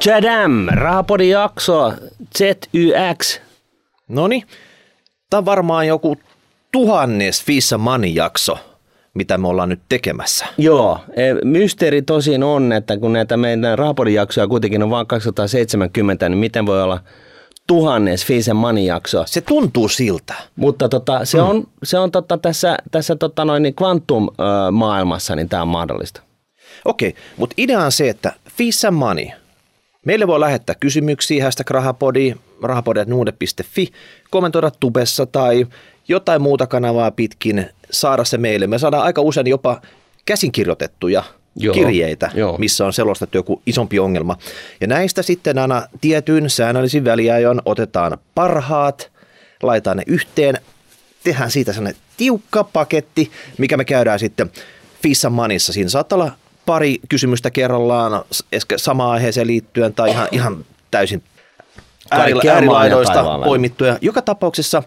Chadam, 0.00 0.66
Rahapodin 0.66 1.30
jakso 1.30 1.92
ZYX. 2.38 3.40
Noni, 4.08 4.42
tämä 5.30 5.38
on 5.38 5.44
varmaan 5.44 5.86
joku 5.86 6.16
tuhannes 6.72 7.44
Fissa 7.44 7.78
Money 7.78 8.10
jakso, 8.10 8.58
mitä 9.14 9.38
me 9.38 9.48
ollaan 9.48 9.68
nyt 9.68 9.80
tekemässä. 9.88 10.46
Joo, 10.58 10.98
e, 11.16 11.34
mysteeri 11.44 12.02
tosin 12.02 12.42
on, 12.42 12.72
että 12.72 12.98
kun 12.98 13.12
näitä 13.12 13.36
meidän 13.36 13.78
Rahapodin 13.78 14.14
jaksoja 14.14 14.48
kuitenkin 14.48 14.82
on 14.82 14.90
vain 14.90 15.06
270, 15.06 16.28
niin 16.28 16.38
miten 16.38 16.66
voi 16.66 16.82
olla 16.82 17.00
tuhannes 17.66 18.26
Fisen 18.26 18.56
Money 18.56 18.84
jakso? 18.84 19.24
Se 19.26 19.40
tuntuu 19.40 19.88
siltä. 19.88 20.34
Mutta 20.56 20.88
tota, 20.88 21.24
se 21.24 21.40
on, 21.40 21.64
se 21.82 21.98
on 21.98 22.10
tota, 22.10 22.38
tässä, 22.38 22.76
tässä 22.90 23.16
tota 23.16 23.44
noin, 23.44 23.62
niin 23.62 23.74
Quantum-maailmassa, 23.82 25.36
niin 25.36 25.48
tämä 25.48 25.62
on 25.62 25.68
mahdollista. 25.68 26.22
Okei, 26.84 27.14
mutta 27.36 27.54
idea 27.58 27.80
on 27.80 27.92
se, 27.92 28.08
että 28.08 28.32
Fissa 28.56 28.90
Money. 28.90 29.39
Meille 30.06 30.26
voi 30.26 30.40
lähettää 30.40 30.74
kysymyksiä, 30.80 31.44
hashtag 31.44 31.70
rahapodi, 31.70 32.34
rahapodi.nuude.fi, 32.62 33.88
kommentoida 34.30 34.70
tubessa 34.70 35.26
tai 35.26 35.66
jotain 36.08 36.42
muuta 36.42 36.66
kanavaa 36.66 37.10
pitkin, 37.10 37.66
saada 37.90 38.24
se 38.24 38.38
meille. 38.38 38.66
Me 38.66 38.78
saadaan 38.78 39.02
aika 39.02 39.22
usein 39.22 39.46
jopa 39.46 39.80
käsinkirjoitettuja 40.26 41.22
Joo, 41.56 41.74
kirjeitä, 41.74 42.30
joo. 42.34 42.58
missä 42.58 42.86
on 42.86 42.92
selostettu 42.92 43.38
joku 43.38 43.62
isompi 43.66 43.98
ongelma. 43.98 44.36
Ja 44.80 44.86
näistä 44.86 45.22
sitten 45.22 45.58
aina 45.58 45.82
tietyn 46.00 46.50
säännöllisin 46.50 47.04
väliajoin 47.04 47.60
otetaan 47.64 48.18
parhaat, 48.34 49.10
laitetaan 49.62 49.96
ne 49.96 50.02
yhteen, 50.06 50.58
tehdään 51.24 51.50
siitä 51.50 51.72
sellainen 51.72 52.00
tiukka 52.16 52.64
paketti, 52.64 53.30
mikä 53.58 53.76
me 53.76 53.84
käydään 53.84 54.18
sitten 54.18 54.50
Fissa 55.02 55.30
Manissa. 55.30 55.72
Siinä 55.72 55.88
saattaa 55.90 56.16
olla 56.16 56.32
pari 56.70 56.98
kysymystä 57.08 57.50
kerrallaan 57.50 58.24
samaan 58.76 59.10
aiheeseen 59.10 59.46
liittyen 59.46 59.94
tai 59.94 60.10
ihan, 60.10 60.28
ihan 60.32 60.64
täysin 60.90 61.22
äärilaidoista 62.10 63.24
poimittuja. 63.44 63.98
Joka 64.00 64.22
tapauksessa 64.22 64.82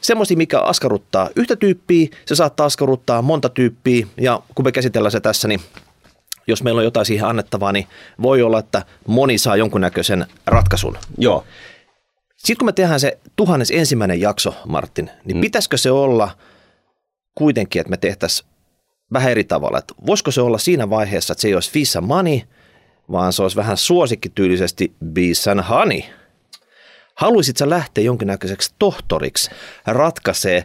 semmoisia, 0.00 0.36
mikä 0.36 0.60
askarruttaa 0.60 1.30
yhtä 1.36 1.56
tyyppiä, 1.56 2.08
se 2.26 2.34
saattaa 2.34 2.66
askarruttaa 2.66 3.22
monta 3.22 3.48
tyyppiä 3.48 4.06
ja 4.20 4.40
kun 4.54 4.64
me 4.64 4.72
käsitellään 4.72 5.12
se 5.12 5.20
tässä, 5.20 5.48
niin 5.48 5.60
jos 6.46 6.62
meillä 6.62 6.78
on 6.78 6.84
jotain 6.84 7.06
siihen 7.06 7.26
annettavaa, 7.26 7.72
niin 7.72 7.86
voi 8.22 8.42
olla, 8.42 8.58
että 8.58 8.82
moni 9.06 9.38
saa 9.38 9.56
jonkunnäköisen 9.56 10.26
ratkaisun. 10.46 10.98
Joo. 11.18 11.44
Sitten 12.36 12.56
kun 12.58 12.66
me 12.66 12.72
tehdään 12.72 13.00
se 13.00 13.18
tuhannes 13.36 13.70
ensimmäinen 13.70 14.20
jakso, 14.20 14.54
Martin, 14.66 15.10
niin 15.24 15.36
mm. 15.36 15.40
pitäisikö 15.40 15.76
se 15.76 15.90
olla 15.90 16.30
kuitenkin, 17.34 17.80
että 17.80 17.90
me 17.90 17.96
tehtäisiin 17.96 18.48
vähän 19.12 19.30
eri 19.30 19.44
tavalla? 19.44 19.78
Että 19.78 19.94
voisiko 20.06 20.30
se 20.30 20.40
olla 20.40 20.58
siinä 20.58 20.90
vaiheessa, 20.90 21.32
että 21.32 21.42
se 21.42 21.48
ei 21.48 21.54
olisi 21.54 21.70
Fissa 21.70 22.00
Money, 22.00 22.40
vaan 23.12 23.32
se 23.32 23.42
olisi 23.42 23.56
vähän 23.56 23.76
suosikkityylisesti 23.76 24.92
Bees 25.04 25.48
and 25.48 25.62
Honey? 25.62 26.00
Haluaisit 27.14 27.60
lähteä 27.60 28.04
jonkinnäköiseksi 28.04 28.74
tohtoriksi 28.78 29.50
ratkaisee 29.86 30.64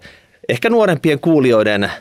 ehkä 0.49 0.69
nuorempien 0.69 1.19
kuulijoiden 1.19 1.91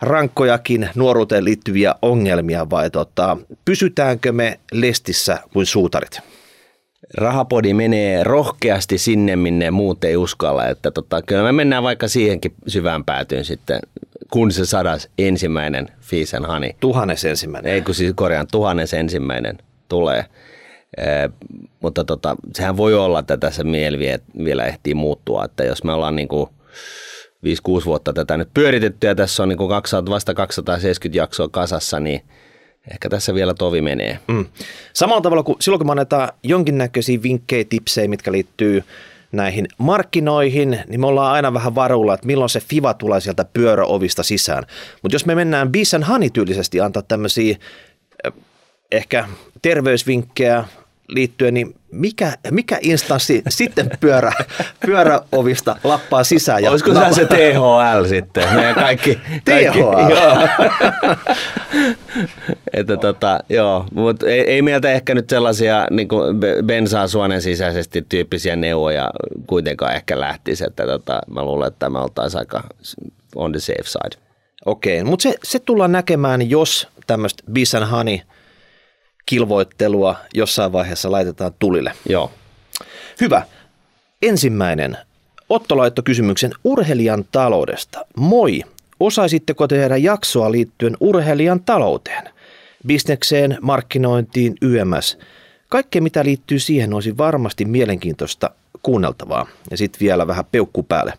rankkojakin 0.00 0.90
nuoruuteen 0.94 1.44
liittyviä 1.44 1.94
ongelmia 2.02 2.70
vai 2.70 2.90
tota, 2.90 3.36
pysytäänkö 3.64 4.32
me 4.32 4.60
lestissä 4.72 5.38
kuin 5.52 5.66
suutarit? 5.66 6.20
Rahapodi 7.14 7.74
menee 7.74 8.24
rohkeasti 8.24 8.98
sinne, 8.98 9.36
minne 9.36 9.70
muut 9.70 10.04
ei 10.04 10.16
uskalla. 10.16 10.66
Että 10.66 10.90
tota, 10.90 11.22
kyllä 11.22 11.42
me 11.42 11.52
mennään 11.52 11.82
vaikka 11.82 12.08
siihenkin 12.08 12.54
syvään 12.66 13.04
päätyyn 13.04 13.44
sitten, 13.44 13.80
kun 14.32 14.52
se 14.52 14.66
sadas 14.66 15.08
ensimmäinen 15.18 15.88
Fees 16.00 16.34
and 16.34 16.46
Honey. 16.46 16.70
Tuhannes 16.80 17.24
ensimmäinen. 17.24 17.72
Ei 17.72 17.82
kun 17.82 17.94
siis 17.94 18.12
korjaan, 18.16 18.46
tuhannes 18.52 18.94
ensimmäinen 18.94 19.58
tulee. 19.88 20.24
Ee, 20.96 21.30
mutta 21.80 22.04
tota, 22.04 22.36
sehän 22.54 22.76
voi 22.76 22.94
olla, 22.94 23.18
että 23.18 23.36
tässä 23.36 23.64
mieli 23.64 23.98
vie- 23.98 24.44
vielä 24.44 24.66
ehtii 24.66 24.94
muuttua, 24.94 25.44
että 25.44 25.64
jos 25.64 25.84
me 25.84 25.92
ollaan 25.92 26.16
niin 26.16 26.28
kuin 26.28 26.48
5-6 27.80 27.84
vuotta 27.84 28.12
tätä 28.12 28.36
nyt 28.36 28.48
pyöritetty 28.54 29.06
ja 29.06 29.14
tässä 29.14 29.42
on 29.42 29.48
niin 29.48 29.56
kuin 29.56 29.68
200, 29.68 30.14
vasta 30.14 30.34
270 30.34 31.18
jaksoa 31.18 31.48
kasassa, 31.48 32.00
niin 32.00 32.22
ehkä 32.90 33.08
tässä 33.08 33.34
vielä 33.34 33.54
tovi 33.54 33.82
menee. 33.82 34.18
Mm. 34.28 34.46
Samalla 34.92 35.20
tavalla 35.20 35.42
kuin 35.42 35.56
silloin, 35.60 35.78
kun 35.78 35.86
me 35.86 35.90
annetaan 35.90 36.28
jonkinnäköisiä 36.42 37.22
vinkkejä, 37.22 37.64
tipsejä, 37.68 38.08
mitkä 38.08 38.32
liittyy 38.32 38.84
näihin 39.32 39.68
markkinoihin, 39.78 40.78
niin 40.88 41.00
me 41.00 41.06
ollaan 41.06 41.32
aina 41.32 41.54
vähän 41.54 41.74
varulla, 41.74 42.14
että 42.14 42.26
milloin 42.26 42.50
se 42.50 42.60
FIVA 42.60 42.94
tulee 42.94 43.20
sieltä 43.20 43.44
pyöräovista 43.44 44.22
sisään. 44.22 44.64
Mutta 45.02 45.14
jos 45.14 45.26
me 45.26 45.34
mennään 45.34 45.72
Bees 45.72 45.94
and 45.94 46.04
Honey 46.04 46.30
tyylisesti 46.30 46.80
antaa 46.80 47.02
tämmöisiä 47.02 47.56
eh, 48.24 48.32
ehkä 48.92 49.28
terveysvinkkejä 49.62 50.64
liittyen, 51.08 51.54
niin 51.54 51.74
mikä, 51.92 52.32
mikä 52.50 52.78
instanssi 52.82 53.42
sitten 53.48 53.90
pyörä, 54.00 54.32
pyöräovista 54.86 55.76
lappaa 55.84 56.24
sisään? 56.24 56.62
Ja 56.62 56.70
Olisiko 56.70 56.94
se 56.94 57.00
se 57.12 57.24
THL 57.24 58.04
sitten? 58.08 58.54
Meidän 58.54 58.74
kaikki, 58.74 59.14
kaikki 59.44 59.78
THL. 59.78 60.10
joo. 60.14 60.48
että 62.72 62.96
tota, 62.96 63.40
joo, 63.48 63.84
mutta 63.94 64.26
ei, 64.26 64.40
ei 64.40 64.62
meiltä 64.62 64.92
ehkä 64.92 65.14
nyt 65.14 65.30
sellaisia 65.30 65.86
niin 65.90 66.08
bensaa 66.66 67.08
suonen 67.08 67.42
sisäisesti 67.42 68.06
tyyppisiä 68.08 68.56
neuvoja 68.56 69.10
kuitenkaan 69.46 69.94
ehkä 69.94 70.20
lähtisi, 70.20 70.64
että 70.64 70.86
tota, 70.86 71.20
mä 71.30 71.42
luulen, 71.42 71.68
että 71.68 71.90
me 71.90 71.98
oltaisiin 71.98 72.38
aika 72.38 72.62
on 73.34 73.52
the 73.52 73.60
safe 73.60 73.84
side. 73.86 74.22
Okei, 74.66 75.04
mutta 75.04 75.22
se, 75.22 75.34
se 75.42 75.58
tullaan 75.58 75.92
näkemään, 75.92 76.50
jos 76.50 76.88
tämmöistä 77.06 77.42
Bees 77.52 77.74
and 77.74 77.84
Honey 77.84 78.18
kilvoittelua 79.28 80.16
jossain 80.34 80.72
vaiheessa 80.72 81.10
laitetaan 81.10 81.52
tulille. 81.58 81.92
Joo. 82.08 82.30
Hyvä. 83.20 83.42
Ensimmäinen. 84.22 84.96
Otto 85.48 85.76
laittoi 85.76 86.02
kysymyksen 86.02 86.52
urheilijan 86.64 87.24
taloudesta. 87.32 88.06
Moi. 88.16 88.62
Osaisitteko 89.00 89.68
tehdä 89.68 89.96
jaksoa 89.96 90.52
liittyen 90.52 90.96
urheilijan 91.00 91.60
talouteen? 91.60 92.24
Bisnekseen, 92.86 93.58
markkinointiin, 93.60 94.54
YMS. 94.62 95.18
Kaikkea 95.68 96.02
mitä 96.02 96.24
liittyy 96.24 96.58
siihen 96.58 96.94
olisi 96.94 97.16
varmasti 97.16 97.64
mielenkiintoista 97.64 98.50
kuunneltavaa. 98.82 99.46
Ja 99.70 99.76
sitten 99.76 100.00
vielä 100.00 100.26
vähän 100.26 100.44
peukku 100.44 100.82
päälle. 100.82 101.12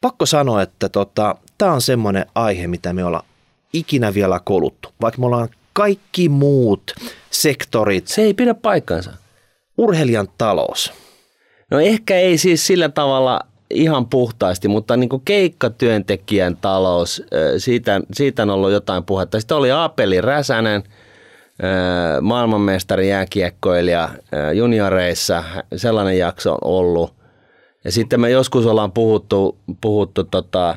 Pakko 0.00 0.26
sanoa, 0.26 0.62
että 0.62 0.88
tota, 0.88 1.36
tämä 1.58 1.72
on 1.72 1.80
semmoinen 1.82 2.26
aihe, 2.34 2.66
mitä 2.66 2.92
me 2.92 3.04
ollaan 3.04 3.26
ikinä 3.72 4.14
vielä 4.14 4.40
koluttu. 4.44 4.88
Vaikka 5.00 5.20
me 5.20 5.26
ollaan 5.26 5.48
kaikki 5.76 6.28
muut 6.28 6.94
sektorit, 7.30 8.08
Se 8.08 8.22
ei 8.22 8.34
pidä 8.34 8.54
paikkansa. 8.54 9.12
urheilijan 9.78 10.28
talous. 10.38 10.92
No 11.70 11.80
ehkä 11.80 12.16
ei 12.16 12.38
siis 12.38 12.66
sillä 12.66 12.88
tavalla 12.88 13.40
ihan 13.70 14.06
puhtaasti, 14.06 14.68
mutta 14.68 14.96
niin 14.96 15.08
kuin 15.08 15.22
keikkatyöntekijän 15.24 16.56
talous, 16.56 17.22
siitä, 17.58 18.00
siitä 18.12 18.42
on 18.42 18.50
ollut 18.50 18.72
jotain 18.72 19.04
puhetta. 19.04 19.40
Sitten 19.40 19.56
oli 19.56 19.70
Apeli 19.72 20.20
Räsänen, 20.20 20.82
maailmanmestari 22.20 23.08
jääkiekkoilija 23.08 24.08
junioreissa, 24.54 25.44
sellainen 25.76 26.18
jakso 26.18 26.52
on 26.52 26.58
ollut. 26.62 27.14
Ja 27.84 27.92
sitten 27.92 28.20
me 28.20 28.30
joskus 28.30 28.66
ollaan 28.66 28.92
puhuttu, 28.92 29.58
puhuttu 29.80 30.24
tota, 30.24 30.76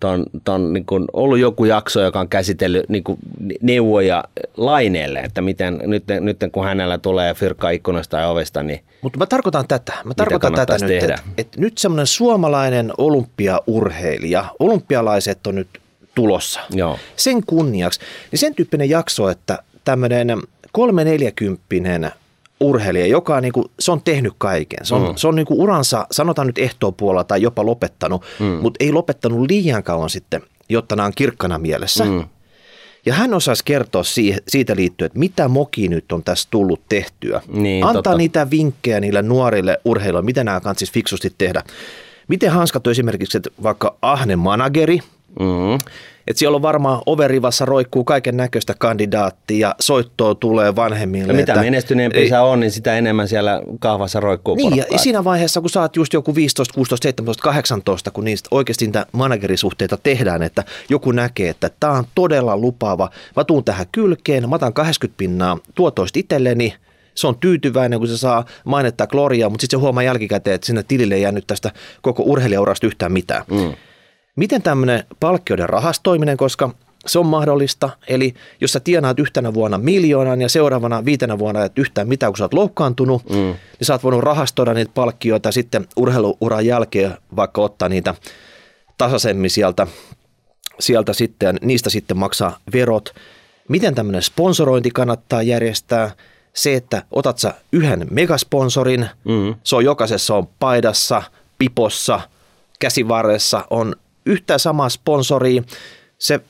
ton, 0.00 0.26
ton, 0.44 0.72
niin 0.72 0.86
kuin 0.86 1.04
ollut 1.12 1.38
joku 1.38 1.64
jakso, 1.64 2.00
joka 2.00 2.20
on 2.20 2.28
käsitellyt 2.28 2.88
niin 2.88 3.04
kuin 3.04 3.18
neuvoja 3.62 4.24
laineelle, 4.56 5.18
että 5.18 5.40
miten 5.40 5.80
nyt, 5.86 6.04
nyt 6.20 6.36
kun 6.52 6.64
hänellä 6.64 6.98
tulee 6.98 7.34
fyrkka 7.34 7.70
ikkunasta 7.70 8.16
ja 8.16 8.28
ovesta, 8.28 8.62
niin 8.62 8.80
Mutta 9.02 9.18
mä 9.18 9.26
tarkoitan 9.26 9.68
tätä. 9.68 9.92
Mä 10.04 10.14
tarkoitan 10.14 10.54
tätä 10.54 10.78
nyt, 10.80 11.02
että 11.02 11.22
et 11.38 11.56
nyt 11.56 11.78
semmoinen 11.78 12.06
suomalainen 12.06 12.92
olympiaurheilija, 12.98 14.44
olympialaiset 14.58 15.46
on 15.46 15.54
nyt 15.54 15.68
tulossa. 16.14 16.60
joo. 16.70 16.98
Sen 17.16 17.46
kunniaksi, 17.46 18.00
niin 18.30 18.38
sen 18.38 18.54
tyyppinen 18.54 18.90
jakso, 18.90 19.28
että 19.28 19.58
tämmöinen 19.84 20.28
kolme 20.72 21.04
neljäkymppinen 21.04 22.10
urheilija, 22.60 23.06
joka 23.06 23.36
on 23.36 23.42
niinku, 23.42 23.70
se 23.78 23.92
on 23.92 24.02
tehnyt 24.02 24.32
kaiken. 24.38 24.86
Se 24.86 24.94
on, 24.94 25.08
mm. 25.08 25.16
se 25.16 25.28
on 25.28 25.34
niinku 25.34 25.62
uransa, 25.62 26.06
sanotaan 26.10 26.46
nyt 26.46 26.58
ehtoopuolella 26.58 27.24
tai 27.24 27.42
jopa 27.42 27.66
lopettanut, 27.66 28.22
mm. 28.38 28.46
mutta 28.46 28.84
ei 28.84 28.92
lopettanut 28.92 29.46
liian 29.50 29.82
kauan 29.82 30.10
sitten, 30.10 30.42
jotta 30.68 30.96
nämä 30.96 31.06
on 31.06 31.12
kirkkana 31.16 31.58
mielessä. 31.58 32.04
Mm. 32.04 32.24
Ja 33.06 33.14
hän 33.14 33.34
osaisi 33.34 33.64
kertoa 33.64 34.02
siitä 34.48 34.76
liittyen, 34.76 35.06
että 35.06 35.18
mitä 35.18 35.48
moki 35.48 35.88
nyt 35.88 36.12
on 36.12 36.22
tässä 36.22 36.48
tullut 36.50 36.80
tehtyä. 36.88 37.42
Niin, 37.48 37.84
Antaa 37.84 38.02
totta. 38.02 38.18
niitä 38.18 38.50
vinkkejä 38.50 39.00
niille 39.00 39.22
nuorille 39.22 39.80
urheilijoille, 39.84 40.26
miten 40.26 40.46
nämä 40.46 40.60
kannattaisi 40.60 40.92
fiksusti 40.92 41.32
tehdä. 41.38 41.62
Miten 42.28 42.50
hanskat 42.50 42.86
esimerkiksi, 42.86 43.36
että 43.36 43.50
vaikka 43.62 43.96
ahne 44.02 44.36
manageri, 44.36 45.00
Mm-hmm. 45.40 45.78
Että 46.26 46.38
siellä 46.38 46.56
on 46.56 46.62
varmaan 46.62 47.02
overivassa 47.06 47.64
roikkuu 47.64 48.04
kaiken 48.04 48.36
näköistä 48.36 48.74
kandidaattia 48.78 49.68
ja 49.68 49.74
soittoa 49.80 50.34
tulee 50.34 50.76
vanhemmille. 50.76 51.32
Ja 51.32 51.36
mitä 51.36 51.52
että- 51.52 51.64
menestyneempi 51.64 52.18
ei- 52.18 52.28
sä 52.28 52.42
on, 52.42 52.60
niin 52.60 52.70
sitä 52.70 52.98
enemmän 52.98 53.28
siellä 53.28 53.62
kahvassa 53.80 54.20
roikkuu 54.20 54.54
Niin, 54.54 54.76
ja 54.76 54.98
siinä 54.98 55.24
vaiheessa, 55.24 55.60
kun 55.60 55.70
sä 55.70 55.80
oot 55.80 55.96
just 55.96 56.12
joku 56.12 56.34
15, 56.34 56.74
16, 56.74 57.02
17, 57.02 57.42
18, 57.42 58.10
kun 58.10 58.24
niistä 58.24 58.48
oikeasti 58.50 58.86
niitä 58.86 59.06
managerisuhteita 59.12 59.98
tehdään, 60.02 60.42
että 60.42 60.64
joku 60.88 61.12
näkee, 61.12 61.48
että 61.50 61.70
tämä 61.80 61.92
on 61.92 62.04
todella 62.14 62.56
lupaava, 62.56 63.10
mä 63.36 63.44
tuun 63.44 63.64
tähän 63.64 63.86
kylkeen, 63.92 64.48
mä 64.48 64.54
otan 64.54 64.72
80 64.72 65.18
pinnaa 65.18 65.58
tuotoista 65.74 66.18
itselleni, 66.18 66.74
se 67.14 67.26
on 67.26 67.38
tyytyväinen, 67.38 67.98
kun 67.98 68.08
se 68.08 68.16
saa 68.16 68.44
mainetta 68.64 69.06
gloriaa, 69.06 69.50
mutta 69.50 69.62
sitten 69.62 69.78
se 69.78 69.82
huomaa 69.82 70.02
jälkikäteen, 70.02 70.54
että 70.54 70.66
sinne 70.66 70.82
tilille 70.82 71.14
ei 71.14 71.22
jäänyt 71.22 71.46
tästä 71.46 71.70
koko 72.02 72.22
urheilijaurasta 72.26 72.86
yhtään 72.86 73.12
mitään. 73.12 73.44
Mm. 73.50 73.72
Miten 74.36 74.62
tämmöinen 74.62 75.04
palkkioiden 75.20 75.68
rahastoiminen, 75.68 76.36
koska 76.36 76.70
se 77.06 77.18
on 77.18 77.26
mahdollista. 77.26 77.90
Eli 78.08 78.34
jos 78.60 78.72
sä 78.72 78.80
tienaat 78.80 79.18
yhtenä 79.18 79.54
vuonna 79.54 79.78
miljoonan 79.78 80.40
ja 80.40 80.48
seuraavana 80.48 81.04
viitenä 81.04 81.38
vuonna 81.38 81.64
et 81.64 81.78
yhtään 81.78 82.08
mitään, 82.08 82.32
kun 82.32 82.36
sä 82.36 82.44
oot 82.44 82.54
loukkaantunut, 82.54 83.30
mm. 83.30 83.36
niin 83.36 83.56
sä 83.82 83.94
oot 83.94 84.02
voinut 84.02 84.24
rahastoida 84.24 84.74
niitä 84.74 84.92
palkkioita 84.94 85.52
sitten 85.52 85.86
urheiluuran 85.96 86.66
jälkeen 86.66 87.16
vaikka 87.36 87.60
ottaa 87.60 87.88
niitä 87.88 88.14
tasaisemmin 88.98 89.50
sieltä, 89.50 89.86
sieltä 90.80 91.12
sitten, 91.12 91.58
niistä 91.62 91.90
sitten 91.90 92.16
maksaa 92.16 92.58
verot. 92.72 93.14
Miten 93.68 93.94
tämmöinen 93.94 94.22
sponsorointi 94.22 94.90
kannattaa 94.90 95.42
järjestää? 95.42 96.10
Se, 96.54 96.74
että 96.74 97.02
otat 97.10 97.38
sä 97.38 97.54
yhden 97.72 98.06
megasponsorin, 98.10 99.08
mm. 99.24 99.54
se 99.64 99.76
on 99.76 99.84
jokaisessa 99.84 100.34
on 100.34 100.48
paidassa, 100.58 101.22
pipossa, 101.58 102.20
käsivarressa 102.78 103.64
on 103.70 103.96
yhtä 104.26 104.58
samaa 104.58 104.88
sponsoria. 104.88 105.62
Se 106.18 106.40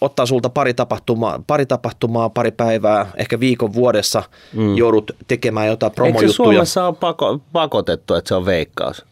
ottaa 0.00 0.26
sulta 0.26 0.48
pari 0.48 0.74
tapahtumaa, 0.74 1.42
pari 1.46 1.66
tapahtumaa, 1.66 2.30
pari 2.30 2.50
päivää, 2.50 3.06
ehkä 3.16 3.40
viikon 3.40 3.74
vuodessa 3.74 4.22
mm. 4.52 4.76
joudut 4.76 5.10
tekemään 5.28 5.66
jotain 5.66 5.92
promojuttuja. 5.92 6.26
Eikö 6.26 6.32
Suomessa 6.32 6.86
ole 6.86 6.94
pako, 7.00 7.40
pakotettu, 7.52 8.14
että 8.14 8.28
se 8.28 8.34
on 8.34 8.46
veikkaus? 8.46 9.04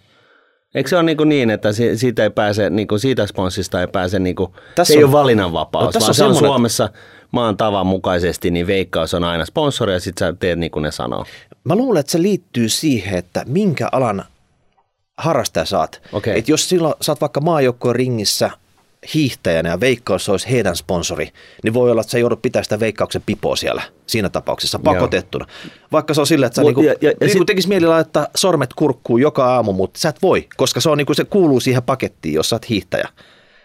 Eikö 0.75 0.89
se 0.89 0.97
ole 0.97 1.03
niin, 1.03 1.29
niin 1.29 1.51
että 1.51 1.69
siitä, 1.95 2.23
ei 2.23 2.31
pääse, 2.31 2.71
niin 2.71 2.89
kuin 2.89 3.01
siitä 3.01 3.27
sponssista 3.27 3.81
ei 3.81 3.87
pääse, 3.87 4.19
niin 4.19 4.37
kuin, 4.37 4.53
tässä 4.75 4.93
se 4.93 4.99
ei 4.99 5.05
on, 5.05 5.11
ole 5.11 5.21
valinnanvapaus, 5.21 5.85
no, 5.85 5.93
tässä 5.93 6.07
vaan 6.07 6.31
on 6.31 6.35
se 6.37 6.45
on 6.45 6.49
Suomessa 6.49 6.89
maan 7.33 7.57
tavan 7.57 7.87
mukaisesti, 7.87 8.51
niin 8.51 8.67
veikkaus 8.67 9.15
on 9.15 9.25
aina 9.25 9.45
sponsori 9.45 9.93
ja 9.93 10.01
sitten 10.01 10.29
sä 10.29 10.35
teet 10.39 10.59
niin 10.59 10.71
kuin 10.71 10.83
ne 10.83 10.91
sanoo. 10.91 11.25
Mä 11.65 11.75
luulen, 11.75 12.01
että 12.01 12.13
se 12.13 12.23
liittyy 12.23 12.69
siihen, 12.69 13.19
että 13.19 13.45
minkä 13.47 13.89
alan 13.93 14.25
harrastaja 15.19 15.65
saat. 15.65 16.03
Okay. 16.13 16.39
Et 16.39 16.49
jos 16.49 16.69
silloin 16.69 16.95
saat 17.01 17.21
vaikka 17.21 17.41
maajoukkojen 17.41 17.97
ringissä 17.97 18.51
hiihtäjänä 19.15 19.69
ja 19.69 19.81
veikkaus 19.81 20.29
olisi 20.29 20.51
heidän 20.51 20.77
sponsori, 20.77 21.29
niin 21.65 21.75
voi 21.75 21.91
olla, 21.91 22.01
että 22.01 22.11
sä 22.11 22.19
joudut 22.19 22.43
pitää 22.43 22.63
sitä 22.63 22.81
veikkauksen 22.81 23.23
pipoa 23.27 23.57
siellä 23.57 23.83
siinä 24.07 24.29
tapauksessa 24.29 24.79
pakotettuna. 24.79 25.47
Joo. 25.49 25.71
Vaikka 25.93 26.15
se 26.15 26.21
on 26.21 26.27
silleen, 26.27 26.47
että 26.47 26.55
sä 26.55 26.63
Mut, 26.63 26.69
niinku, 26.69 26.83
ja, 26.83 26.95
ja, 27.01 27.13
niinku 27.21 27.39
sit... 27.39 27.47
tekisi 27.47 27.69
mieli 27.69 27.87
laittaa 27.87 28.27
sormet 28.37 28.75
kurkkuun 28.75 29.21
joka 29.21 29.55
aamu, 29.55 29.73
mutta 29.73 30.01
sä 30.01 30.09
et 30.09 30.23
voi, 30.23 30.49
koska 30.57 30.81
se, 30.81 30.91
on, 30.91 30.99
niinku, 30.99 31.15
se 31.15 31.25
kuuluu 31.25 31.61
siihen 31.61 31.83
pakettiin, 31.83 32.35
jos 32.35 32.49
sä 32.49 32.57
oot 32.57 32.69
hiihtäjä. 32.69 33.09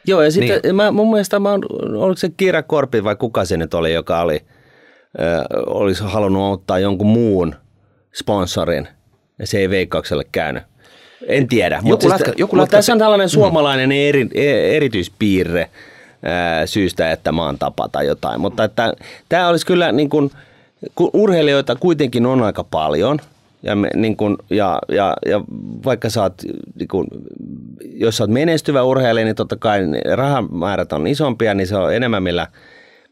Joo, 0.07 0.21
ja 0.21 0.31
sitten 0.31 0.59
niin. 0.63 0.75
mä, 0.75 0.91
mun 0.91 1.11
mielestä 1.11 1.39
mä 1.39 1.51
oon, 1.51 1.61
oliko 1.81 2.17
se 2.17 2.29
Kiira 2.37 2.63
Korpi 2.63 3.03
vai 3.03 3.15
kuka 3.15 3.45
se 3.45 3.57
nyt 3.57 3.73
oli, 3.73 3.93
joka 3.93 4.21
oli, 4.21 4.45
äh, 5.19 5.45
olisi 5.67 6.03
halunnut 6.03 6.53
ottaa 6.53 6.79
jonkun 6.79 7.07
muun 7.07 7.55
sponsorin, 8.13 8.87
ja 9.39 9.47
se 9.47 9.59
ei 9.59 9.69
veikkaukselle 9.69 10.23
käynyt. 10.31 10.63
En 11.27 11.47
tiedä, 11.47 11.75
joku 11.75 11.87
mutta, 11.87 12.09
lätkä, 12.09 12.25
siis, 12.25 12.39
joku 12.39 12.55
mutta 12.55 12.77
tässä 12.77 12.93
on 12.93 12.99
tällainen 12.99 13.27
mm. 13.27 13.31
suomalainen 13.31 13.91
eri, 13.91 14.27
e- 14.33 14.75
erityispiirre 14.75 15.69
ää, 16.23 16.65
syystä, 16.65 17.11
että 17.11 17.31
maan 17.31 17.57
tapa 17.57 17.89
tai 17.91 18.07
jotain. 18.07 18.41
Mutta 18.41 18.63
että, 18.63 18.93
tämä 19.29 19.47
olisi 19.47 19.65
kyllä 19.65 19.91
niin 19.91 20.09
kuin, 20.09 20.31
kun 20.95 21.09
urheilijoita 21.13 21.75
kuitenkin 21.75 22.25
on 22.25 22.41
aika 22.41 22.63
paljon, 22.63 23.19
ja, 23.63 23.75
me, 23.75 23.89
niin 23.95 24.17
kun, 24.17 24.37
ja, 24.49 24.79
ja, 24.89 25.13
ja 25.25 25.41
vaikka 25.85 26.09
sä 26.09 26.21
oot, 26.21 26.33
niin 26.75 26.87
kun, 26.87 27.07
jos 27.93 28.17
sä 28.17 28.23
oot 28.23 28.31
menestyvä 28.31 28.83
urheilija, 28.83 29.25
niin 29.25 29.35
totta 29.35 29.55
kai 29.55 29.81
rahamäärät 30.15 30.93
on 30.93 31.07
isompia, 31.07 31.53
niin 31.53 31.67
se 31.67 31.75
on 31.75 31.93
enemmän 31.93 32.23
millä 32.23 32.47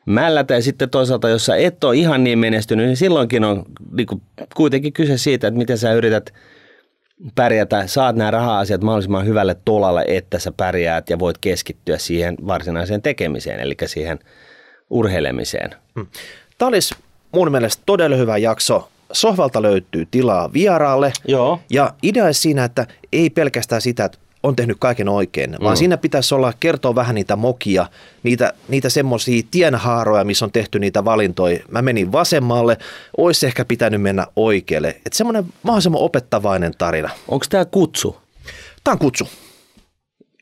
mällätä. 0.05 0.53
Ja 0.53 0.61
sitten 0.61 0.89
toisaalta, 0.89 1.29
jos 1.29 1.45
sä 1.45 1.55
et 1.55 1.83
ole 1.83 1.95
ihan 1.95 2.23
niin 2.23 2.39
menestynyt, 2.39 2.85
niin 2.85 2.97
silloinkin 2.97 3.43
on 3.43 3.63
niin 3.91 4.07
kun, 4.07 4.21
kuitenkin 4.55 4.93
kyse 4.93 5.17
siitä, 5.17 5.47
että 5.47 5.57
miten 5.57 5.77
sä 5.77 5.93
yrität– 5.93 6.33
pärjätä, 7.35 7.87
saat 7.87 8.15
nämä 8.15 8.31
raha-asiat 8.31 8.81
mahdollisimman 8.81 9.25
hyvälle 9.25 9.55
tolalle, 9.65 10.05
että 10.07 10.39
sä 10.39 10.51
pärjäät 10.51 11.09
ja 11.09 11.19
voit 11.19 11.37
keskittyä 11.37 11.97
siihen 11.97 12.37
varsinaiseen 12.47 13.01
tekemiseen, 13.01 13.59
eli 13.59 13.75
siihen 13.85 14.19
urheilemiseen. 14.89 15.69
Hmm. 15.95 16.07
Tämä 16.57 16.67
olisi 16.67 16.95
mun 17.31 17.51
mielestä 17.51 17.83
todella 17.85 18.15
hyvä 18.15 18.37
jakso. 18.37 18.89
Sohvalta 19.11 19.61
löytyy 19.61 20.07
tilaa 20.11 20.53
vieraalle. 20.53 21.13
Joo. 21.27 21.59
Ja 21.69 21.93
idea 22.03 22.33
siinä, 22.33 22.63
että 22.63 22.87
ei 23.11 23.29
pelkästään 23.29 23.81
sitä, 23.81 24.05
että 24.05 24.17
on 24.43 24.55
tehnyt 24.55 24.77
kaiken 24.79 25.09
oikein, 25.09 25.55
vaan 25.61 25.75
mm. 25.75 25.77
siinä 25.77 25.97
pitäisi 25.97 26.35
olla 26.35 26.53
kertoa 26.59 26.95
vähän 26.95 27.15
niitä 27.15 27.35
mokia, 27.35 27.85
niitä, 28.23 28.53
niitä 28.67 28.89
semmoisia 28.89 29.43
tienhaaroja, 29.51 30.23
missä 30.23 30.45
on 30.45 30.51
tehty 30.51 30.79
niitä 30.79 31.05
valintoja. 31.05 31.59
Mä 31.71 31.81
menin 31.81 32.11
vasemmalle, 32.11 32.77
olisi 33.17 33.45
ehkä 33.45 33.65
pitänyt 33.65 34.01
mennä 34.01 34.27
oikealle. 34.35 34.87
Että 34.89 35.17
semmoinen 35.17 35.45
mahdollisimman 35.63 36.01
opettavainen 36.01 36.73
tarina. 36.77 37.09
Onko 37.27 37.45
tämä 37.49 37.65
kutsu? 37.65 38.17
Tämä 38.83 38.93
on 38.93 38.99
kutsu. 38.99 39.27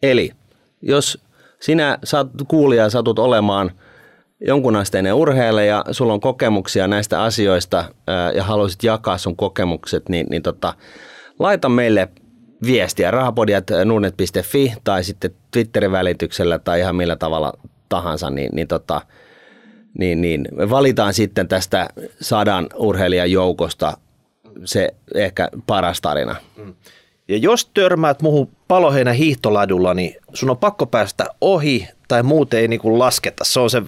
Eli 0.04 0.32
jos 0.82 1.18
sinä 1.60 2.00
saat, 2.04 2.28
kuulija 2.48 2.90
satut 2.90 3.20
olemaan 3.20 3.72
jonkunasteinen 4.42 5.14
urheilija, 5.14 5.86
sulla 5.92 6.14
on 6.14 6.20
kokemuksia 6.20 6.88
näistä 6.88 7.24
asioista 7.24 7.86
ja 8.36 8.44
haluaisit 8.44 8.84
jakaa 8.84 9.18
sun 9.18 9.36
kokemukset, 9.36 10.10
niin, 10.10 10.28
niin 10.30 10.44
tota, 10.44 10.74
laita 11.40 11.70
meille 11.70 12.10
viestiä 12.66 13.12
rahapodiat.nunet.fi 13.12 14.74
tai 14.84 15.04
sitten 15.04 15.32
Twitterin 15.52 15.92
välityksellä 15.92 16.60
tai 16.60 16.80
ihan 16.80 16.96
millä 16.96 17.16
tavalla 17.16 17.54
tahansa, 17.90 18.30
niin, 18.30 18.50
niin, 18.54 18.68
tota, 18.68 19.02
niin, 20.00 20.22
niin 20.22 20.48
valitaan 20.70 21.14
sitten 21.14 21.48
tästä 21.48 21.88
sadan 22.22 22.68
urheilijan 22.76 23.32
joukosta 23.32 23.98
se 24.66 24.94
ehkä 25.16 25.50
paras 25.68 26.02
tarina. 26.02 26.36
Mm. 26.58 26.74
Ja 27.28 27.38
jos 27.38 27.66
törmäät 27.74 28.22
muuhun 28.22 28.50
paloheinä 28.68 29.14
hiihtoladulla, 29.14 29.94
niin 29.94 30.16
sun 30.34 30.50
on 30.50 30.58
pakko 30.58 30.86
päästä 30.86 31.26
ohi 31.42 31.88
tai 32.08 32.24
muuten 32.24 32.60
ei 32.60 32.68
niin 32.68 33.00
lasketa. 33.00 33.44
Se 33.44 33.60
on 33.60 33.70
se 33.70 33.82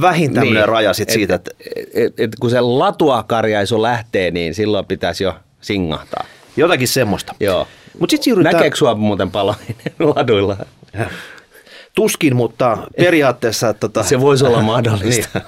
vähin 0.00 0.34
tämmöinen 0.34 0.60
niin, 0.62 0.68
raja 0.68 0.92
sit 0.92 1.08
et, 1.08 1.14
siitä. 1.14 1.34
Että... 1.34 1.50
Et, 1.76 1.88
et, 1.94 2.20
et, 2.20 2.30
kun 2.40 2.50
se 2.50 2.60
latuakarjaisu 2.60 3.82
lähtee, 3.82 4.30
niin 4.30 4.54
silloin 4.54 4.86
pitäisi 4.86 5.24
jo 5.24 5.34
singahtaa. 5.60 6.24
Jotakin 6.56 6.88
semmoista. 6.88 7.34
Joo. 7.40 7.66
Mut 7.98 8.10
sit 8.10 8.22
siirrytään... 8.22 8.54
Näkeekö 8.54 8.76
sua 8.76 8.94
muuten 8.94 9.30
paloihin 9.30 9.76
laduilla? 10.16 10.56
Tuskin, 11.94 12.36
mutta 12.36 12.78
periaatteessa... 12.96 13.74
Tota... 13.74 14.02
Se 14.02 14.20
voisi 14.20 14.46
olla 14.46 14.62
mahdollista. 14.62 15.40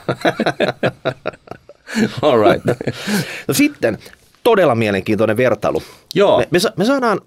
Niin. 1.97 2.11
All 2.23 2.51
right. 2.51 2.65
No 3.49 3.55
sitten 3.55 3.99
todella 4.43 4.75
mielenkiintoinen 4.75 5.37
vertailu. 5.37 5.83
Joo. 6.15 6.39
Me, 6.39 6.47
me, 6.51 6.59
me 6.77 6.85
saadaan 6.85 7.21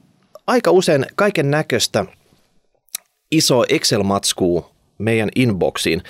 aika 0.47 0.71
usein 0.71 1.05
kaiken 1.15 1.51
näköistä 1.51 2.05
iso 3.31 3.63
Excel-matskuu 3.69 4.71
meidän 4.97 5.29
inboxiin. 5.35 6.01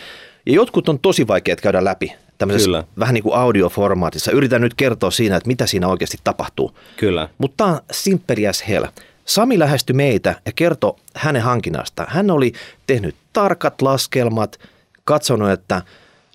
Ja 0.45 0.53
jotkut 0.53 0.89
on 0.89 0.99
tosi 0.99 1.27
vaikeat 1.27 1.61
käydä 1.61 1.83
läpi 1.83 2.13
tämmöisessä 2.41 2.67
Kyllä. 2.67 2.83
vähän 2.99 3.13
niin 3.13 3.23
kuin 3.23 3.35
audioformaatissa. 3.35 4.31
Yritän 4.31 4.61
nyt 4.61 4.73
kertoa 4.73 5.11
siinä, 5.11 5.35
että 5.35 5.47
mitä 5.47 5.67
siinä 5.67 5.87
oikeasti 5.87 6.17
tapahtuu. 6.23 6.77
Kyllä. 6.97 7.29
Mutta 7.37 7.63
tämä 7.63 7.69
on 7.69 7.79
simple 7.91 8.47
as 8.49 8.67
hell. 8.67 8.85
Sami 9.25 9.59
lähestyi 9.59 9.93
meitä 9.93 10.35
ja 10.45 10.51
kertoi 10.51 10.95
hänen 11.15 11.41
hankinnasta. 11.41 12.05
Hän 12.09 12.31
oli 12.31 12.53
tehnyt 12.87 13.15
tarkat 13.33 13.81
laskelmat, 13.81 14.59
katsonut, 15.03 15.49
että 15.49 15.81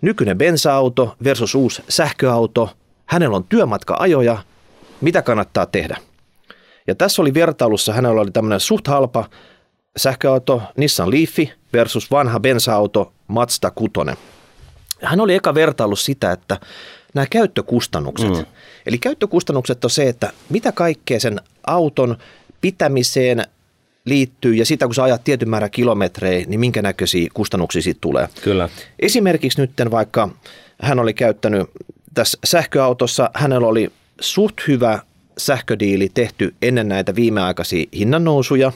nykyinen 0.03 0.39
bensa-auto 0.39 1.17
versus 1.25 1.55
uusi 1.55 1.83
sähköauto, 1.89 2.71
hänellä 3.07 3.37
on 3.37 3.45
työmatka-ajoja, 3.45 4.39
mitä 5.01 5.23
kannattaa 5.23 5.67
tehdä. 5.67 5.97
Ja 6.87 6.95
tässä 6.95 7.23
oli 7.23 7.35
vertailussa, 7.35 7.93
hänellä 7.93 8.21
oli 8.21 8.31
tämmöinen 8.31 8.61
suht 8.61 8.87
halpa 8.87 9.29
sähköauto 9.97 10.63
Nissan 10.77 11.11
Leafi 11.11 11.53
versus 11.73 12.11
vanha 12.11 12.41
bensa-auto 12.41 13.13
Mazda 13.29 13.71
6 13.71 13.93
hän 15.03 15.21
oli 15.21 15.35
eka 15.35 15.55
vertailu 15.55 15.97
sitä, 15.97 16.33
että 16.33 16.61
nämä 17.15 17.27
käyttökustannukset. 17.31 18.31
Mm. 18.31 18.45
Eli 18.87 18.99
käyttökustannukset 18.99 19.85
on 19.85 19.91
se, 19.91 20.09
että 20.09 20.33
mitä 20.49 20.73
kaikkea 20.73 21.21
sen 21.21 21.41
auton 21.67 22.17
pitämiseen 22.61 23.45
liittyy 24.05 24.55
ja 24.55 24.67
sitä 24.67 24.87
kun 24.87 24.95
sä 24.95 25.03
ajat 25.03 25.25
tietyn 25.25 25.49
määrän 25.49 25.71
kilometrejä, 25.71 26.47
niin 26.47 26.61
minkä 26.61 26.83
näköisiä 26.83 27.29
kustannuksia 27.35 27.83
siitä 27.83 27.99
tulee. 28.01 28.29
Kyllä. 28.43 28.69
Esimerkiksi 28.99 29.61
nyt 29.61 29.71
vaikka 29.91 30.29
hän 30.83 30.99
oli 30.99 31.15
käyttänyt 31.15 31.71
tässä 32.15 32.39
sähköautossa, 32.45 33.31
hänellä 33.35 33.67
oli 33.67 33.93
suht 34.21 34.57
hyvä 34.69 34.99
sähködiili 35.39 36.11
tehty 36.15 36.55
ennen 36.63 36.89
näitä 36.89 37.15
viimeaikaisia 37.15 37.85
hinnannousuja. 37.93 38.73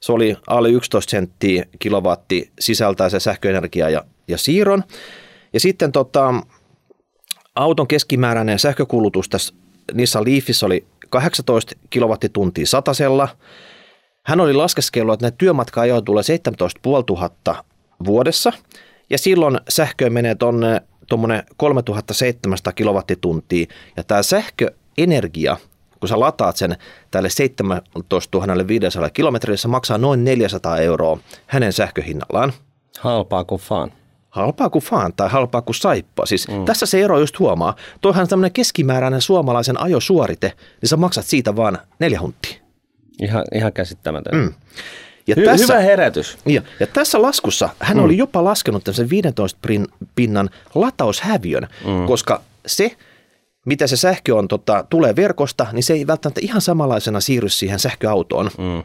Se 0.00 0.12
oli 0.12 0.36
alle 0.46 0.70
11 0.70 1.10
senttiä 1.10 1.64
kilowatti 1.78 2.50
sisältää 2.60 3.08
se 3.08 3.20
sähköenergia 3.20 3.90
ja, 3.90 4.04
ja 4.28 4.38
siirron. 4.38 4.84
Ja 5.52 5.60
sitten 5.60 5.92
tota, 5.92 6.34
auton 7.54 7.88
keskimääräinen 7.88 8.58
sähkökulutus 8.58 9.28
tässä 9.28 9.54
Nissan 9.94 10.24
Leafissä 10.24 10.66
oli 10.66 10.86
18 11.10 11.74
kilowattituntia 11.90 12.66
satasella. 12.66 13.28
Hän 14.26 14.40
oli 14.40 14.54
laskeskellut, 14.54 15.14
että 15.14 15.26
ne 15.26 15.34
työmatka-ajoja 15.38 16.02
tulee 16.02 16.22
17 16.22 16.80
500 16.84 17.64
vuodessa. 18.04 18.52
Ja 19.10 19.18
silloin 19.18 19.60
sähkö 19.68 20.10
menee 20.10 20.34
tuonne 20.34 20.82
tuommoinen 21.08 21.42
3700 21.56 22.72
kilowattituntia 22.72 23.66
ja 23.96 24.04
tämä 24.04 24.22
sähköenergia, 24.22 25.56
kun 26.00 26.08
sä 26.08 26.20
lataat 26.20 26.56
sen 26.56 26.76
tälle 27.10 27.30
17 27.30 28.38
500 28.68 29.10
kilometrille, 29.10 29.56
se 29.56 29.68
maksaa 29.68 29.98
noin 29.98 30.24
400 30.24 30.78
euroa 30.78 31.18
hänen 31.46 31.72
sähköhinnallaan. 31.72 32.52
Halpaa 33.00 33.44
kuin 33.44 33.60
fan. 33.60 33.92
Halpaa 34.30 34.70
kuin 34.70 34.82
faan 34.82 35.12
tai 35.12 35.28
halpaa 35.28 35.62
kuin 35.62 35.74
saippua. 35.74 36.26
Siis 36.26 36.48
mm. 36.48 36.64
tässä 36.64 36.86
se 36.86 37.00
ero 37.00 37.18
just 37.18 37.38
huomaa. 37.38 37.76
Toihan 38.00 38.28
tämmöinen 38.28 38.52
keskimääräinen 38.52 39.20
suomalaisen 39.20 39.80
ajosuorite, 39.80 40.52
niin 40.80 40.88
sä 40.88 40.96
maksat 40.96 41.26
siitä 41.26 41.56
vaan 41.56 41.78
neljä 41.98 42.20
hunttia. 42.20 42.54
Ihan, 43.22 43.44
ihan 43.54 43.72
käsittämätön. 43.72 44.34
Mm. 44.34 44.54
Ja 45.26 45.36
Hy- 45.36 45.44
tässä, 45.44 45.74
hyvä 45.74 45.84
herätys. 45.84 46.38
Ja, 46.46 46.62
ja 46.80 46.86
tässä 46.86 47.22
laskussa 47.22 47.68
hän 47.78 47.96
mm. 47.96 48.04
oli 48.04 48.16
jopa 48.16 48.44
laskenut 48.44 48.82
sen 48.90 49.10
15 49.10 49.68
pinnan 50.14 50.50
lataushäviön, 50.74 51.68
mm. 51.84 52.06
koska 52.06 52.42
se, 52.66 52.96
mitä 53.66 53.86
se 53.86 53.96
sähkö 53.96 54.36
on, 54.36 54.48
tota, 54.48 54.84
tulee 54.90 55.16
verkosta, 55.16 55.66
niin 55.72 55.82
se 55.82 55.92
ei 55.92 56.06
välttämättä 56.06 56.40
ihan 56.44 56.60
samanlaisena 56.60 57.20
siirry 57.20 57.48
siihen 57.48 57.78
sähköautoon. 57.78 58.50
Mm 58.58 58.82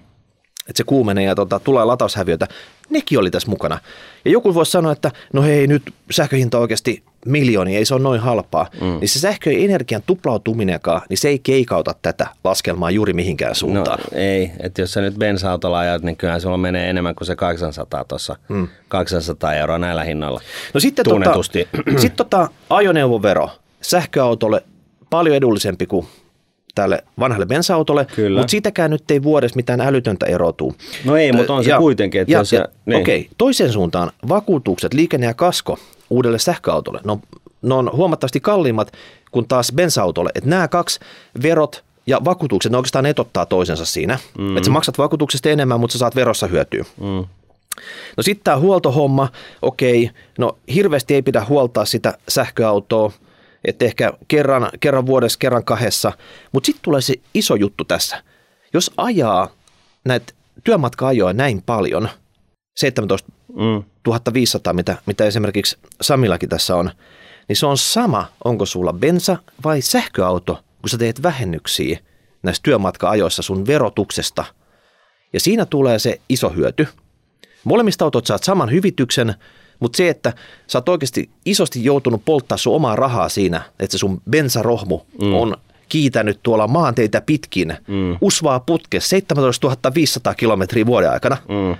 että 0.69 0.77
se 0.77 0.83
kuumenee 0.83 1.23
ja 1.23 1.35
tota, 1.35 1.59
tulee 1.59 1.85
lataushäviötä, 1.85 2.47
nekin 2.89 3.19
oli 3.19 3.31
tässä 3.31 3.49
mukana. 3.49 3.79
Ja 4.25 4.31
joku 4.31 4.53
voisi 4.53 4.71
sanoa, 4.71 4.91
että 4.91 5.11
no 5.33 5.41
hei 5.41 5.67
nyt 5.67 5.93
sähköhinta 6.11 6.59
oikeasti 6.59 7.03
miljooni, 7.25 7.75
ei 7.75 7.85
se 7.85 7.93
ole 7.93 8.03
noin 8.03 8.21
halpaa. 8.21 8.69
Mm. 8.81 8.99
Niin 8.99 9.09
se 9.09 9.19
sähköenergian 9.19 10.01
tuplautuminenkaan, 10.05 11.01
niin 11.09 11.17
se 11.17 11.29
ei 11.29 11.39
keikauta 11.39 11.95
tätä 12.01 12.27
laskelmaa 12.43 12.91
juuri 12.91 13.13
mihinkään 13.13 13.55
suuntaan. 13.55 13.99
No 13.99 14.17
ei, 14.17 14.51
että 14.59 14.81
jos 14.81 14.93
sä 14.93 15.01
nyt 15.01 15.15
bensa-autolla 15.15 15.79
ajat, 15.79 16.01
niin 16.01 16.17
kyllähän 16.17 16.41
sulla 16.41 16.57
menee 16.57 16.89
enemmän 16.89 17.15
kuin 17.15 17.27
se 17.27 17.35
800 17.35 18.03
tuossa. 18.03 18.35
Mm. 18.49 18.67
800 18.87 19.53
euroa 19.53 19.77
näillä 19.77 20.03
hinnoilla. 20.03 20.41
No 20.73 20.79
sitten 20.79 21.05
tota, 21.05 21.33
sit 22.01 22.15
tota 22.15 22.49
ajoneuvovero 22.69 23.49
sähköautolle 23.81 24.63
paljon 25.09 25.35
edullisempi 25.35 25.85
kuin 25.85 26.07
tälle 26.75 27.03
vanhalle 27.19 27.45
bensa-autolle, 27.45 28.07
Kyllä. 28.15 28.39
mutta 28.39 28.51
siitäkään 28.51 28.91
nyt 28.91 29.11
ei 29.11 29.23
vuodessa 29.23 29.55
mitään 29.55 29.81
älytöntä 29.81 30.25
erotuu. 30.25 30.75
No 31.05 31.17
ei, 31.17 31.31
mutta 31.31 31.53
on 31.53 31.63
se 31.63 31.69
ja, 31.69 31.77
kuitenkin. 31.77 32.21
Että 32.21 32.31
ja, 32.31 32.43
se, 32.43 32.55
ja, 32.55 32.67
niin. 32.85 33.01
Okei, 33.01 33.19
okay. 33.19 33.29
toisen 33.37 33.71
suuntaan 33.71 34.11
vakuutukset, 34.29 34.93
liikenne 34.93 35.27
ja 35.27 35.33
kasko 35.33 35.77
uudelle 36.09 36.39
sähköautolle, 36.39 36.99
no, 37.03 37.19
ne 37.61 37.73
on 37.73 37.91
huomattavasti 37.93 38.39
kalliimmat 38.39 38.91
kuin 39.31 39.47
taas 39.47 39.71
bensa-autolle. 39.75 40.29
Että 40.35 40.49
nämä 40.49 40.67
kaksi 40.67 40.99
verot 41.43 41.83
ja 42.07 42.21
vakuutukset, 42.25 42.71
ne 42.71 42.77
oikeastaan 42.77 43.05
etottaa 43.05 43.45
toisensa 43.45 43.85
siinä. 43.85 44.19
Mm. 44.37 44.57
Että 44.57 44.65
sä 44.65 44.71
maksat 44.71 44.97
vakuutuksesta 44.97 45.49
enemmän, 45.49 45.79
mutta 45.79 45.91
sä 45.91 45.99
saat 45.99 46.15
verossa 46.15 46.47
hyötyä. 46.47 46.85
Mm. 46.99 47.25
No 48.17 48.23
sitten 48.23 48.43
tämä 48.43 48.59
huoltohomma, 48.59 49.27
okei, 49.61 50.09
no 50.37 50.57
hirveästi 50.73 51.13
ei 51.13 51.21
pidä 51.21 51.45
huoltaa 51.49 51.85
sitä 51.85 52.17
sähköautoa, 52.27 53.11
että 53.67 53.85
ehkä 53.85 54.13
kerran, 54.27 54.69
kerran 54.79 55.05
vuodessa, 55.05 55.39
kerran 55.39 55.65
kahdessa. 55.65 56.11
Mutta 56.51 56.65
sitten 56.65 56.83
tulee 56.83 57.01
se 57.01 57.13
iso 57.33 57.55
juttu 57.55 57.85
tässä. 57.85 58.23
Jos 58.73 58.91
ajaa 58.97 59.49
näitä 60.05 60.33
työmatka-ajoja 60.63 61.33
näin 61.33 61.63
paljon, 61.65 62.09
17 62.75 63.31
500, 64.33 64.73
mitä, 64.73 64.97
mitä 65.05 65.25
esimerkiksi 65.25 65.77
Samillakin 66.01 66.49
tässä 66.49 66.75
on, 66.75 66.91
niin 67.47 67.55
se 67.55 67.65
on 67.65 67.77
sama, 67.77 68.27
onko 68.43 68.65
sulla 68.65 68.93
bensa 68.93 69.37
vai 69.63 69.81
sähköauto, 69.81 70.63
kun 70.81 70.89
sä 70.89 70.97
teet 70.97 71.23
vähennyksiä 71.23 71.99
näissä 72.43 72.63
työmatka-ajoissa 72.63 73.41
sun 73.41 73.67
verotuksesta. 73.67 74.45
Ja 75.33 75.39
siinä 75.39 75.65
tulee 75.65 75.99
se 75.99 76.21
iso 76.29 76.49
hyöty. 76.49 76.87
Molemmista 77.63 78.05
autot 78.05 78.25
saat 78.25 78.43
saman 78.43 78.71
hyvityksen, 78.71 79.35
mutta 79.79 79.97
se, 79.97 80.09
että 80.09 80.33
sä 80.67 80.77
oot 80.77 80.89
oikeasti 80.89 81.29
isosti 81.45 81.83
joutunut 81.83 82.21
polttaa 82.25 82.57
sun 82.57 82.75
omaa 82.75 82.95
rahaa 82.95 83.29
siinä, 83.29 83.61
että 83.79 83.91
se 83.91 83.97
sun 83.97 84.21
bensarohmu 84.29 85.01
mm. 85.21 85.33
on 85.33 85.57
kiitänyt 85.89 86.39
tuolla 86.43 86.67
maanteitä 86.67 87.21
pitkin 87.21 87.77
mm. 87.87 88.17
usvaa 88.21 88.59
putke 88.59 88.99
17 88.99 89.91
500 89.95 90.35
kilometriä 90.35 90.85
vuoden 90.85 91.11
aikana, 91.11 91.37
mm. 91.47 91.75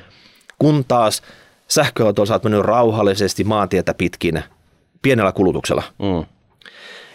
kun 0.59 0.85
taas 0.87 1.21
sähköauto 1.67 2.25
sä 2.25 2.33
oot 2.33 2.43
mennyt 2.43 2.61
rauhallisesti 2.61 3.43
maantietä 3.43 3.93
pitkin 3.93 4.43
pienellä 5.01 5.31
kulutuksella. 5.31 5.83
Mm. 5.99 6.25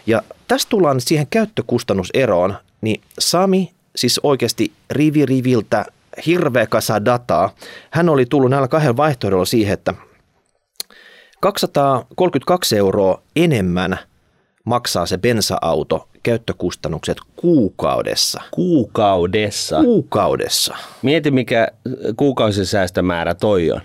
Ja 0.07 0.21
tästä 0.47 0.69
tullaan 0.69 1.01
siihen 1.01 1.27
käyttökustannuseroon, 1.29 2.55
niin 2.81 3.01
Sami 3.19 3.71
siis 3.95 4.19
oikeasti 4.23 4.71
rivi 4.91 5.25
riviltä 5.25 5.85
hirveä 6.25 6.67
kasa 6.67 7.05
dataa. 7.05 7.49
Hän 7.91 8.09
oli 8.09 8.25
tullut 8.25 8.49
näillä 8.49 8.67
kahdella 8.67 8.97
vaihtoehdolla 8.97 9.45
siihen, 9.45 9.73
että– 9.73 9.93
232 11.41 12.77
euroa 12.77 13.21
enemmän 13.35 13.99
maksaa 14.65 15.05
se 15.05 15.17
bensa-auto 15.17 16.07
käyttökustannukset 16.23 17.17
kuukaudessa. 17.35 18.41
Kuukaudessa? 18.51 19.83
Kuukaudessa. 19.83 20.75
Mieti, 21.01 21.31
mikä 21.31 21.67
kuukausisäästömäärä 22.17 23.35
toi 23.35 23.71
on. 23.71 23.81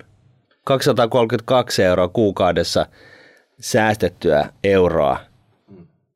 232 0.64 1.82
euroa 1.82 2.08
kuukaudessa 2.08 2.86
säästettyä 3.60 4.52
euroa, 4.64 5.18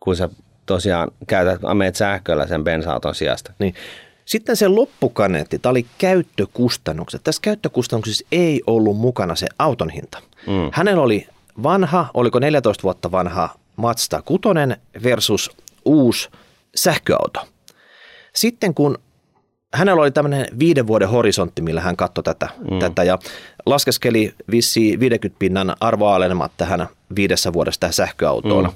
kun 0.00 0.16
sä 0.16 0.28
tosiaan 0.66 1.10
käytät, 1.26 1.60
menet 1.74 1.96
sähköllä 1.96 2.46
sen 2.46 2.64
bensa-auton 2.64 3.14
sijasta. 3.14 3.52
Niin. 3.58 3.74
Sitten 4.24 4.56
se 4.56 4.68
loppukaneetti, 4.68 5.58
tämä 5.58 5.70
oli 5.70 5.86
käyttökustannukset. 5.98 7.20
Tässä 7.24 7.42
käyttökustannuksissa 7.42 8.26
ei 8.32 8.62
ollut 8.66 8.96
mukana 8.96 9.34
se 9.34 9.46
auton 9.58 9.90
hinta. 9.90 10.22
Mm. 10.46 10.70
Hänellä 10.72 11.02
oli 11.02 11.26
vanha, 11.62 12.06
oliko 12.14 12.38
14 12.38 12.82
vuotta 12.82 13.12
vanha 13.12 13.48
Mazda 13.76 14.22
6 14.22 14.40
versus 15.02 15.50
uusi 15.84 16.28
sähköauto. 16.74 17.40
Sitten 18.34 18.74
kun 18.74 18.98
hänellä 19.74 20.02
oli 20.02 20.10
tämmöinen 20.10 20.46
viiden 20.58 20.86
vuoden 20.86 21.08
horisontti, 21.08 21.62
millä 21.62 21.80
hän 21.80 21.96
katsoi 21.96 22.24
tätä, 22.24 22.48
mm. 22.70 22.78
tätä 22.78 23.04
ja 23.04 23.18
laskeskeli 23.66 24.34
vissi 24.50 25.00
50 25.00 25.38
pinnan 25.38 25.76
arvoalenemat 25.80 26.52
tähän 26.56 26.88
viidessä 27.16 27.52
vuodessa 27.52 27.80
tähän 27.80 27.94
sähköautoon. 27.94 28.64
Mm. 28.64 28.72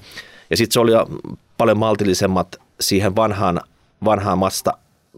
Ja 0.50 0.56
sitten 0.56 0.72
se 0.72 0.80
oli 0.80 0.92
paljon 1.58 1.78
maltillisemmat 1.78 2.60
siihen 2.80 3.16
vanhaan, 3.16 3.60
vanhaan 4.04 4.38
Mazda 4.38 4.72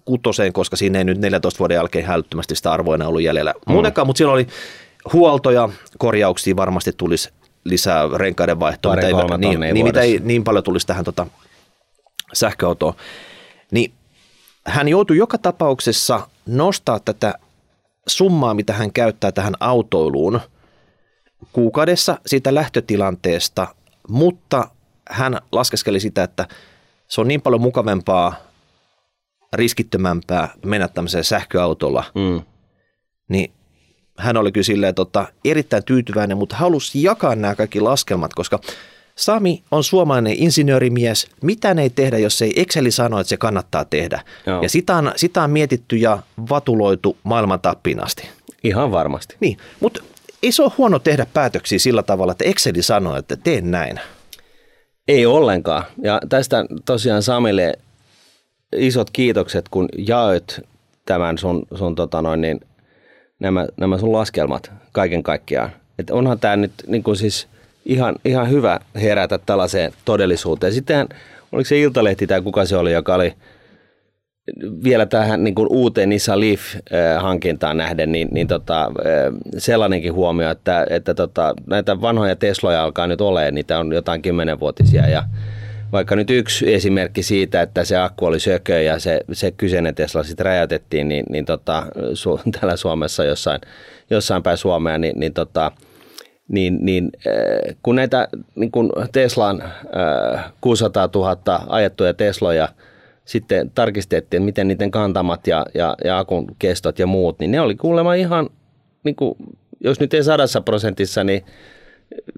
kutoseen, 0.04 0.52
koska 0.52 0.76
siinä 0.76 0.98
ei 0.98 1.04
nyt 1.04 1.18
14 1.18 1.58
vuoden 1.58 1.74
jälkeen 1.74 2.04
hälyttömästi 2.04 2.56
sitä 2.56 2.72
arvoa 2.72 2.94
enää 2.94 3.08
ollut 3.08 3.22
jäljellä 3.22 3.52
mm. 3.52 3.72
muutenkaan, 3.72 4.06
mutta 4.06 4.18
siellä 4.18 4.34
oli 4.34 4.46
huoltoja, 5.12 5.68
korjauksia 5.98 6.56
varmasti 6.56 6.92
tulisi 6.96 7.30
lisää 7.64 8.08
renkaiden 8.16 8.60
vaihtoa, 8.60 8.96
mitä, 8.96 9.06
ei, 9.06 9.14
niin, 9.38 9.60
niin, 9.60 9.86
mitä 9.86 10.00
ei 10.00 10.20
niin 10.22 10.44
paljon 10.44 10.64
tulisi 10.64 10.86
tähän 10.86 11.04
tota, 11.04 11.26
sähköautoon. 12.32 12.94
Niin 13.70 13.92
hän 14.66 14.88
joutui 14.88 15.16
joka 15.16 15.38
tapauksessa 15.38 16.28
nostaa 16.46 17.00
tätä 17.00 17.34
summaa, 18.06 18.54
mitä 18.54 18.72
hän 18.72 18.92
käyttää 18.92 19.32
tähän 19.32 19.54
autoiluun 19.60 20.40
kuukaudessa 21.52 22.18
siitä 22.26 22.54
lähtötilanteesta, 22.54 23.66
mutta 24.08 24.70
hän 25.10 25.40
laskeskeli 25.52 26.00
sitä, 26.00 26.22
että 26.22 26.48
se 27.08 27.20
on 27.20 27.28
niin 27.28 27.42
paljon 27.42 27.60
mukavempaa, 27.60 28.34
riskittömämpää 29.52 30.48
mennä 30.64 30.88
tämmöiseen 30.88 31.24
sähköautolla, 31.24 32.04
mm. 32.14 32.42
niin 33.28 33.52
hän 34.18 34.36
oli 34.36 34.52
kyllä 34.52 34.64
silleen, 34.64 34.94
tota, 34.94 35.26
erittäin 35.44 35.84
tyytyväinen, 35.84 36.36
mutta 36.36 36.56
halusi 36.56 37.02
jakaa 37.02 37.34
nämä 37.36 37.54
kaikki 37.54 37.80
laskelmat, 37.80 38.34
koska 38.34 38.60
Sami 39.16 39.62
on 39.70 39.84
suomalainen 39.84 40.34
insinöörimies. 40.38 41.28
Mitä 41.42 41.76
ei 41.82 41.90
tehdä, 41.90 42.18
jos 42.18 42.42
ei 42.42 42.60
Exceli 42.60 42.90
sano, 42.90 43.20
että 43.20 43.28
se 43.28 43.36
kannattaa 43.36 43.84
tehdä? 43.84 44.22
Joo. 44.46 44.62
Ja 44.62 44.68
sitä 44.68 44.96
on, 44.96 45.12
sitä 45.16 45.42
on 45.42 45.50
mietitty 45.50 45.96
ja 45.96 46.18
vatuloitu 46.50 47.16
maailman 47.22 47.60
tappiin 47.60 48.04
asti. 48.04 48.28
Ihan 48.64 48.90
varmasti. 48.90 49.36
Niin, 49.40 49.58
mutta 49.80 50.02
ei 50.42 50.52
se 50.52 50.62
ole 50.62 50.72
huono 50.78 50.98
tehdä 50.98 51.26
päätöksiä 51.32 51.78
sillä 51.78 52.02
tavalla, 52.02 52.32
että 52.32 52.44
Exceli 52.44 52.82
sanoo, 52.82 53.16
että 53.16 53.36
teen 53.36 53.70
näin. 53.70 54.00
Ei 55.08 55.26
ollenkaan. 55.26 55.84
Ja 56.02 56.20
tästä 56.28 56.64
tosiaan 56.84 57.22
Samille 57.22 57.78
isot 58.76 59.10
kiitokset, 59.10 59.68
kun 59.68 59.88
jaoit 59.98 60.60
tämän 61.04 61.38
sun, 61.38 61.62
sun 61.74 61.94
tota 61.94 62.22
noin, 62.22 62.40
niin 62.40 62.60
nämä, 63.38 63.66
nämä 63.76 63.98
sun 63.98 64.12
laskelmat 64.12 64.72
kaiken 64.92 65.22
kaikkiaan. 65.22 65.70
Että 65.98 66.14
onhan 66.14 66.38
tämä 66.38 66.56
nyt 66.56 66.72
niin 66.86 67.02
kuin 67.02 67.16
siis 67.16 67.48
ihan, 67.84 68.14
ihan 68.24 68.50
hyvä 68.50 68.80
herätä 68.94 69.38
tällaiseen 69.38 69.92
todellisuuteen. 70.04 70.72
Sitten 70.72 71.08
oliko 71.52 71.68
se 71.68 71.80
Iltalehti 71.80 72.26
tai 72.26 72.42
kuka 72.42 72.64
se 72.64 72.76
oli, 72.76 72.92
joka 72.92 73.14
oli 73.14 73.34
vielä 74.84 75.06
tähän 75.06 75.44
niin 75.44 75.54
kuin 75.54 75.68
uuteen 75.70 76.08
Nissan 76.08 76.40
Leaf-hankintaan 76.40 77.76
nähden, 77.76 78.12
niin, 78.12 78.28
niin 78.30 78.46
tota, 78.46 78.92
sellainenkin 79.58 80.14
huomio, 80.14 80.50
että, 80.50 80.86
että 80.90 81.14
tota, 81.14 81.54
näitä 81.66 82.00
vanhoja 82.00 82.36
Tesloja 82.36 82.84
alkaa 82.84 83.06
nyt 83.06 83.20
olemaan, 83.20 83.54
niitä 83.54 83.78
on 83.78 83.92
jotain 83.92 84.22
kymmenenvuotisia 84.22 85.08
ja 85.08 85.22
vaikka 85.92 86.16
nyt 86.16 86.30
yksi 86.30 86.74
esimerkki 86.74 87.22
siitä, 87.22 87.62
että 87.62 87.84
se 87.84 87.96
akku 87.96 88.24
oli 88.24 88.40
sökö 88.40 88.82
ja 88.82 88.98
se, 88.98 89.20
se 89.32 89.50
kyseinen 89.50 89.94
Tesla 89.94 90.22
sitten 90.22 90.46
räjäytettiin, 90.46 91.08
niin, 91.08 91.26
niin 91.30 91.44
tota, 91.44 91.86
su, 92.14 92.40
täällä 92.60 92.76
Suomessa 92.76 93.24
jossain, 93.24 93.60
jossain 94.10 94.42
päin 94.42 94.56
Suomea, 94.56 94.98
niin, 94.98 95.20
niin 95.20 95.34
tota, 95.34 95.72
niin, 96.48 96.78
niin 96.80 97.10
kun 97.82 97.96
näitä 97.96 98.28
niin 98.54 98.70
kun 98.70 98.92
Teslan 99.12 99.64
600 100.60 101.08
000 101.14 101.60
ajettuja 101.68 102.14
Tesloja 102.14 102.68
sitten 103.24 103.70
tarkistettiin, 103.74 104.42
miten 104.42 104.68
niiden 104.68 104.90
kantamat 104.90 105.46
ja, 105.46 105.66
ja, 105.74 105.96
ja 106.04 106.18
akun 106.18 106.46
kestot 106.58 106.98
ja 106.98 107.06
muut, 107.06 107.38
niin 107.38 107.50
ne 107.50 107.60
oli 107.60 107.74
kuulemma 107.74 108.14
ihan, 108.14 108.50
niin 109.04 109.16
kuin, 109.16 109.34
jos 109.80 110.00
nyt 110.00 110.14
ei 110.14 110.24
sadassa 110.24 110.60
prosentissa, 110.60 111.24
niin 111.24 111.44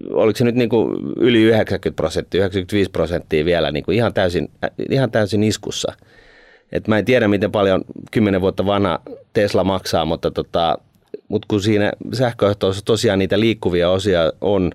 oliko 0.09 0.37
se 0.37 0.43
nyt 0.43 0.55
niin 0.55 0.69
kuin 0.69 0.97
yli 1.17 1.41
90 1.41 1.95
prosenttia, 1.95 2.39
95 2.39 2.91
prosenttia 2.91 3.45
vielä 3.45 3.71
niin 3.71 3.83
kuin 3.83 3.97
ihan, 3.97 4.13
täysin, 4.13 4.49
ihan 4.89 5.11
täysin 5.11 5.43
iskussa. 5.43 5.93
Et 6.71 6.87
mä 6.87 6.97
en 6.97 7.05
tiedä, 7.05 7.27
miten 7.27 7.51
paljon 7.51 7.81
10 8.11 8.41
vuotta 8.41 8.65
vanha 8.65 9.01
Tesla 9.33 9.63
maksaa, 9.63 10.05
mutta, 10.05 10.31
tota, 10.31 10.77
mutta 11.27 11.45
kun 11.49 11.61
siinä 11.61 11.91
sähköautoissa 12.13 12.85
tosiaan 12.85 13.19
niitä 13.19 13.39
liikkuvia 13.39 13.89
osia 13.89 14.33
on 14.41 14.71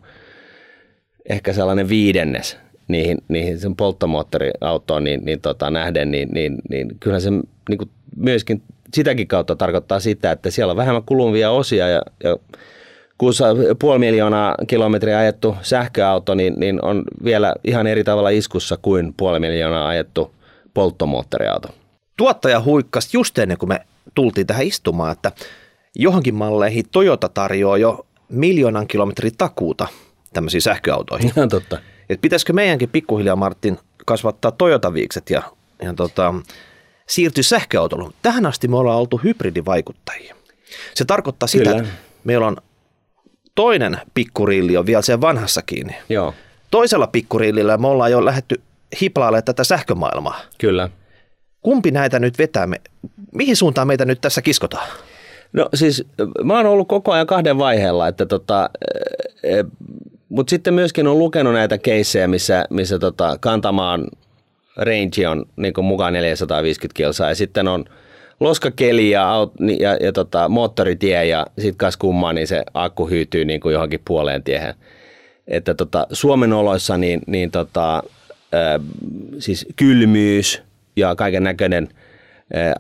ehkä 1.29 1.53
sellainen 1.53 1.89
viidennes 1.89 2.59
niihin, 2.89 3.19
niihin 3.29 3.59
sen 3.61 3.77
polttomoottoriautoon 3.77 5.05
niin, 5.05 5.25
niin 5.25 5.41
tota, 5.41 5.71
nähden, 5.71 6.11
niin, 6.11 6.29
niin, 6.33 6.59
niin 6.71 6.97
kyllä 7.01 7.21
se 7.21 7.31
niin 7.69 7.79
kuin 7.79 7.91
myöskin 8.17 8.63
sitäkin 8.95 9.29
kautta 9.29 9.57
tarkoittaa 9.57 10.01
sitä, 10.01 10.33
että 10.33 10.51
siellä 10.51 10.71
on 10.71 10.77
vähemmän 10.77 11.03
kuluvia 11.03 11.51
osia 11.51 11.89
ja, 11.89 12.03
ja 12.25 12.37
kun 13.18 13.33
puoli 13.78 13.99
miljoonaa 13.99 14.54
kilometriä 14.66 15.18
ajettu 15.18 15.56
sähköauto, 15.62 16.35
niin, 16.35 16.54
niin 16.56 16.85
on 16.85 17.04
vielä 17.25 17.54
ihan 17.64 17.87
eri 17.87 18.04
tavalla 18.04 18.28
iskussa 18.28 18.76
kuin 18.83 19.14
puoli 19.16 19.40
miljoonaa 19.40 19.88
ajettu 19.88 20.35
polttomoottoriauto. 20.75 21.68
Tuottaja 22.16 22.62
huikkasi 22.62 23.16
just 23.16 23.38
ennen 23.38 23.59
kuin 23.59 23.68
me 23.68 23.80
tultiin 24.14 24.47
tähän 24.47 24.66
istumaan, 24.66 25.12
että 25.12 25.33
johonkin 25.94 26.35
malleihin 26.35 26.85
Toyota 26.92 27.28
tarjoaa 27.28 27.78
jo 27.78 28.06
miljoonan 28.28 28.87
kilometrin 28.87 29.37
takuuta 29.38 29.87
tämmöisiin 30.33 30.62
sähköautoihin. 30.62 31.33
Ihan 31.37 31.49
totta. 31.49 31.78
Et 32.09 32.21
pitäisikö 32.21 32.52
meidänkin 32.52 32.88
pikkuhiljaa, 32.88 33.37
Martin, 33.37 33.78
kasvattaa 34.06 34.52
Toyota-viikset 34.52 35.30
ja, 35.30 35.42
ja 35.83 35.94
tota, 35.94 36.35
siirtyä 37.06 37.42
sähköautoon. 37.42 38.12
Tähän 38.23 38.47
asti 38.47 38.68
me 38.68 38.76
ollaan 38.76 38.99
oltu 38.99 39.21
hybridivaikuttajia. 39.25 40.35
Se 40.94 41.04
tarkoittaa 41.04 41.47
sitä, 41.47 41.64
Kyllä. 41.64 41.78
että 41.78 41.92
meillä 42.25 42.47
on 42.47 42.56
toinen 43.55 44.01
pikkurilli 44.15 44.77
on 44.77 44.87
vielä 44.87 45.03
siellä 45.03 45.21
vanhassa 45.21 45.63
kiinni. 45.63 45.97
Joo. 46.09 46.35
Toisella 46.71 47.07
pikkurillillä 47.07 47.77
me 47.77 47.87
ollaan 47.87 48.11
jo 48.11 48.25
lähetty 48.25 48.61
hiplaalle 49.01 49.43
tätä 49.43 49.65
sähkömaailmaa. 49.65 50.41
Kyllä. 50.59 50.89
Kumpi 51.63 51.91
näitä 51.91 52.19
nyt 52.19 52.39
vetää? 52.39 52.67
Me, 52.67 52.81
mihin 53.35 53.57
suuntaan 53.57 53.87
meitä 53.87 54.05
nyt 54.05 54.21
tässä 54.21 54.43
kiskotaan? 54.43 54.89
No 55.53 55.69
siis 55.75 56.05
mä 56.45 56.57
oon 56.57 56.67
ollut 56.67 56.89
koko 56.89 57.13
ajan 57.13 57.27
kahden 57.27 57.59
vaiheella, 57.59 58.09
että 58.09 58.27
tota, 58.27 58.71
mutta 60.29 60.51
sitten 60.51 60.75
myöskin 60.75 61.07
on 61.07 61.19
lukenut 61.19 61.53
näitä 61.53 61.79
keissejä, 61.79 62.29
missä, 62.29 62.65
missä 62.71 62.99
tota, 62.99 63.37
kantamaan 63.41 64.07
range 64.77 65.29
on 65.29 65.45
niin 65.57 65.75
mukaan 65.83 66.13
450 66.13 66.97
kilsaa 66.97 67.29
ja 67.29 67.35
sitten 67.35 67.69
on 67.69 67.85
loskakeli 68.41 69.11
ja, 69.11 69.35
ja, 69.81 69.97
ja 69.97 70.12
tota, 70.12 70.49
moottoritie 70.49 71.26
ja 71.26 71.47
sitten 71.59 71.76
kas 71.76 71.97
kummaa, 71.97 72.33
niin 72.33 72.47
se 72.47 72.64
akku 72.75 73.07
hyytyy 73.07 73.45
niin 73.45 73.61
kuin 73.61 73.73
johonkin 73.73 74.00
puoleen 74.05 74.43
tiehen. 74.43 74.75
Että 75.49 75.75
tota, 75.75 76.07
Suomen 76.12 76.53
oloissa 76.53 76.97
niin, 76.97 77.21
niin 77.26 77.50
tota, 77.50 77.97
ä, 77.97 78.81
siis 79.38 79.67
kylmyys 79.76 80.62
ja 80.97 81.14
kaiken 81.14 81.45
näköinen 81.45 81.88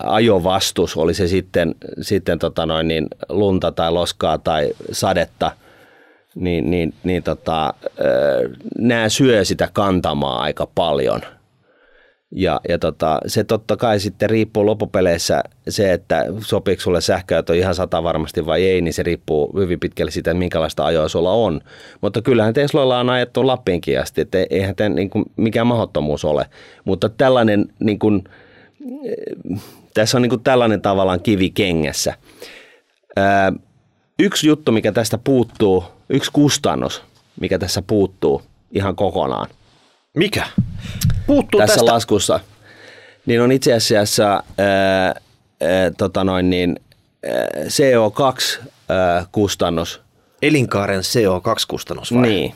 ajovastus, 0.00 0.96
oli 0.96 1.14
se 1.14 1.28
sitten, 1.28 1.74
sitten 2.00 2.38
tota 2.38 2.66
noin, 2.66 2.88
niin 2.88 3.06
lunta 3.28 3.72
tai 3.72 3.92
loskaa 3.92 4.38
tai 4.38 4.70
sadetta– 4.92 5.52
niin, 6.34 6.70
niin, 6.70 6.94
niin 7.04 7.22
tota, 7.22 7.74
nämä 8.78 9.08
syö 9.08 9.44
sitä 9.44 9.68
kantamaa 9.72 10.42
aika 10.42 10.68
paljon. 10.74 11.20
Ja, 12.36 12.60
ja 12.68 12.78
tota, 12.78 13.18
se 13.26 13.44
totta 13.44 13.76
kai 13.76 14.00
sitten 14.00 14.30
riippuu 14.30 14.66
loppupeleissä 14.66 15.42
se, 15.68 15.92
että 15.92 16.24
sopiiko 16.40 16.82
sulle 16.82 17.00
sähköauto 17.00 17.52
ihan 17.52 17.74
sata 17.74 18.02
varmasti 18.02 18.46
vai 18.46 18.64
ei, 18.64 18.80
niin 18.80 18.94
se 18.94 19.02
riippuu 19.02 19.52
hyvin 19.58 19.80
pitkälle 19.80 20.10
siitä, 20.10 20.34
minkälaista 20.34 20.84
ajoa 20.84 21.08
sulla 21.08 21.32
on. 21.32 21.60
Mutta 22.00 22.22
kyllähän 22.22 22.54
Tesloilla 22.54 23.00
on 23.00 23.10
ajettu 23.10 23.46
Lappiinkin 23.46 24.00
asti, 24.00 24.20
että 24.20 24.38
eihän 24.50 24.76
tämä 24.76 24.88
niin 24.88 25.10
kuin, 25.10 25.24
mikään 25.36 25.66
mahdottomuus 25.66 26.24
ole. 26.24 26.46
Mutta 26.84 27.08
tällainen, 27.08 27.66
niin 27.80 27.98
kuin, 27.98 28.24
tässä 29.94 30.18
on 30.18 30.22
niin 30.22 30.30
kuin 30.30 30.42
tällainen 30.42 30.82
tavallaan 30.82 31.20
kivi 31.20 31.50
kengessä. 31.50 32.14
Ää, 33.16 33.52
yksi 34.18 34.46
juttu, 34.46 34.72
mikä 34.72 34.92
tästä 34.92 35.18
puuttuu, 35.18 35.84
yksi 36.08 36.32
kustannus, 36.32 37.02
mikä 37.40 37.58
tässä 37.58 37.82
puuttuu 37.82 38.42
ihan 38.72 38.96
kokonaan. 38.96 39.48
Mikä? 40.16 40.46
Puuttuu 41.26 41.60
tässä 41.60 41.74
tästä? 41.74 41.92
laskussa. 41.92 42.40
Niin 43.26 43.40
on 43.40 43.52
itse 43.52 43.72
asiassa 43.72 44.42
ää, 44.58 45.06
ää, 45.06 45.14
tota 45.98 46.24
noin 46.24 46.50
niin, 46.50 46.76
CO2-kustannus. 47.66 50.00
Elinkaaren 50.42 51.00
CO2-kustannus 51.00 52.14
vai? 52.14 52.22
Niin. 52.22 52.54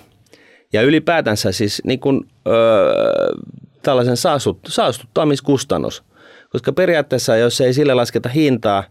Ja 0.73 0.83
ylipäätänsä 0.83 1.53
siis 1.53 1.83
niin 1.85 2.01
kun, 2.01 2.29
öö, 2.47 2.93
tällaisen 3.83 4.17
saastut, 4.17 4.59
saastuttamiskustannus. 4.69 6.05
Koska 6.51 6.73
periaatteessa, 6.73 7.37
jos 7.37 7.61
ei 7.61 7.75
sille 7.75 7.95
lasketa 7.95 8.29
hintaa, 8.29 8.85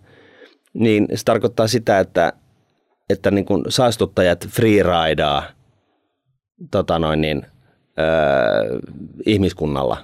niin 0.74 1.08
se 1.16 1.24
tarkoittaa 1.26 1.68
sitä, 1.68 2.00
että 2.00 2.34
että 3.10 3.32
niin 3.32 3.46
kuin 3.46 3.63
saastuttajat 3.70 4.48
freeridaa 4.48 5.44
tota 6.72 7.00
noin 7.00 7.22
niin, 7.22 7.46
öö, 8.00 8.80
ihmiskunnalla, 9.26 9.98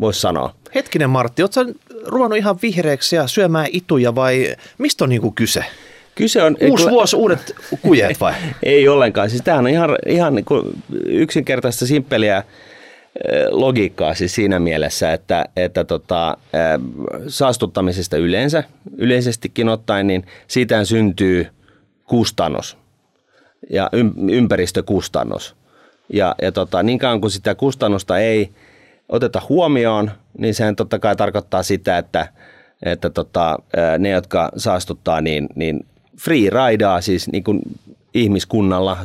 voisi 0.00 0.20
sanoa. 0.20 0.54
Hetkinen 0.74 1.10
Martti, 1.10 1.42
ootko 1.42 1.60
ruvennut 2.04 2.38
ihan 2.38 2.58
vihreäksi 2.62 3.16
ja 3.16 3.26
syömään 3.26 3.66
ituja 3.72 4.14
vai 4.14 4.54
mistä 4.78 5.04
on 5.04 5.10
niin 5.10 5.20
kuin 5.20 5.34
kyse? 5.34 5.64
Kyse 6.14 6.42
on... 6.42 6.56
Uusi 6.60 6.84
kyllä, 6.84 6.90
vuosi, 6.90 7.16
uudet 7.16 7.54
kujet 7.82 8.20
vai? 8.20 8.34
ei 8.62 8.88
ollenkaan. 8.88 9.30
Siis 9.30 9.42
tämähän 9.42 9.64
on 9.64 9.70
ihan, 9.70 9.90
ihan 10.06 10.34
niin 10.34 10.44
kuin 10.44 10.82
yksinkertaista, 11.06 11.86
simppeliä 11.86 12.44
logiikkaa 13.50 14.14
siis 14.14 14.34
siinä 14.34 14.58
mielessä, 14.58 15.12
että, 15.12 15.44
että 15.56 15.84
tota, 15.84 16.36
saastuttamisesta 17.28 18.16
yleensä, 18.16 18.64
yleisestikin 18.96 19.68
ottaen, 19.68 20.06
niin 20.06 20.26
siitä 20.48 20.84
syntyy– 20.84 21.46
kustannus 22.10 22.76
ja 23.70 23.90
ympäristökustannus. 24.30 25.56
Ja, 26.12 26.34
ja 26.42 26.52
tota, 26.52 26.82
niin 26.82 26.98
kauan 26.98 27.20
kuin 27.20 27.30
sitä 27.30 27.54
kustannusta 27.54 28.18
ei 28.18 28.50
oteta 29.08 29.42
huomioon, 29.48 30.10
niin 30.38 30.54
sehän 30.54 30.76
totta 30.76 30.98
kai 30.98 31.16
tarkoittaa 31.16 31.62
sitä, 31.62 31.98
että, 31.98 32.28
että 32.82 33.10
tota, 33.10 33.58
ne, 33.98 34.10
jotka 34.10 34.50
saastuttaa, 34.56 35.20
niin, 35.20 35.48
niin 35.54 35.86
free 36.18 36.50
rideaa 36.50 37.00
siis 37.00 37.32
niin 37.32 37.44
kuin 37.44 37.60
ihmiskunnalla 38.14 38.98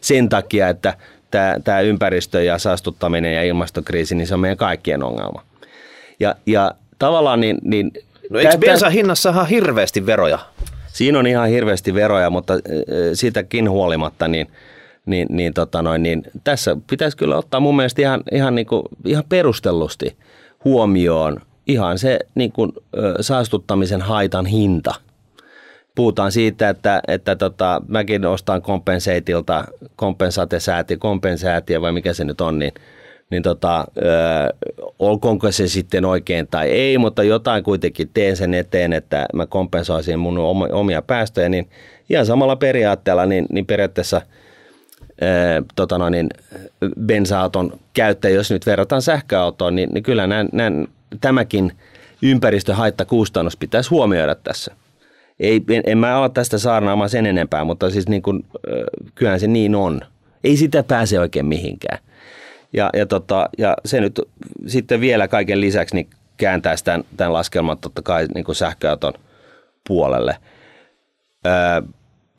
sen 0.00 0.28
takia, 0.28 0.68
että 0.68 0.94
tämä, 1.30 1.56
tämä 1.64 1.80
ympäristö 1.80 2.42
ja 2.42 2.58
saastuttaminen 2.58 3.34
ja 3.34 3.42
ilmastokriisi, 3.42 4.14
niin 4.14 4.26
se 4.26 4.34
on 4.34 4.40
meidän 4.40 4.56
kaikkien 4.56 5.02
ongelma. 5.02 5.42
Ja, 6.20 6.34
ja 6.46 6.74
tavallaan 6.98 7.40
niin... 7.40 7.58
niin 7.62 7.92
no 8.30 8.38
eikö 8.38 8.58
bensan 8.58 8.92
hinnassahan 8.92 9.46
hirveästi 9.46 10.06
veroja? 10.06 10.38
Siinä 10.86 11.18
on 11.18 11.26
ihan 11.26 11.48
hirveästi 11.48 11.94
veroja, 11.94 12.30
mutta 12.30 12.54
siitäkin 13.14 13.70
huolimatta, 13.70 14.28
niin, 14.28 14.48
niin, 15.06 15.28
niin, 15.30 15.54
tota 15.54 15.82
noin, 15.82 16.02
niin 16.02 16.22
tässä 16.44 16.76
pitäisi 16.90 17.16
kyllä 17.16 17.36
ottaa 17.36 17.60
mun 17.60 17.76
mielestä 17.76 18.02
ihan, 18.02 18.22
ihan, 18.32 18.54
niin 18.54 18.66
kuin, 18.66 18.82
ihan 19.04 19.24
perustellusti 19.28 20.16
huomioon 20.64 21.36
ihan 21.66 21.98
se 21.98 22.18
niin 22.34 22.52
kuin, 22.52 22.72
saastuttamisen 23.20 24.00
haitan 24.00 24.46
hinta. 24.46 24.94
Puhutaan 25.94 26.32
siitä, 26.32 26.68
että, 26.68 27.02
että 27.08 27.36
tota, 27.36 27.82
mäkin 27.88 28.26
ostan 28.26 28.62
kompenseitilta, 28.62 29.64
kompensatesääti, 29.96 30.96
kompensäätiä 30.96 31.80
vai 31.80 31.92
mikä 31.92 32.12
se 32.12 32.24
nyt 32.24 32.40
on, 32.40 32.58
niin– 32.58 32.72
niin 33.32 33.42
tota, 33.42 33.84
ö, 33.96 34.02
olkoonko 34.98 35.52
se 35.52 35.68
sitten 35.68 36.04
oikein 36.04 36.48
tai 36.50 36.70
ei, 36.70 36.98
mutta 36.98 37.22
jotain 37.22 37.64
kuitenkin 37.64 38.10
teen 38.14 38.36
sen 38.36 38.54
eteen, 38.54 38.92
että 38.92 39.26
mä 39.34 39.46
kompensoisin 39.46 40.18
mun 40.18 40.38
omia 40.72 41.02
päästöjä, 41.02 41.48
niin 41.48 41.68
ihan 42.10 42.26
samalla 42.26 42.56
periaatteella, 42.56 43.26
niin, 43.26 43.46
niin 43.52 43.66
periaatteessa 43.66 44.22
tota 45.76 45.98
no, 45.98 46.08
niin, 46.08 46.28
bensa-auton 47.06 47.80
käyttäjä, 47.92 48.34
jos 48.34 48.50
nyt 48.50 48.66
verrataan 48.66 49.02
sähköautoon, 49.02 49.76
niin, 49.76 49.88
niin 49.92 50.02
kyllä 50.02 50.26
näin, 50.26 50.48
näin, 50.52 50.88
tämäkin 51.20 51.72
ympäristöhaittakustannus 52.22 53.56
pitäisi 53.56 53.90
huomioida 53.90 54.34
tässä. 54.34 54.74
Ei, 55.40 55.62
en, 55.68 55.82
en 55.86 55.98
mä 55.98 56.16
ala 56.16 56.28
tästä 56.28 56.58
saarnaamaan 56.58 57.10
sen 57.10 57.26
enempää, 57.26 57.64
mutta 57.64 57.90
siis 57.90 58.08
niin 58.08 58.22
kuin, 58.22 58.44
kyllähän 59.14 59.40
se 59.40 59.46
niin 59.46 59.74
on. 59.74 60.00
Ei 60.44 60.56
sitä 60.56 60.82
pääse 60.82 61.20
oikein 61.20 61.46
mihinkään. 61.46 61.98
Ja, 62.72 62.90
ja, 62.94 63.06
tota, 63.06 63.48
ja 63.58 63.76
se 63.84 64.00
nyt 64.00 64.20
sitten 64.66 65.00
vielä 65.00 65.28
kaiken 65.28 65.60
lisäksi 65.60 65.94
niin 65.94 66.10
kääntäisi 66.36 66.84
tämän, 66.84 67.04
tämän 67.16 67.32
laskelman 67.32 67.78
totta 67.78 68.02
kai 68.02 68.26
niin 68.34 68.44
kuin 68.44 68.56
sähköauton 68.56 69.12
puolelle. 69.88 70.36
Öö, 71.46 71.52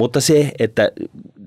Mutta 0.03 0.21
se, 0.21 0.51
että 0.59 0.91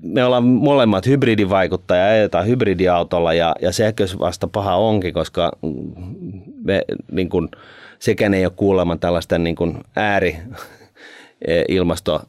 me 0.01 0.23
ollaan 0.23 0.43
molemmat 0.43 1.05
hybridivaikuttajia, 1.05 2.05
ajetaan 2.05 2.47
hybridiautolla 2.47 3.33
ja, 3.33 3.55
ja 3.61 3.71
sekä 3.71 4.05
vasta 4.19 4.47
paha 4.47 4.75
onkin, 4.75 5.13
koska 5.13 5.51
me, 6.63 6.81
niin 7.11 7.29
kuin, 7.29 7.49
sekään 7.99 8.33
ei 8.33 8.45
ole 8.45 8.53
kuulemma 8.55 8.97
tällaista 8.97 9.37
niin 9.37 9.55
kuin 9.55 9.77
ääri 9.95 10.37
ilmasto 11.67 12.21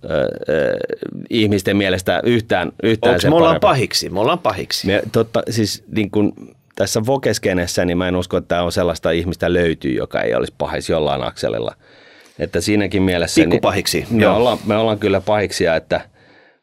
ihmisten 1.30 1.76
mielestä 1.76 2.20
yhtään, 2.24 2.72
yhtään 2.82 3.14
Onko 3.14 3.28
me 3.28 3.36
ollaan 3.36 3.50
parempi. 3.50 3.60
pahiksi? 3.60 4.10
Me 4.10 4.20
ollaan 4.20 4.38
pahiksi. 4.38 4.86
Me, 4.86 5.02
totta, 5.12 5.42
siis 5.50 5.84
niin 5.90 6.10
kuin, 6.10 6.32
tässä 6.74 7.06
Vokeskenessä, 7.06 7.84
niin 7.84 7.98
mä 7.98 8.08
en 8.08 8.16
usko, 8.16 8.36
että 8.36 8.62
on 8.62 8.72
sellaista 8.72 9.10
ihmistä 9.10 9.52
löytyy, 9.52 9.92
joka 9.92 10.20
ei 10.20 10.34
olisi 10.34 10.54
pahis 10.58 10.88
jollain 10.88 11.22
akselilla. 11.22 11.74
Että 12.38 12.60
siinäkin 12.60 13.02
mielessä... 13.02 13.40
Pikkupahiksi. 13.40 14.06
Niin, 14.10 14.20
me, 14.20 14.28
ollaan, 14.28 14.58
me 14.66 14.76
ollaan 14.76 14.98
kyllä 14.98 15.20
pahiksia, 15.20 15.76
että 15.76 16.00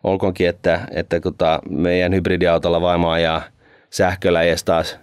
olkoonkin, 0.05 0.49
että, 0.49 0.87
että 0.91 1.19
tota, 1.19 1.59
meidän 1.69 2.13
hybridiautolla 2.13 2.81
vaimo 2.81 3.09
ajaa 3.09 3.41
sähköllä 3.89 4.41
edes 4.41 4.63
taas 4.63 4.99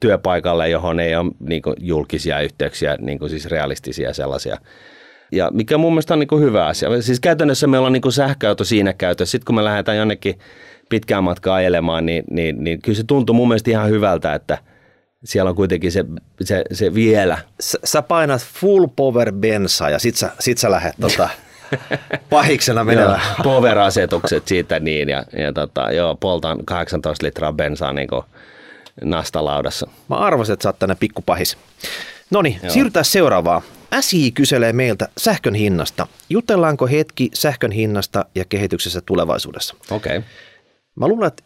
työpaikalle, 0.00 0.68
johon 0.68 1.00
ei 1.00 1.16
ole 1.16 1.32
niin 1.40 1.62
kuin, 1.62 1.76
julkisia 1.80 2.40
yhteyksiä, 2.40 2.96
niin 3.00 3.18
kuin, 3.18 3.30
siis 3.30 3.46
realistisia 3.46 4.12
sellaisia. 4.12 4.56
Ja 5.32 5.50
mikä 5.52 5.78
mun 5.78 5.92
mielestä 5.92 6.14
on 6.14 6.20
niin 6.20 6.28
kuin, 6.28 6.42
hyvä 6.42 6.66
asia. 6.66 7.02
Siis 7.02 7.20
käytännössä 7.20 7.66
meillä 7.66 7.86
on 7.86 7.92
niin 7.92 8.02
kuin, 8.02 8.12
sähköauto 8.12 8.64
siinä 8.64 8.92
käytössä. 8.92 9.30
Sitten 9.30 9.46
kun 9.46 9.54
me 9.54 9.64
lähdetään 9.64 9.98
jonnekin 9.98 10.38
pitkään 10.88 11.24
matkaa 11.24 11.54
ajelemaan, 11.54 12.06
niin, 12.06 12.24
niin, 12.30 12.64
niin 12.64 12.82
kyllä 12.82 12.96
se 12.96 13.04
tuntuu 13.04 13.34
mun 13.34 13.48
mielestä 13.48 13.70
ihan 13.70 13.90
hyvältä, 13.90 14.34
että 14.34 14.58
siellä 15.24 15.48
on 15.48 15.56
kuitenkin 15.56 15.92
se, 15.92 16.04
se, 16.44 16.64
se 16.72 16.94
vielä. 16.94 17.38
Sä, 17.60 17.78
sä 17.84 18.02
painat 18.02 18.42
full 18.42 18.86
power 18.96 19.32
bensaa 19.32 19.90
ja 19.90 19.98
sit 19.98 20.16
sä, 20.16 20.30
sit 20.40 20.58
sä 20.58 20.70
lähdet 20.70 20.94
tota, 21.00 21.28
pahiksena 22.30 22.84
menemään. 22.84 23.20
power-asetukset 23.42 24.48
siitä 24.48 24.80
niin 24.80 25.08
ja, 25.08 25.24
ja 25.38 25.52
tota, 25.52 25.92
joo, 25.92 26.14
poltan 26.14 26.64
18 26.64 27.26
litraa 27.26 27.52
bensaa 27.52 27.92
niin 27.92 28.08
nastalaudassa. 29.04 29.88
Mä 30.08 30.16
arvasin, 30.16 30.52
että 30.52 30.62
sä 30.62 30.68
oot 30.68 30.78
tänne 30.78 30.94
pikkupahis. 31.00 31.56
No 32.30 32.42
niin, 32.42 32.60
siirrytään 32.68 33.04
seuraavaan. 33.04 33.62
SI 34.00 34.32
kyselee 34.32 34.72
meiltä 34.72 35.08
sähkön 35.18 35.54
hinnasta. 35.54 36.06
Jutellaanko 36.30 36.86
hetki 36.86 37.30
sähkön 37.34 37.70
hinnasta 37.70 38.24
ja 38.34 38.44
kehityksessä 38.44 39.00
tulevaisuudessa? 39.00 39.74
Okei. 39.90 40.16
Okay. 40.16 40.30
Mä 40.96 41.08
luulen, 41.08 41.26
että 41.26 41.42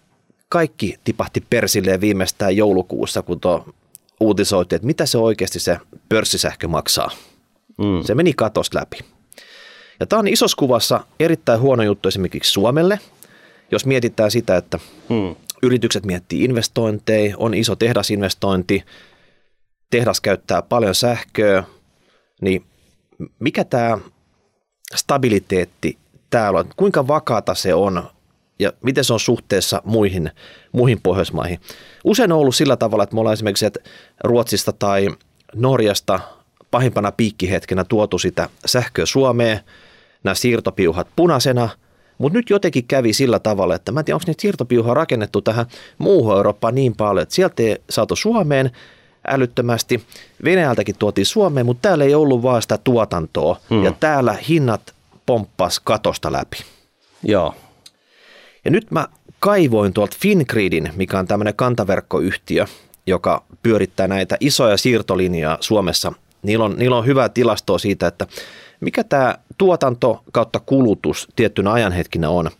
kaikki 0.48 0.96
tipahti 1.04 1.44
persilleen 1.50 2.00
viimeistään 2.00 2.56
joulukuussa, 2.56 3.22
kun 3.22 3.40
tuo 3.40 3.64
uutisoitiin, 4.20 4.76
että 4.76 4.86
mitä 4.86 5.06
se 5.06 5.18
oikeasti 5.18 5.60
se 5.60 5.78
pörssisähkö 6.08 6.68
maksaa. 6.68 7.10
Mm. 7.78 8.02
Se 8.02 8.14
meni 8.14 8.32
katosta 8.32 8.78
läpi. 8.78 8.98
Ja 10.00 10.06
tämä 10.06 10.20
on 10.20 10.28
isossa 10.28 10.56
kuvassa 10.56 11.04
erittäin 11.20 11.60
huono 11.60 11.82
juttu 11.82 12.08
esimerkiksi 12.08 12.50
Suomelle, 12.50 12.98
jos 13.70 13.86
mietitään 13.86 14.30
sitä, 14.30 14.56
että 14.56 14.78
mm. 15.08 15.36
yritykset 15.62 16.06
miettii 16.06 16.44
investointeja, 16.44 17.36
on 17.38 17.54
iso 17.54 17.76
tehdasinvestointi, 17.76 18.84
tehdas 19.90 20.20
käyttää 20.20 20.62
paljon 20.62 20.94
sähköä, 20.94 21.64
niin 22.40 22.64
mikä 23.38 23.64
tämä 23.64 23.98
stabiliteetti 24.94 25.98
täällä 26.30 26.58
on, 26.58 26.70
kuinka 26.76 27.08
vakaata 27.08 27.54
se 27.54 27.74
on 27.74 28.10
ja 28.58 28.72
miten 28.82 29.04
se 29.04 29.12
on 29.12 29.20
suhteessa 29.20 29.82
muihin, 29.84 30.30
muihin 30.72 31.00
Pohjoismaihin. 31.02 31.60
Usein 32.04 32.32
on 32.32 32.38
ollut 32.38 32.54
sillä 32.54 32.76
tavalla, 32.76 33.04
että 33.04 33.14
me 33.14 33.20
ollaan 33.20 33.32
esimerkiksi 33.32 33.66
että 33.66 33.80
Ruotsista 34.24 34.72
tai 34.72 35.08
Norjasta 35.54 36.20
pahimpana 36.70 37.12
piikkihetkenä 37.12 37.84
tuotu 37.84 38.18
sitä 38.18 38.48
sähköä 38.66 39.06
Suomeen, 39.06 39.60
nämä 40.24 40.34
siirtopiuhat 40.34 41.08
punaisena, 41.16 41.68
mutta 42.18 42.38
nyt 42.38 42.50
jotenkin 42.50 42.84
kävi 42.84 43.12
sillä 43.12 43.38
tavalla, 43.38 43.74
että 43.74 43.92
mä 43.92 44.00
en 44.00 44.04
tiedä, 44.04 44.16
onko 44.16 44.24
niitä 44.26 44.42
siirtopiuhaa 44.42 44.94
rakennettu 44.94 45.42
tähän 45.42 45.66
muuhun 45.98 46.36
Eurooppaan 46.36 46.74
niin 46.74 46.96
paljon, 46.96 47.22
että 47.22 47.34
sieltä 47.34 47.62
ei 47.62 47.76
saatu 47.90 48.16
Suomeen 48.16 48.70
älyttömästi. 49.28 50.04
Venäjältäkin 50.44 50.94
tuotiin 50.98 51.26
Suomeen, 51.26 51.66
mutta 51.66 51.88
täällä 51.88 52.04
ei 52.04 52.14
ollut 52.14 52.42
vaan 52.42 52.62
sitä 52.62 52.78
tuotantoa 52.78 53.60
hmm. 53.70 53.84
ja 53.84 53.92
täällä 54.00 54.36
hinnat 54.48 54.94
pomppas 55.26 55.80
katosta 55.80 56.32
läpi. 56.32 56.56
Joo, 57.22 57.54
ja 58.64 58.70
nyt 58.70 58.90
mä 58.90 59.08
kaivoin 59.40 59.92
tuolta 59.92 60.16
Fingridin, 60.20 60.90
mikä 60.96 61.18
on 61.18 61.26
tämmöinen 61.26 61.54
kantaverkkoyhtiö, 61.54 62.66
joka 63.06 63.44
pyörittää 63.62 64.08
näitä 64.08 64.36
isoja 64.40 64.76
siirtolinjaa 64.76 65.58
Suomessa. 65.60 66.12
Niillä 66.42 66.64
on, 66.64 66.76
niillä 66.78 66.96
on 66.96 67.06
hyvää 67.06 67.28
tilastoa 67.28 67.78
siitä, 67.78 68.06
että 68.06 68.26
mikä 68.80 69.04
tämä 69.04 69.34
tuotanto 69.58 70.22
kautta 70.32 70.60
kulutus 70.60 71.28
tiettynä 71.36 71.72
ajanhetkinä 71.72 72.30
on. 72.30 72.50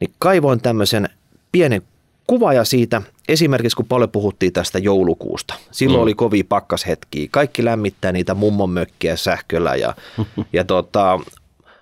Niin 0.00 0.10
kaivoin 0.18 0.60
tämmöisen 0.60 1.08
pienen 1.52 1.82
kuvaja 2.26 2.64
siitä, 2.64 3.02
esimerkiksi 3.28 3.76
kun 3.76 3.86
paljon 3.86 4.10
puhuttiin 4.10 4.52
tästä 4.52 4.78
joulukuusta. 4.78 5.54
Silloin 5.70 6.00
mm. 6.00 6.02
oli 6.02 6.14
kovia 6.14 6.44
pakkashetkiä. 6.48 7.28
Kaikki 7.30 7.64
lämmittää 7.64 8.12
niitä 8.12 8.34
mummon 8.34 8.70
mökkiä 8.70 9.16
sähköllä 9.16 9.74
ja, 9.74 9.94
ja 10.52 10.64
tota, 10.64 11.20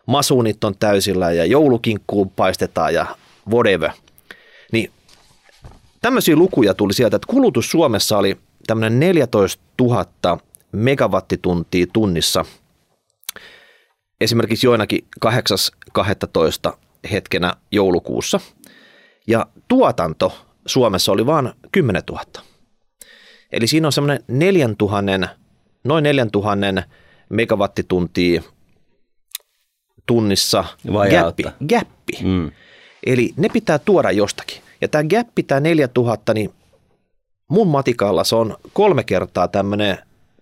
masuunit 0.07 0.65
on 0.65 0.75
täysillä 0.79 1.33
ja 1.33 1.45
joulukinkkuun 1.45 2.31
paistetaan 2.31 2.95
ja 2.95 3.07
whatever. 3.51 3.91
Niin 4.73 4.91
tämmöisiä 6.01 6.37
lukuja 6.37 6.75
tuli 6.75 6.93
sieltä, 6.93 7.17
että 7.17 7.29
kulutus 7.31 7.71
Suomessa 7.71 8.19
oli 8.19 8.37
tämmöinen 8.67 9.01
14 9.01 9.63
000 9.81 10.07
megawattituntia 10.73 11.87
tunnissa. 11.93 12.45
Esimerkiksi 14.21 14.67
joinakin 14.67 15.07
8.12. 15.27 16.77
hetkenä 17.11 17.55
joulukuussa. 17.73 18.41
Ja 19.27 19.47
tuotanto 19.69 20.39
Suomessa 20.67 21.13
oli 21.13 21.27
vain 21.27 21.53
10 21.73 22.03
000. 22.11 22.23
Eli 23.53 23.67
siinä 23.67 23.89
on 23.89 23.93
semmoinen 23.93 24.25
4000, 24.29 25.29
noin 25.85 26.03
4000 26.03 26.83
megawattituntia 27.29 28.43
tunnissa 30.07 30.65
gappi. 31.11 31.43
gappi. 31.69 32.19
Mm. 32.23 32.51
Eli 33.07 33.35
ne 33.37 33.49
pitää 33.49 33.79
tuoda 33.79 34.11
jostakin. 34.11 34.63
Ja 34.81 34.89
tämä 34.89 35.05
gappi, 35.05 35.43
tämä 35.43 35.61
4000, 35.61 36.35
niin 36.35 36.55
mun 37.49 37.69
matikalla 37.69 38.25
se 38.25 38.37
on 38.37 38.57
kolme 38.73 39.05
kertaa 39.05 39.49
tämmöinen 39.49 39.99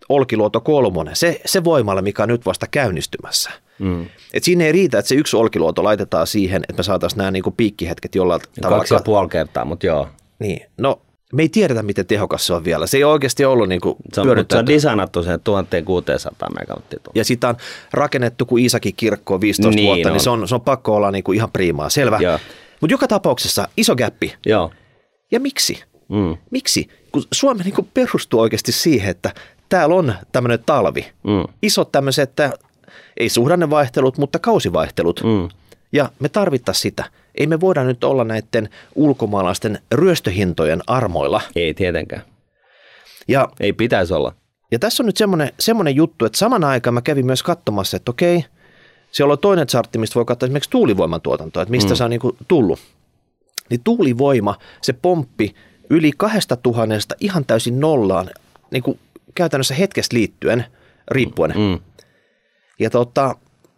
Olkiluoto 0.08 0.60
kolmonen, 0.60 1.16
se, 1.16 1.40
se 1.46 1.64
voimalla, 1.64 2.02
mikä 2.02 2.22
on 2.22 2.28
nyt 2.28 2.46
vasta 2.46 2.66
käynnistymässä. 2.66 3.50
Mm. 3.78 4.06
Et 4.32 4.44
siinä 4.44 4.64
ei 4.64 4.72
riitä, 4.72 4.98
että 4.98 5.08
se 5.08 5.14
yksi 5.14 5.36
Olkiluoto 5.36 5.84
laitetaan 5.84 6.26
siihen, 6.26 6.62
että 6.68 6.80
me 6.80 6.84
saataisiin 6.84 7.18
nämä 7.18 7.30
niinku 7.30 7.50
piikkihetket 7.50 8.14
jollain 8.14 8.40
tavalla. 8.60 8.78
Kaksi 8.78 8.94
ja 8.94 9.00
puoli 9.04 9.28
kertaa, 9.28 9.64
mutta 9.64 9.86
joo. 9.86 10.08
Niin, 10.38 10.66
no 10.78 11.00
me 11.32 11.42
ei 11.42 11.48
tiedetä, 11.48 11.82
miten 11.82 12.06
tehokas 12.06 12.46
se 12.46 12.54
on 12.54 12.64
vielä. 12.64 12.86
Se 12.86 12.96
ei 12.96 13.04
oikeasti 13.04 13.44
ollut 13.44 13.68
niin 13.68 13.80
kuin 13.80 13.96
se 14.12 14.20
on, 14.20 14.46
se 14.50 14.58
on 14.58 14.66
designattu 14.66 15.22
sen 15.22 15.40
1600 15.40 16.48
megawattia. 16.60 17.00
Ja 17.14 17.24
sitä 17.24 17.48
on 17.48 17.56
rakennettu 17.92 18.46
kuin 18.46 18.62
Iisakin 18.62 18.94
kirkko 18.96 19.40
15 19.40 19.76
niin 19.76 19.86
vuotta, 19.86 19.96
niin 19.98 20.06
on. 20.06 20.12
niin 20.12 20.20
se 20.20 20.30
on, 20.30 20.48
se 20.48 20.54
on 20.54 20.60
pakko 20.60 20.94
olla 20.96 21.10
niin 21.10 21.24
kuin 21.24 21.36
ihan 21.36 21.50
priimaa, 21.50 21.88
selvä. 21.88 22.18
Mutta 22.80 22.94
joka 22.94 23.08
tapauksessa 23.08 23.68
iso 23.76 23.96
gappi. 23.96 24.34
Joo. 24.46 24.70
Ja 25.30 25.40
miksi? 25.40 25.82
Mm. 26.08 26.36
Miksi? 26.50 26.88
Kun 27.12 27.22
Suomi 27.32 27.62
niin 27.62 27.74
kuin 27.74 27.88
perustuu 27.94 28.40
oikeasti 28.40 28.72
siihen, 28.72 29.10
että 29.10 29.34
täällä 29.68 29.94
on 29.94 30.14
tämmöinen 30.32 30.58
talvi. 30.66 31.06
Mm. 31.22 31.44
Isot 31.62 31.92
tämmöiset, 31.92 32.32
ei 33.16 33.28
suhdannevaihtelut, 33.28 34.18
mutta 34.18 34.38
kausivaihtelut. 34.38 35.20
Mm. 35.24 35.48
Ja 35.92 36.10
me 36.18 36.28
tarvittaisiin 36.28 36.82
sitä. 36.82 37.04
Ei 37.34 37.46
me 37.46 37.60
voida 37.60 37.84
nyt 37.84 38.04
olla 38.04 38.24
näiden 38.24 38.68
ulkomaalaisten 38.94 39.78
ryöstöhintojen 39.92 40.82
armoilla. 40.86 41.40
Ei 41.56 41.74
tietenkään. 41.74 42.22
Ja, 43.28 43.48
ei 43.60 43.72
pitäisi 43.72 44.14
olla. 44.14 44.34
Ja 44.72 44.78
tässä 44.78 45.02
on 45.02 45.06
nyt 45.06 45.16
semmoinen, 45.16 45.52
semmoinen 45.60 45.96
juttu, 45.96 46.24
että 46.24 46.38
saman 46.38 46.64
aikaan 46.64 46.94
mä 46.94 47.02
kävin 47.02 47.26
myös 47.26 47.42
katsomassa, 47.42 47.96
että 47.96 48.10
okei, 48.10 48.44
siellä 49.10 49.32
on 49.32 49.38
toinen 49.38 49.66
chartti, 49.66 49.98
mistä 49.98 50.14
voi 50.14 50.24
katsoa 50.24 50.46
esimerkiksi 50.46 50.70
tuulivoiman 50.70 51.20
tuotantoa, 51.20 51.62
että 51.62 51.70
mistä 51.70 51.90
mm. 51.90 51.96
se 51.96 52.04
on 52.04 52.10
niin 52.10 52.20
kuin 52.20 52.36
tullut. 52.48 52.78
Niin 53.70 53.80
tuulivoima, 53.84 54.58
se 54.82 54.92
pomppi 54.92 55.54
yli 55.90 56.12
kahdesta 56.16 56.56
tuhannesta 56.56 57.14
ihan 57.20 57.44
täysin 57.44 57.80
nollaan, 57.80 58.30
niin 58.70 58.82
kuin 58.82 58.98
käytännössä 59.34 59.74
hetkestä 59.74 60.16
liittyen, 60.16 60.64
riippuen. 61.08 61.54
Mm. 61.56 61.80
Ja 62.78 62.90
tota, 62.90 63.36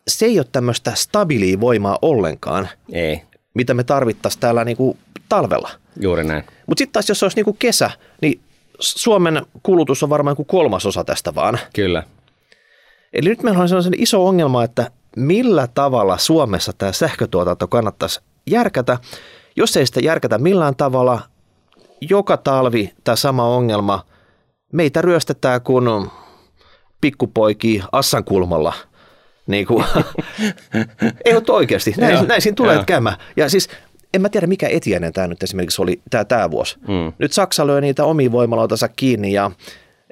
se 0.09 0.27
ei 0.27 0.39
ole 0.39 0.47
tämmöistä 0.53 0.93
stabiilia 0.95 1.61
voimaa 1.61 1.99
ollenkaan. 2.03 2.69
Ei. 2.93 3.23
Mitä 3.55 3.75
me 3.75 3.85
tarvittaisiin 3.85 4.41
täällä 4.41 4.65
niin 4.65 4.77
kuin 4.77 4.99
talvella. 5.29 5.71
Juuri 6.01 6.25
näin. 6.25 6.45
Mutta 6.67 6.81
sitten 6.81 6.93
taas, 6.93 7.09
jos 7.09 7.23
olisi 7.23 7.37
niin 7.37 7.45
kuin 7.45 7.57
kesä, 7.57 7.91
niin 8.23 8.41
Suomen 8.81 9.47
kulutus 9.63 10.03
on 10.03 10.11
varmaan 10.11 10.37
kuin 10.37 10.47
kolmasosa 10.47 11.05
tästä 11.05 11.35
vaan. 11.35 11.59
Kyllä. 11.75 12.03
Eli 13.13 13.29
nyt 13.29 13.43
meillä 13.43 13.63
on 13.63 13.69
sellainen 13.69 14.03
iso 14.03 14.27
ongelma, 14.27 14.65
että 14.65 14.91
millä 15.17 15.69
tavalla 15.75 16.19
Suomessa 16.19 16.73
tämä 16.79 16.93
sähkötuotanto 16.93 17.69
kannattaisi 17.69 18.21
järkätä. 18.51 18.99
Jos 19.57 19.77
ei 19.77 19.87
sitä 19.87 20.01
järkätä 20.01 20.39
millään 20.39 20.77
tavalla, 20.77 21.21
joka 22.01 22.37
talvi 22.37 22.93
tämä 23.05 23.17
sama 23.17 23.49
ongelma, 23.49 24.05
meitä 24.73 25.03
ryöstetään 25.03 25.61
kuin 25.61 25.85
pikkupoikia 27.01 27.85
Assan 27.93 28.25
kulmalla– 28.25 28.73
Niin 29.47 29.67
kuin, 29.67 29.85
ei 31.25 31.35
ole 31.35 31.43
oikeasti, 31.49 31.95
näin, 31.99 32.29
näin 32.29 32.43
siinä 32.43 32.55
tulee 32.55 32.75
Joo. 32.75 32.85
käymään. 32.87 33.17
Ja 33.37 33.51
siis 33.51 33.69
en 34.15 34.23
mä 34.23 34.29
tiedä 34.29 34.47
mikä 34.47 34.69
etiäinen 34.69 35.13
tämä 35.13 35.27
nyt 35.27 35.43
esimerkiksi 35.43 35.83
oli 35.83 36.01
tämä, 36.11 36.25
tämä 36.25 36.51
vuosi. 36.51 36.77
Mm. 36.89 37.13
Nyt 37.19 37.33
Saksa 37.33 37.67
löi 37.67 37.81
niitä 37.81 38.05
omia 38.05 38.33
voimaloitansa 38.33 38.89
kiinni 38.89 39.33
ja, 39.33 39.51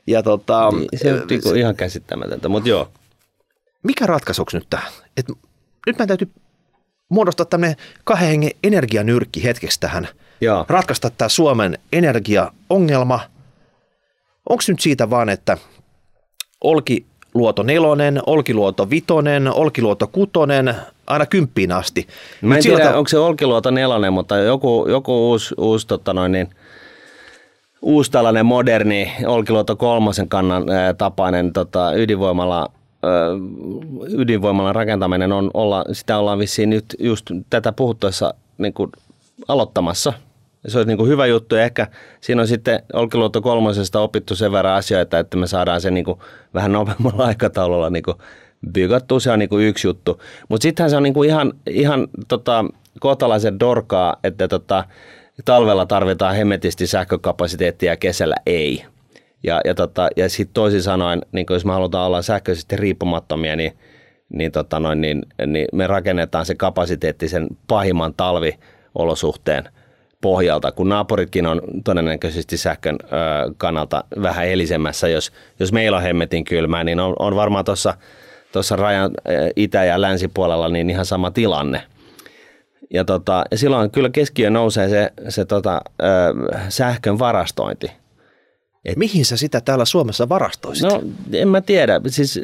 ja 0.07 0.23
tota, 0.23 0.71
Se 0.97 1.13
on 1.13 1.27
niinku 1.31 1.53
ihan 1.53 1.77
käsittämätöntä, 1.77 2.49
mutta 2.49 2.69
joo. 2.69 2.89
mikä 3.83 4.07
ratkaisuksi 4.07 4.57
nyt 4.57 4.67
tämä? 4.71 4.83
Et 5.17 5.29
nyt 5.87 5.99
meidän 5.99 6.09
täytyy 6.09 6.31
muodostaa 7.09 7.47
tämmöinen 7.47 7.77
kahden 8.05 8.29
hengen 8.29 8.51
energianyrkki 8.63 9.45
hetkeksi 9.45 9.81
tähän. 9.81 10.09
Joo. 10.41 10.65
Ratkaista 10.69 11.11
tämä 11.11 11.29
Suomen 11.29 11.79
energiaongelma. 11.93 13.21
Onko 14.49 14.63
nyt 14.69 14.81
siitä 14.81 15.11
vaan, 15.11 15.29
että 15.29 15.59
Olkiluoto 16.65 17.63
nelonen, 17.63 18.21
Olkiluoto 18.27 18.91
vitonen, 18.91 19.49
Olkiluoto 19.49 20.07
kutonen, 20.07 20.75
aina 21.07 21.27
kymppiin 21.27 21.73
asti. 21.73 22.07
Mä 22.41 22.57
en 22.57 22.63
tiedä, 22.63 22.91
tav- 22.91 22.95
onko 22.95 23.09
se 23.09 23.19
Olkiluoto 23.19 23.71
nelonen, 23.71 24.13
mutta 24.13 24.37
joku, 24.37 24.87
joku 24.89 25.29
uusi, 25.31 25.55
uusi, 25.59 25.87
tota 25.87 26.13
noin, 26.13 26.33
niin, 26.33 26.51
uusi 27.83 28.11
tällainen 28.11 28.47
moderni 28.47 29.13
Olkiluoto 29.27 29.77
kolmosen 29.77 30.29
kannan 30.29 30.71
ää, 30.71 30.95
tapainen 30.95 31.53
tota, 31.53 31.93
ydinvoimala, 31.95 32.71
ää, 33.03 33.11
ydinvoimalan 34.09 34.75
rakentaminen 34.75 35.33
on 35.33 35.51
olla, 35.55 35.85
sitä 35.93 36.19
ollaan 36.19 36.39
vissiin 36.39 36.71
nyt 36.71 36.85
just 36.99 37.27
tätä 37.51 37.73
puhuttaessa 37.73 38.35
niin 38.59 38.73
kuin 38.73 38.93
aloittamassa. 39.49 40.13
Se 40.67 40.79
olisi 40.79 40.89
niin 40.89 40.99
kuin 40.99 41.09
hyvä 41.09 41.27
juttu 41.27 41.55
ja 41.55 41.63
ehkä 41.63 41.87
siinä 42.21 42.43
on 42.43 42.49
sitten 42.49 42.83
Olkiluoto 42.93 43.43
kolmosesta 43.43 44.01
opittu 44.01 44.37
sen 44.37 44.53
verran 44.53 44.75
asioita, 44.75 45.19
että 45.19 45.37
me 45.37 45.47
saadaan 45.47 45.81
se 45.81 45.91
niin 45.91 46.05
kuin 46.05 46.19
vähän 46.55 46.73
nopeammalla 46.73 47.25
aikataululla 47.31 47.91
niin 47.91 48.03
kuin 48.03 48.17
bykattua, 48.73 49.21
se 49.21 49.31
on 49.31 49.39
niin 49.39 49.49
kuin 49.49 49.67
yksi 49.67 49.87
juttu. 49.87 50.23
Mutta 50.49 50.63
sittenhän 50.63 50.91
se 50.91 50.97
on 50.97 51.03
niin 51.03 51.15
kuin 51.15 51.29
ihan, 51.29 51.53
ihan 51.67 52.09
tota, 52.29 52.65
kohtalaisen 53.01 53.61
dorkaa, 53.61 54.17
että 54.25 54.49
tota, 54.49 54.85
talvella 55.45 55.87
tarvitaan 55.87 56.37
hemmetisti 56.37 56.87
sähkökapasiteettia 56.87 57.93
ja 57.93 57.97
kesällä 57.97 58.37
ei. 58.47 58.85
Ja, 59.43 59.61
ja, 59.65 59.75
tota, 59.75 60.09
ja 60.17 60.29
sitten 60.29 60.55
toisin 60.55 60.83
sanoen, 60.83 61.23
niin 61.33 61.47
jos 61.51 61.65
me 61.65 61.73
halutaan 61.73 62.07
olla 62.07 62.23
sähköisesti 62.23 62.77
riippumattomia, 62.77 63.57
niin, 63.57 63.73
niin, 64.29 64.53
tota 64.53 64.81
noin, 64.81 65.01
niin, 65.01 65.23
niin 65.47 65.67
me 65.73 65.87
rakennetaan 65.87 66.47
se 66.47 66.55
kapasiteetti 66.55 67.29
sen 67.29 67.47
pahimman 67.67 68.15
talviolosuhteen 68.15 69.69
pohjalta, 70.25 70.73
kun 70.73 70.89
naapuritkin 70.89 71.47
on 71.47 71.63
todennäköisesti 71.85 72.57
sähkön 72.57 72.97
ö, 73.03 73.07
kannalta 73.57 74.05
vähän 74.23 74.49
elisemmässä. 74.49 75.09
Jos, 75.09 75.33
jos 75.61 75.73
meillä 75.73 75.97
on 75.97 76.03
hemmetin 76.03 76.45
kylmää, 76.45 76.85
niin 76.85 77.01
on, 77.01 77.17
on 77.19 77.37
varmaan 77.37 77.65
tuossa 77.65 77.95
tuossa 78.53 78.77
rajan 78.77 79.11
itä- 79.57 79.85
ja 79.85 80.01
länsipuolella 80.01 80.69
niin 80.69 80.91
ihan 80.91 81.07
sama 81.07 81.31
tilanne. 81.31 81.83
Ja, 82.91 83.05
tota, 83.05 83.45
ja 83.51 83.59
silloin 83.59 83.91
kyllä 83.91 84.11
keskiö 84.11 84.51
nousee 84.51 84.89
se, 84.89 85.13
se 85.29 85.45
tota, 85.45 85.81
ö, 86.03 86.05
sähkön 86.69 87.19
varastointi. 87.19 87.91
Mihin 88.97 89.25
sä 89.25 89.37
sitä 89.37 89.61
täällä 89.61 89.85
Suomessa 89.85 90.29
varastoisit? 90.29 90.85
No 90.85 91.03
en 91.33 91.49
mä 91.49 91.61
tiedä, 91.61 92.01
siis 92.09 92.41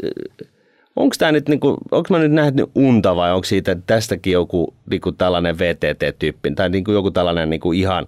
onko 0.96 1.14
tämä 1.18 1.32
nyt 1.32 1.48
niinku, 1.48 1.76
onko 1.90 2.06
mä 2.10 2.18
nyt 2.18 2.32
nähnyt 2.32 2.70
unta 2.74 3.16
vai 3.16 3.32
onko 3.32 3.44
siitä 3.44 3.76
tästäkin 3.86 4.32
joku 4.32 4.74
niinku 4.90 5.12
tällainen 5.12 5.58
VTT-tyyppi 5.58 6.50
tai 6.54 6.70
niinku 6.70 6.92
joku 6.92 7.10
tällainen 7.10 7.50
niinku 7.50 7.72
ihan 7.72 8.06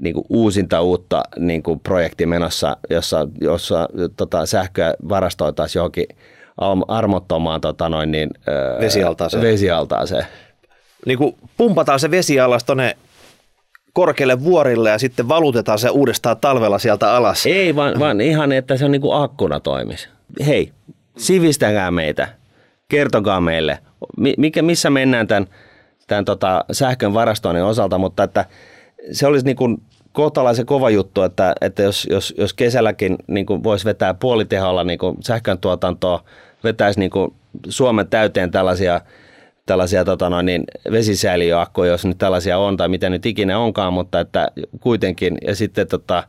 niinku 0.00 0.26
uusinta 0.28 0.82
uutta 0.82 1.22
niinku 1.38 1.76
projekti 1.76 2.26
menossa, 2.26 2.76
jossa, 2.90 3.28
jossa 3.40 3.88
tota, 4.16 4.46
sähköä 4.46 4.94
varastoitaisiin 5.08 5.80
johonkin 5.80 6.06
armottomaan 6.88 7.60
tota 7.60 7.88
noin 7.88 8.10
niin, 8.10 8.30
öö, 8.48 8.80
Vesialtaaseen. 8.80 9.42
vesialtaaseen. 9.42 10.26
Niin 11.06 11.18
kuin 11.18 11.36
pumpataan 11.56 12.00
se 12.00 12.10
vesi 12.10 12.40
alas 12.40 12.64
tonne 12.64 12.96
korkealle 13.92 14.44
vuorille 14.44 14.90
ja 14.90 14.98
sitten 14.98 15.28
valutetaan 15.28 15.78
se 15.78 15.90
uudestaan 15.90 16.36
talvella 16.36 16.78
sieltä 16.78 17.14
alas. 17.14 17.46
Ei, 17.46 17.76
vaan, 17.76 17.98
vaan 17.98 18.20
ihan, 18.20 18.52
että 18.52 18.76
se 18.76 18.84
on 18.84 18.92
niin 18.92 19.02
kuin 19.02 19.22
akkuna 19.22 19.60
toimisi. 19.60 20.08
Hei, 20.46 20.72
sivistäkää 21.18 21.90
meitä. 21.90 22.28
Kertokaa 22.88 23.40
meille, 23.40 23.78
mi- 24.16 24.34
mikä, 24.38 24.62
missä 24.62 24.90
mennään 24.90 25.26
tämän, 25.26 25.46
tämän 26.06 26.24
tota 26.24 26.64
sähkön 26.72 27.14
varastoinnin 27.14 27.64
osalta, 27.64 27.98
mutta 27.98 28.22
että 28.22 28.44
se 29.12 29.26
olisi 29.26 29.46
niin 29.46 29.56
kuin 29.56 29.82
kohtalaisen 30.12 30.66
kova 30.66 30.90
juttu, 30.90 31.22
että, 31.22 31.54
että 31.60 31.82
jos, 31.82 32.06
jos, 32.10 32.34
jos 32.38 32.54
kesälläkin 32.54 33.16
niin 33.26 33.46
kuin 33.46 33.62
voisi 33.62 33.84
vetää 33.84 34.14
puoliteholla 34.14 34.84
niin 34.84 34.98
kuin 34.98 35.16
sähkön 35.20 35.58
tuotantoa, 35.58 36.24
vetäisi 36.64 37.00
niin 37.00 37.10
kuin 37.10 37.34
Suomen 37.68 38.08
täyteen 38.08 38.50
tällaisia 38.50 39.00
tällaisia 39.68 40.04
tota 40.04 40.30
noin, 40.30 40.46
niin 40.46 40.64
vesisäiliöakkuja, 40.90 41.90
jos 41.90 42.04
nyt 42.04 42.18
tällaisia 42.18 42.58
on 42.58 42.76
tai 42.76 42.88
mitä 42.88 43.10
nyt 43.10 43.26
ikinä 43.26 43.58
onkaan, 43.58 43.92
mutta 43.92 44.20
että 44.20 44.48
kuitenkin 44.80 45.38
ja 45.46 45.54
sitten 45.54 45.88
tota, 45.88 46.24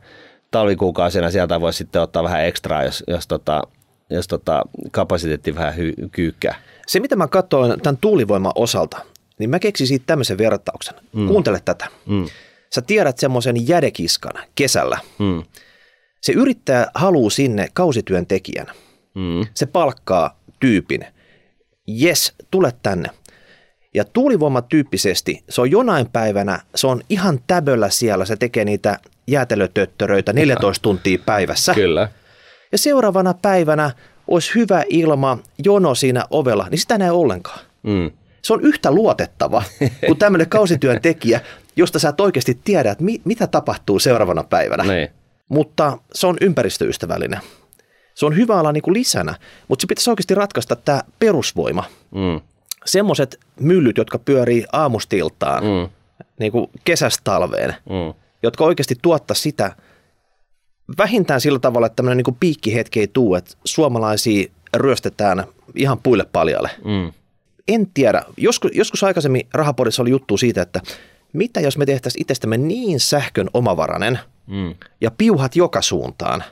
talvikuukausina 0.50 1.30
sieltä 1.30 1.60
voisi 1.60 1.76
sitten 1.76 2.02
ottaa 2.02 2.22
vähän 2.22 2.44
ekstraa, 2.44 2.84
jos, 2.84 3.04
jos, 3.08 3.26
tota, 3.26 3.62
jos 4.10 4.28
tota, 4.28 4.62
kapasiteetti 4.90 5.54
vähän 5.54 5.74
hy- 5.74 6.08
kyykkää. 6.12 6.54
Se, 6.86 7.00
mitä 7.00 7.16
mä 7.16 7.28
katsoin 7.28 7.80
tämän 7.80 7.98
tuulivoiman 8.00 8.52
osalta, 8.54 8.98
niin 9.38 9.50
mä 9.50 9.58
keksin 9.58 9.86
siitä 9.86 10.04
tämmöisen 10.06 10.38
vertauksen. 10.38 10.94
Mm. 11.12 11.28
Kuuntele 11.28 11.60
tätä. 11.64 11.86
Mm. 12.06 12.26
Sä 12.74 12.82
tiedät 12.82 13.18
semmoisen 13.18 13.68
jädekiskan 13.68 14.32
kesällä. 14.54 14.98
Mm. 15.18 15.42
Se 16.20 16.32
yrittäjä 16.32 16.86
haluaa 16.94 17.30
sinne 17.30 17.68
kausityöntekijän. 17.72 18.66
Mm. 19.14 19.46
Se 19.54 19.66
palkkaa 19.66 20.40
tyypin. 20.60 21.06
Jes, 21.86 22.32
tule 22.50 22.72
tänne. 22.82 23.08
Ja 23.94 24.04
tuulivoimatyyppisesti 24.04 25.44
se 25.48 25.60
on 25.60 25.70
jonain 25.70 26.10
päivänä, 26.10 26.60
se 26.74 26.86
on 26.86 27.02
ihan 27.08 27.40
täböllä 27.46 27.90
siellä, 27.90 28.24
se 28.24 28.36
tekee 28.36 28.64
niitä 28.64 28.98
jäätelötöttöröitä 29.26 30.32
14 30.42 30.82
tuntia 30.82 31.18
päivässä. 31.26 31.74
Kyllä. 31.74 32.08
Ja 32.72 32.78
seuraavana 32.78 33.34
päivänä 33.34 33.90
olisi 34.28 34.54
hyvä 34.54 34.84
ilma, 34.88 35.38
jono 35.64 35.94
siinä 35.94 36.24
ovella, 36.30 36.66
niin 36.70 36.78
sitä 36.78 36.98
näe 36.98 37.10
ollenkaan. 37.10 37.58
Mm. 37.82 38.10
Se 38.42 38.52
on 38.52 38.60
yhtä 38.60 38.90
luotettava 38.92 39.62
kuin 40.06 40.18
tämmöinen 40.18 40.48
kausityöntekijä, 40.48 41.40
josta 41.76 41.98
sä 41.98 42.08
et 42.08 42.20
oikeasti 42.20 42.58
tiedä, 42.64 42.90
että 42.90 43.04
mi- 43.04 43.20
mitä 43.24 43.46
tapahtuu 43.46 43.98
seuraavana 43.98 44.42
päivänä. 44.44 44.84
Niin. 44.84 45.08
Mutta 45.48 45.98
se 46.14 46.26
on 46.26 46.36
ympäristöystävällinen. 46.40 47.40
Se 48.14 48.26
on 48.26 48.36
hyvä 48.36 48.60
olla 48.60 48.72
niin 48.72 48.82
kuin 48.82 48.94
lisänä, 48.94 49.34
mutta 49.68 49.82
se 49.82 49.86
pitäisi 49.86 50.10
oikeasti 50.10 50.34
ratkaista 50.34 50.76
tämä 50.76 51.02
perusvoima. 51.18 51.84
Mm. 52.10 52.40
Semmoiset 52.84 53.40
myllyt, 53.60 53.98
jotka 53.98 54.18
pyörii 54.18 54.64
aamustiltaan, 54.72 55.64
Mm. 55.64 55.88
niin 56.38 56.52
kuin 56.52 56.70
kesästä 56.84 57.20
talveen, 57.24 57.70
Mm. 57.70 58.14
jotka 58.42 58.64
oikeasti 58.64 58.96
tuottaa 59.02 59.34
sitä 59.34 59.72
vähintään 60.98 61.40
sillä 61.40 61.58
tavalla, 61.58 61.86
että 61.86 61.96
tämmöinen 61.96 62.24
niin 62.26 62.36
piikkihetki 62.40 63.00
ei 63.00 63.08
tule, 63.08 63.38
että 63.38 63.50
suomalaisia 63.64 64.50
ryöstetään 64.76 65.44
ihan 65.74 65.98
puille 66.02 66.26
paljalle. 66.32 66.70
Mm. 66.84 67.12
En 67.68 67.86
tiedä. 67.94 68.22
Joskus, 68.36 68.70
joskus 68.74 69.04
aikaisemmin 69.04 69.48
Rahapodissa 69.54 70.02
oli 70.02 70.10
juttu 70.10 70.36
siitä, 70.36 70.62
että 70.62 70.80
mitä 71.32 71.60
jos 71.60 71.78
me 71.78 71.86
tehtäisiin 71.86 72.22
itsestämme 72.22 72.56
niin 72.56 73.00
sähkön 73.00 73.50
omavarainen 73.54 74.18
Mm. 74.46 74.74
ja 75.00 75.10
piuhat 75.10 75.56
joka 75.56 75.82
suuntaan. 75.82 76.44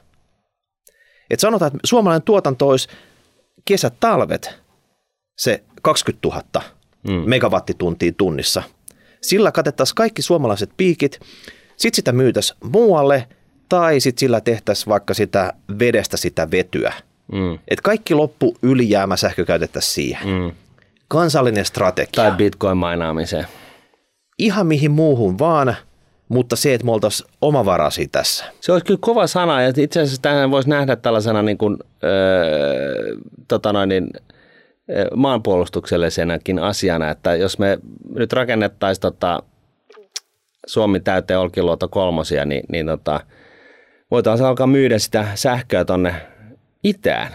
Et 1.31 1.41
sanotaan, 1.41 1.67
että 1.67 1.79
suomalainen 1.85 2.23
tuotanto 2.23 2.69
olisi 2.69 2.89
kesät, 3.65 3.95
talvet 4.01 4.59
se 5.39 5.65
20 5.83 6.29
000 6.29 6.63
Mm. 7.09 7.13
megawattituntia 7.13 8.13
tunnissa. 8.17 8.63
Sillä 9.23 9.53
katettaisiin 9.53 9.95
kaikki 9.95 10.23
suomalaiset 10.23 10.71
piikit, 10.77 11.21
sitten 11.77 11.97
sitä 11.97 12.13
myytäisiin 12.13 12.59
muualle 12.65 13.29
tai 13.69 14.01
sitten 14.01 14.21
sillä 14.21 14.41
tehtäisiin 14.41 14.89
vaikka 14.89 15.15
sitä 15.15 15.53
vedestä 15.79 16.17
sitä 16.17 16.51
vetyä. 16.51 16.93
Mm. 17.33 17.59
Et 17.69 17.81
kaikki 17.81 18.15
loppu 18.15 18.57
ylijäämä 18.63 19.17
sähkö 19.17 19.45
käytettäisiin 19.45 19.95
siihen. 19.95 20.29
Mm. 20.29 20.53
Kansallinen 21.09 21.65
strategia. 21.65 22.25
Tai 22.25 22.33
bitcoin-mainaamiseen. 22.33 23.47
Ihan 24.39 24.67
mihin 24.67 24.91
muuhun 24.91 25.39
vaan, 25.39 25.77
mutta 26.29 26.57
se, 26.57 26.75
että 26.75 26.85
me 26.85 26.93
oltaisiin 26.93 27.31
omavaraisia 27.43 28.07
tässä. 28.13 28.45
Se 28.61 28.73
olisi 28.73 28.87
kyllä 28.87 28.99
kova 29.03 29.27
sana 29.27 29.63
ja 29.63 29.73
itse 29.77 30.01
asiassa 30.01 30.23
tähän 30.23 30.51
voisi 30.51 30.69
nähdä 30.69 30.97
tällaisena 30.97 31.43
niin 31.43 31.59
kuin, 31.59 31.77
öö, 32.05 33.17
tota 33.49 33.73
noin, 33.73 33.89
niin, 33.89 34.11
öö, 34.91 35.09
maanpuolustuksellisenakin 35.17 36.59
asiana, 36.59 37.11
että 37.11 37.35
jos 37.35 37.59
me 37.59 37.79
nyt 38.15 38.33
rakennettaisiin 38.33 39.03
tota, 39.03 39.43
Suomi 40.67 41.01
täyteen 41.01 41.41
Olkiluoto 41.41 41.89
kolmosia, 41.89 42.45
niin, 42.45 42.65
niin 42.69 42.87
tota, 42.87 43.21
voitaisiin 44.11 44.47
alkaa 44.47 44.67
myydä 44.67 44.99
sitä 44.99 45.29
sähköä 45.35 45.85
tonne 45.85 46.15
itään. 46.85 47.35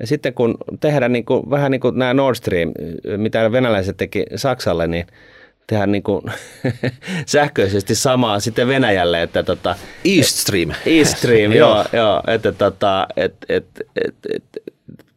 Ja 0.00 0.06
sitten 0.06 0.34
kun 0.34 0.54
tehdään 0.80 1.12
niin 1.12 1.24
kuin, 1.24 1.50
vähän 1.50 1.70
niin 1.70 1.80
kuin 1.80 1.98
nämä 1.98 2.14
Nord 2.14 2.34
Stream, 2.34 2.72
mitä 3.16 3.52
venäläiset 3.52 3.96
teki 3.96 4.26
Saksalle, 4.36 4.86
niin 4.86 5.06
tehdään 5.66 5.92
niin 5.92 6.02
kuin 6.02 6.22
sähköisesti 7.26 7.94
samaa 7.94 8.40
sitten 8.40 8.68
Venäjälle, 8.68 9.22
että 9.22 9.42
tota, 9.42 9.76
East 10.04 10.36
Stream. 10.36 10.70
East 10.86 11.16
Stream, 11.18 11.52
Joo. 11.62 11.76
joo, 11.76 11.84
joo, 11.92 12.22
että 12.26 12.52
tota, 12.52 13.06
et, 13.16 13.34
et, 13.48 13.66
et, 14.04 14.14
et, 14.34 14.44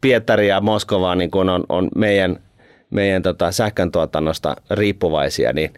Pietari 0.02 0.48
ja 0.48 0.62
Moskova 0.62 1.16
niin 1.16 1.32
kun 1.32 1.50
on, 1.50 1.64
on 1.70 1.90
meidän, 1.96 2.40
meidän 2.90 3.22
tota, 3.24 3.52
sähköntuotannosta 3.52 4.56
riippuvaisia, 4.72 5.54
niin, 5.54 5.74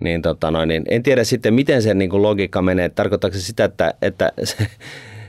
niin, 0.00 0.22
tota 0.22 0.50
noin, 0.50 0.68
niin 0.68 0.82
en 0.88 1.02
tiedä 1.02 1.24
sitten, 1.24 1.54
miten 1.54 1.82
se 1.82 1.94
niin 1.94 2.22
logiikka 2.22 2.62
menee. 2.62 2.88
Tarkoittaako 2.88 3.36
se 3.36 3.42
sitä, 3.42 3.64
että, 3.64 3.94
että 4.02 4.32
se, 4.44 4.56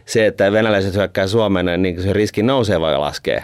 se, 0.05 0.25
että 0.25 0.51
venäläiset 0.51 0.95
hyökkää 0.95 1.27
Suomeen, 1.27 1.81
niin 1.81 2.01
se 2.01 2.13
riski 2.13 2.43
nousee 2.43 2.81
vai 2.81 2.97
laskee? 2.97 3.43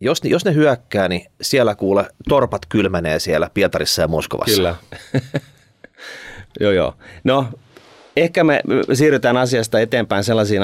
Jos, 0.00 0.20
jos 0.24 0.44
ne 0.44 0.54
hyökkää, 0.54 1.08
niin 1.08 1.26
siellä 1.40 1.74
kuule 1.74 2.06
torpat 2.28 2.66
kylmenee 2.68 3.18
siellä 3.18 3.50
Pietarissa 3.54 4.02
ja 4.02 4.08
Moskovassa. 4.08 4.56
Kyllä. 4.56 4.74
joo, 6.60 6.72
joo. 6.72 6.94
No, 7.24 7.46
ehkä 8.16 8.44
me 8.44 8.60
siirrytään 8.92 9.36
asiasta 9.36 9.80
eteenpäin 9.80 10.24
sellaisiin, 10.24 10.62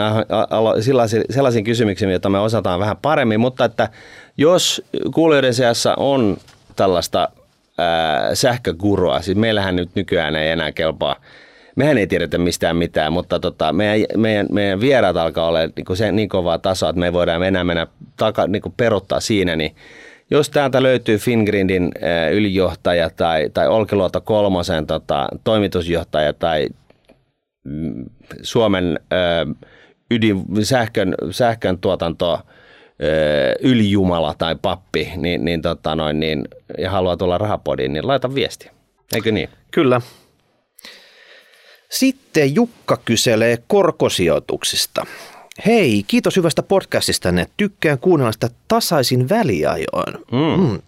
sellaisiin, 0.80 1.24
sellaisiin 1.30 1.64
kysymyksiin, 1.64 2.10
joita 2.10 2.28
me 2.28 2.38
osataan 2.38 2.80
vähän 2.80 2.96
paremmin, 2.96 3.40
mutta 3.40 3.64
että 3.64 3.88
jos 4.36 4.82
kuulijoiden 5.14 5.54
seassa 5.54 5.94
on 5.96 6.36
tällaista 6.76 7.28
ää, 7.80 8.34
sähkögurua, 8.34 9.20
siis 9.20 9.38
meillähän 9.38 9.76
nyt 9.76 9.90
nykyään 9.94 10.36
ei 10.36 10.50
enää 10.50 10.72
kelpaa. 10.72 11.16
Mehän 11.76 11.98
ei 11.98 12.06
tiedetä 12.06 12.38
mistään 12.38 12.76
mitään, 12.76 13.12
mutta 13.12 13.40
tota, 13.40 13.72
meidän, 13.72 14.06
meidän, 14.16 14.46
meidän 14.52 14.80
vieraat 14.80 15.16
alkaa 15.16 15.46
olla 15.46 15.58
niin, 15.58 15.96
se, 15.96 16.12
niin 16.12 16.28
kovaa 16.28 16.58
tasoa, 16.58 16.90
että 16.90 17.00
me 17.00 17.12
voidaan 17.12 17.42
enää 17.42 17.64
mennä 17.64 17.86
taka, 18.16 18.46
niin 18.46 18.62
perottaa 18.76 19.20
siinä, 19.20 19.56
niin 19.56 19.74
jos 20.30 20.50
täältä 20.50 20.82
löytyy 20.82 21.18
Fingrindin 21.18 21.82
äh, 22.02 22.32
ylijohtaja 22.32 23.10
tai, 23.10 23.50
tai 23.54 23.68
Olkiluoto 23.68 24.20
kolmosen 24.20 24.86
tota, 24.86 25.28
toimitusjohtaja 25.44 26.32
tai 26.32 26.68
mm, 27.64 28.04
Suomen 28.42 29.00
äh, 29.12 29.56
ydin, 30.10 30.44
sähkön, 30.62 31.14
sähkön 31.30 31.78
tuotanto 31.78 32.34
äh, 32.34 32.59
ylijumala 33.60 34.34
tai 34.38 34.56
pappi, 34.62 35.12
niin, 35.16 35.44
niin, 35.44 35.62
tota 35.62 35.94
noin, 35.94 36.20
niin, 36.20 36.48
ja 36.78 36.90
haluaa 36.90 37.16
tulla 37.16 37.38
rahapodiin, 37.38 37.92
niin 37.92 38.06
laita 38.06 38.34
viesti. 38.34 38.70
Eikö 39.14 39.32
niin? 39.32 39.48
Kyllä. 39.70 40.00
Sitten 41.90 42.54
Jukka 42.54 42.96
kyselee 43.04 43.58
korkosijoituksista. 43.66 45.06
Hei, 45.66 46.04
kiitos 46.06 46.36
hyvästä 46.36 46.62
podcastistanne. 46.62 47.46
Tykkään 47.56 47.98
kuunnella 47.98 48.32
sitä 48.32 48.50
tasaisin 48.68 49.28
väliajoin. 49.28 50.14
Mm. 50.32 50.68
Mm. 50.68 50.82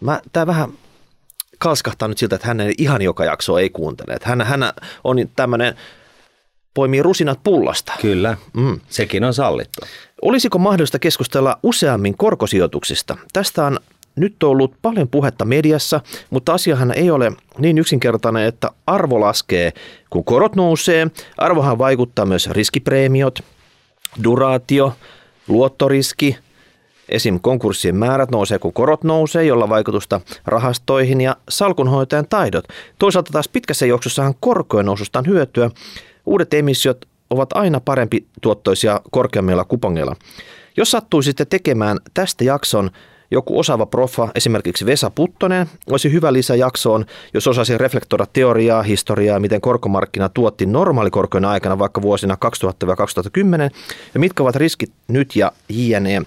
Mä, 0.00 0.20
tää 0.32 0.46
vähän 0.46 0.72
kalskahtaa 1.58 2.08
nyt 2.08 2.18
siltä, 2.18 2.36
että 2.36 2.48
hän 2.48 2.60
ei 2.60 2.74
ihan 2.78 3.02
joka 3.02 3.24
jakso 3.24 3.58
ei 3.58 3.70
kuuntele. 3.70 4.14
Että 4.14 4.28
hän, 4.28 4.42
hän 4.42 4.62
on 5.04 5.16
tämmöinen, 5.36 5.74
poimii 6.74 7.02
rusinat 7.02 7.40
pullasta. 7.44 7.92
Kyllä, 8.00 8.36
mm. 8.52 8.80
sekin 8.88 9.24
on 9.24 9.34
sallittu. 9.34 9.80
Olisiko 10.22 10.58
mahdollista 10.58 10.98
keskustella 10.98 11.58
useammin 11.62 12.16
korkosijoituksista? 12.16 13.16
Tästä 13.32 13.66
on 13.66 13.80
nyt 14.16 14.42
ollut 14.42 14.74
paljon 14.82 15.08
puhetta 15.08 15.44
mediassa, 15.44 16.00
mutta 16.30 16.54
asiahan 16.54 16.92
ei 16.92 17.10
ole 17.10 17.32
niin 17.58 17.78
yksinkertainen, 17.78 18.44
että 18.44 18.70
arvo 18.86 19.20
laskee, 19.20 19.72
kun 20.10 20.24
korot 20.24 20.56
nousee. 20.56 21.06
Arvohan 21.38 21.78
vaikuttaa 21.78 22.26
myös 22.26 22.50
riskipreemiot, 22.50 23.38
duraatio, 24.24 24.92
luottoriski, 25.48 26.36
Esim. 27.08 27.40
konkurssien 27.40 27.96
määrät 27.96 28.30
nousee, 28.30 28.58
kun 28.58 28.72
korot 28.72 29.04
nousee, 29.04 29.44
jolla 29.44 29.68
vaikutusta 29.68 30.20
rahastoihin 30.46 31.20
ja 31.20 31.36
salkunhoitajan 31.48 32.28
taidot. 32.28 32.64
Toisaalta 32.98 33.32
taas 33.32 33.48
pitkässä 33.48 33.86
juoksussahan 33.86 34.34
korkojen 34.40 34.86
noususta 34.86 35.18
on 35.18 35.26
hyötyä. 35.26 35.70
Uudet 36.26 36.54
emissiot 36.54 37.04
ovat 37.30 37.50
aina 37.54 37.80
parempi 37.80 38.26
tuottoisia 38.42 39.00
korkeammilla 39.10 39.64
kupongeilla. 39.64 40.16
Jos 40.76 40.90
sattuisitte 40.90 41.44
tekemään 41.44 41.98
tästä 42.14 42.44
jakson 42.44 42.90
joku 43.30 43.58
osaava 43.58 43.86
profa, 43.86 44.28
esimerkiksi 44.34 44.86
Vesa 44.86 45.10
Puttonen, 45.10 45.66
olisi 45.90 46.12
hyvä 46.12 46.32
lisä 46.32 46.54
jaksoon, 46.54 47.06
jos 47.34 47.46
osasi 47.46 47.78
reflektoida 47.78 48.26
teoriaa, 48.32 48.82
historiaa, 48.82 49.40
miten 49.40 49.60
korkomarkkina 49.60 50.28
tuotti 50.28 50.66
normaalikorkojen 50.66 51.44
aikana 51.44 51.78
vaikka 51.78 52.02
vuosina 52.02 52.36
2000-2010 52.44 53.70
ja 54.14 54.20
mitkä 54.20 54.42
ovat 54.42 54.56
riskit 54.56 54.92
nyt 55.08 55.36
ja 55.36 55.52
jne. 55.68 56.22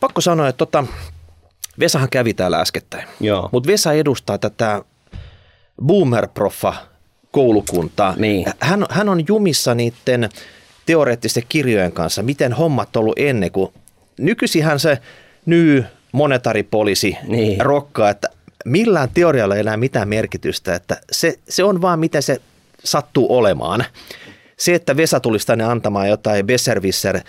Pakko 0.00 0.20
sanoa, 0.20 0.48
että 0.48 0.58
tota, 0.58 0.84
Vesahan 1.78 2.08
kävi 2.10 2.34
täällä 2.34 2.60
äskettäin, 2.60 3.08
mutta 3.52 3.66
Vesa 3.66 3.92
edustaa 3.92 4.38
tätä 4.38 4.84
boomer-proffa 5.82 6.74
koulukuntaa. 7.30 8.14
Niin. 8.16 8.46
Hän, 8.60 8.86
hän 8.90 9.08
on 9.08 9.24
jumissa 9.28 9.74
niiden 9.74 10.28
teoreettisten 10.86 11.42
kirjojen 11.48 11.92
kanssa, 11.92 12.22
miten 12.22 12.52
hommat 12.52 12.96
on 12.96 13.00
ollut 13.00 13.18
ennen 13.18 13.50
kuin 13.50 13.72
nykyisinhän 14.18 14.80
se 14.80 14.98
ny 15.46 15.84
monetaripoliisi 16.12 17.16
niin. 17.26 17.60
rokkaa, 17.60 18.10
että 18.10 18.28
millään 18.64 19.08
teorialla 19.14 19.54
ei 19.54 19.60
enää 19.60 19.76
mitään 19.76 20.08
merkitystä, 20.08 20.74
että 20.74 20.96
se, 21.12 21.38
se 21.48 21.64
on 21.64 21.82
vaan 21.82 21.98
mitä 21.98 22.20
se 22.20 22.40
sattuu 22.84 23.36
olemaan. 23.36 23.84
Se, 24.56 24.74
että 24.74 24.96
Vesa 24.96 25.20
tulisi 25.20 25.46
tänne 25.46 25.64
antamaan 25.64 26.08
jotain 26.08 26.46
Besserwisser 26.46 27.20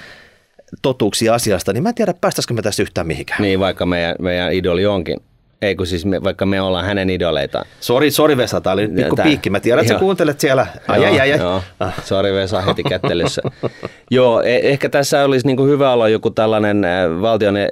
totuuksia 0.81 1.33
asiasta, 1.33 1.73
niin 1.73 1.83
mä 1.83 1.89
en 1.89 1.95
tiedä, 1.95 2.13
päästäisikö 2.21 2.53
me 2.53 2.61
tästä 2.61 2.81
yhtään 2.81 3.07
mihinkään. 3.07 3.41
Niin, 3.41 3.59
vaikka 3.59 3.85
meidän, 3.85 4.15
meidän 4.19 4.53
idoli 4.53 4.85
onkin 4.85 5.17
ei 5.61 5.75
kun 5.75 5.87
siis 5.87 6.05
me, 6.05 6.23
vaikka 6.23 6.45
me 6.45 6.61
ollaan 6.61 6.85
hänen 6.85 7.09
idoleitaan. 7.09 7.65
Sori, 7.79 8.11
sori 8.11 8.37
Vesa, 8.37 8.61
tämä 8.61 8.73
oli 8.73 8.87
pikku 8.87 9.15
piikki. 9.23 9.49
Mä 9.49 9.59
tiedän, 9.59 9.81
että 9.81 9.93
sä 9.93 9.99
kuuntelet 9.99 10.39
siellä. 10.39 10.67
Ai, 10.87 11.05
ai, 11.05 11.19
ai, 11.19 11.31
ai. 11.33 11.39
Joo. 11.39 11.61
Sori 12.03 12.33
Vesa 12.33 12.61
heti 12.61 12.83
kättelyssä. 12.83 13.41
joo, 14.11 14.41
e- 14.41 14.59
ehkä 14.63 14.89
tässä 14.89 15.23
olisi 15.23 15.47
niinku 15.47 15.65
hyvä 15.65 15.93
olla 15.93 16.09
joku 16.09 16.29
tällainen 16.29 16.85
äh, 16.85 17.21
valtion 17.21 17.57
äh, 17.57 17.63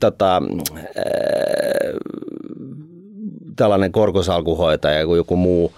tota, 0.00 0.36
äh, 0.36 0.92
tällainen 3.56 3.92
korkosalkuhoitaja 3.92 5.06
kuin 5.06 5.16
joku 5.16 5.36
muu 5.36 5.72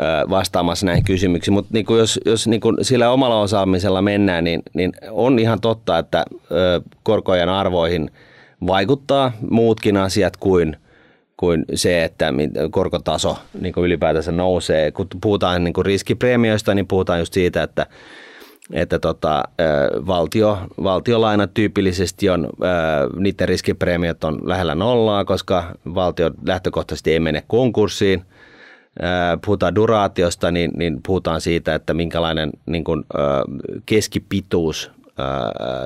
äh, 0.00 0.30
vastaamassa 0.30 0.86
näihin 0.86 1.04
kysymyksiin. 1.04 1.52
Mutta 1.52 1.70
niin 1.72 1.86
jos, 1.98 2.20
jos 2.26 2.48
niin 2.48 2.60
sillä 2.82 3.10
omalla 3.10 3.40
osaamisella 3.40 4.02
mennään, 4.02 4.44
niin, 4.44 4.62
niin 4.74 4.92
on 5.10 5.38
ihan 5.38 5.60
totta, 5.60 5.98
että 5.98 6.18
äh, 6.18 6.24
korkojen 7.02 7.48
arvoihin 7.48 8.10
vaikuttaa 8.66 9.32
muutkin 9.50 9.96
asiat 9.96 10.36
kuin– 10.36 10.76
kuin 11.40 11.64
se, 11.74 12.04
että 12.04 12.32
korkotaso 12.70 13.38
niin 13.60 13.72
kuin 13.72 13.84
ylipäätänsä 13.84 14.32
nousee. 14.32 14.90
Kun 14.90 15.06
puhutaan 15.20 15.64
niin 15.64 15.74
kuin 15.74 15.86
riskipreemioista, 15.86 16.74
niin 16.74 16.86
puhutaan 16.86 17.18
just 17.18 17.32
siitä, 17.32 17.62
että 17.62 17.86
että 18.72 18.98
tota, 18.98 19.42
valtio, 20.06 20.58
valtiolainat 20.82 21.54
tyypillisesti 21.54 22.30
on, 22.30 22.48
niiden 23.16 23.48
riskipreemiot 23.48 24.24
on 24.24 24.40
lähellä 24.44 24.74
nollaa, 24.74 25.24
koska 25.24 25.64
valtio 25.94 26.30
lähtökohtaisesti 26.46 27.12
ei 27.12 27.20
mene 27.20 27.42
konkurssiin. 27.46 28.22
Puhutaan 29.46 29.74
duraatiosta, 29.74 30.50
niin, 30.50 30.70
niin 30.76 31.00
puhutaan 31.06 31.40
siitä, 31.40 31.74
että 31.74 31.94
minkälainen 31.94 32.50
niin 32.66 32.84
kuin, 32.84 33.04
keskipituus 33.86 34.90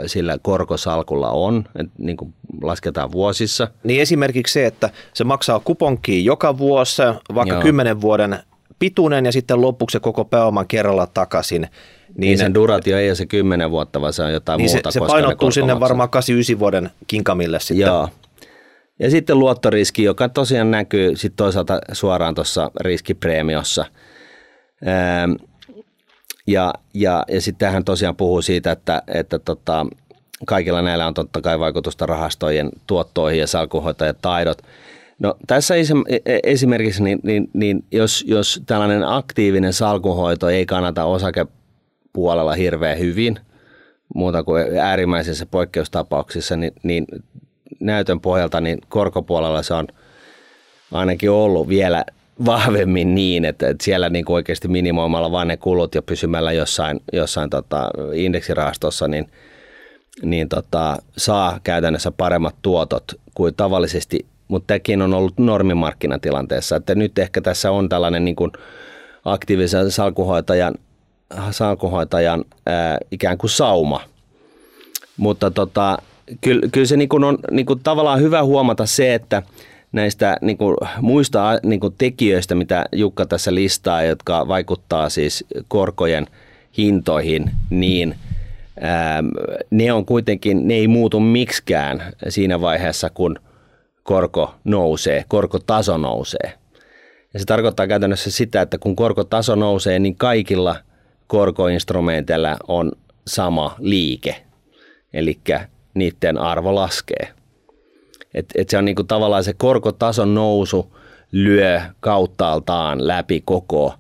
sillä 0.07 0.39
korkosalkulla 0.43 1.31
on, 1.31 1.65
että 1.77 1.93
niin 1.99 2.17
kuin 2.17 2.35
lasketaan 2.63 3.13
vuosissa. 3.13 3.69
Niin 3.85 4.01
esimerkiksi 4.01 4.53
se, 4.53 4.67
että 4.67 4.91
se 5.15 5.25
maksaa 5.25 5.61
kuponkiin 5.61 6.25
joka 6.25 6.59
vuosi, 6.59 7.03
vaikka 7.35 7.61
kymmenen 7.61 8.01
vuoden 8.01 8.39
pituinen 8.79 9.27
ja 9.27 9.33
sitten 9.33 9.61
lopuksi 9.61 9.93
se 9.93 10.01
koko 10.01 10.25
pääoman 10.25 10.67
kerralla 10.67 11.07
takaisin. 11.07 11.61
Niin, 11.61 11.71
niin 12.17 12.39
sen 12.39 12.55
duratio 12.55 12.99
ei 12.99 13.09
ole 13.09 13.15
se 13.15 13.27
kymmenen 13.27 13.71
vuotta, 13.71 14.01
vaan 14.01 14.13
se 14.13 14.23
on 14.23 14.33
jotain 14.33 14.59
niin 14.59 14.71
muuta. 14.71 14.91
Se, 14.91 15.01
se 15.01 15.07
painottuu 15.07 15.51
sinne 15.51 15.81
varmaan 15.81 16.11
89 16.11 16.61
vuoden 16.61 16.91
kinkamille 17.07 17.61
sitten. 17.61 17.87
Joo. 17.87 18.09
Ja 18.99 19.11
sitten 19.11 19.39
luottoriski, 19.39 20.03
joka 20.03 20.29
tosiaan 20.29 20.71
näkyy 20.71 21.17
sitten 21.17 21.37
toisaalta 21.37 21.81
suoraan 21.93 22.35
tuossa 22.35 22.71
riskipreemiossa. 22.81 23.85
Ja, 26.47 26.75
ja, 26.95 27.25
ja 27.29 27.41
sitten 27.41 27.73
hän 27.73 27.85
tosiaan 27.85 28.17
puhuu 28.17 28.43
siitä, 28.43 28.73
että, 28.73 29.03
että 29.07 29.39
tota, 29.39 29.87
kaikilla 30.47 30.83
näillä 30.83 31.07
on 31.07 31.15
totta 31.15 31.41
kai 31.41 31.59
vaikutusta 31.59 32.07
rahastojen 32.07 32.71
tuottoihin 32.87 33.41
ja 33.41 33.47
salkunhoitajan 33.47 34.15
taidot. 34.23 34.63
No, 35.19 35.37
tässä 35.47 35.75
e, 35.75 36.17
e, 36.27 36.39
esimerkiksi, 36.43 37.03
niin, 37.03 37.21
niin, 37.23 37.51
niin 37.53 37.85
jos, 37.93 38.25
jos 38.29 38.63
tällainen 38.67 39.05
aktiivinen 39.05 39.73
salkunhoito 39.73 40.49
ei 40.49 40.67
kannata 40.67 41.05
osakepuolella 41.05 42.55
hirveän 42.55 42.99
hyvin, 42.99 43.39
muuta 44.15 44.43
kuin 44.43 44.79
äärimmäisissä 44.79 45.47
poikkeustapauksissa, 45.47 46.57
niin, 46.57 46.73
niin 46.83 47.07
näytön 47.81 48.21
pohjalta 48.21 48.61
niin 48.61 48.79
korkopuolella 48.89 49.63
se 49.63 49.75
on 49.75 49.87
ainakin 50.93 51.31
ollut 51.31 51.69
vielä 51.69 52.05
vahvemmin 52.47 53.15
niin, 53.15 53.45
että, 53.45 53.69
että 53.69 53.85
siellä 53.85 54.11
niin 54.11 54.25
kuin 54.25 54.35
oikeasti 54.35 54.69
minimoimalla 54.69 55.33
vain 55.33 55.49
ne 55.49 55.57
kulut 55.57 55.95
ja 55.95 56.03
pysymällä 56.03 56.53
jossain, 56.53 57.01
jossain 57.13 57.51
tota 57.51 57.91
indeksirahastossa, 58.15 59.09
niin, 59.09 59.31
niin 60.23 60.49
tota, 60.49 60.97
saa 61.17 61.61
käytännössä 61.65 62.11
paremmat 62.11 62.55
tuotot 62.63 63.05
kuin 63.35 63.55
tavallisesti, 63.55 64.27
mutta 64.49 64.67
tämäkin 64.67 65.03
on 65.03 65.15
ollut 65.15 65.39
normimarkkinatilanteessa, 65.39 66.77
että 66.77 66.95
nyt 66.95 67.19
ehkä 67.19 67.41
tässä 67.41 67.71
on 67.71 67.89
tällainen 67.89 68.25
niin 68.25 68.37
kuin 68.37 68.51
aktiivisen 69.25 69.91
salkuhoitajan, 69.91 70.75
salkuhoitajan 71.51 72.45
ää, 72.67 72.99
ikään 73.11 73.39
kuin 73.39 73.51
sauma, 73.51 74.01
mutta 75.17 75.51
tota, 75.51 75.99
kyllä, 76.41 76.69
kyllä 76.73 76.87
se 76.87 76.97
niin 76.97 77.09
kuin 77.09 77.25
on 77.25 77.39
niin 77.51 77.67
kuin 77.67 77.81
tavallaan 77.83 78.21
hyvä 78.21 78.45
huomata 78.45 78.87
se, 78.87 79.15
että 79.15 79.43
näistä 79.95 80.37
niin 80.41 80.59
kuin 80.59 80.77
muista 81.01 81.59
niin 81.63 81.81
kuin 81.81 81.95
tekijöistä, 81.99 82.55
mitä 82.55 82.85
Jukka 82.93 83.27
tässä 83.27 83.55
listaa, 83.55 84.03
jotka 84.03 84.49
vaikuttaa 84.49 85.09
siis 85.09 85.45
korkojen 85.69 86.27
hintoihin, 86.79 87.51
niin 87.71 88.15
ää, 88.81 89.25
ne 89.71 89.93
on 89.93 90.07
kuitenkin, 90.07 90.69
ne 90.69 90.75
ei 90.75 90.89
muutu 90.89 91.21
miksikään 91.21 92.03
siinä 92.29 92.61
vaiheessa, 92.61 93.11
kun 93.11 93.39
korko 94.03 94.55
nousee, 94.65 95.25
korkotaso 95.29 95.99
nousee. 95.99 96.53
Ja 97.35 97.41
se 97.41 97.45
tarkoittaa 97.47 97.87
käytännössä 97.87 98.31
sitä, 98.31 98.63
että 98.63 98.79
kun 98.79 98.97
korkotaso 98.97 99.55
nousee, 99.55 99.99
niin 99.99 100.17
kaikilla 100.17 100.77
korkoinstrumenteilla 101.27 102.57
on 102.69 102.93
sama 103.27 103.75
liike. 103.79 104.37
Eli 105.13 105.39
niiden 105.95 106.39
arvo 106.39 106.75
laskee. 106.75 107.29
Et, 108.35 108.47
et 108.55 108.69
se 108.69 108.79
on 108.79 108.85
niinku 108.85 109.05
tavallaan 109.05 109.45
se 109.45 109.53
korkotason 109.53 110.35
nousu 110.35 110.97
lyö 111.33 111.81
kauttaaltaan 112.01 113.07
läpi 113.07 113.43
koko 113.45 113.95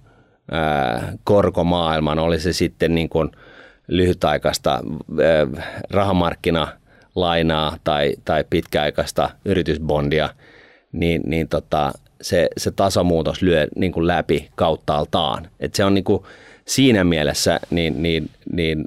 ää, 0.51 1.12
korkomaailman, 1.24 2.18
oli 2.18 2.41
se 2.41 2.53
sitten 2.53 2.95
niin 2.95 3.09
kuin 3.09 3.30
lyhytaikaista 3.89 4.70
ää, 4.72 5.64
rahamarkkinalainaa 5.91 7.76
tai, 7.85 8.14
tai 8.24 8.45
pitkäaikaista 8.51 9.30
yritysbondia, 9.45 10.28
niin, 10.93 11.22
niin 11.26 11.49
tota, 11.49 11.93
se, 12.20 12.49
se 12.57 12.70
tasamuutos 12.70 13.43
lyö 13.43 13.66
niin 13.76 13.93
kuin 13.93 14.07
läpi 14.07 14.51
kauttaaltaan. 14.55 15.49
Et 15.61 15.74
se 15.74 15.85
on 15.85 15.95
niin 15.95 16.05
kuin 16.05 16.22
siinä 16.64 17.05
mielessä 17.05 17.61
niin, 17.70 18.03
niin, 18.03 18.30
niin 18.53 18.85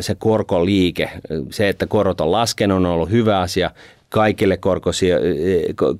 se 0.00 0.14
korkoliike, 0.14 1.10
se, 1.50 1.68
että 1.68 1.86
korot 1.86 2.20
on 2.20 2.32
laskenut, 2.32 2.76
on 2.76 2.86
ollut 2.86 3.10
hyvä 3.10 3.40
asia 3.40 3.70
kaikille 4.12 4.58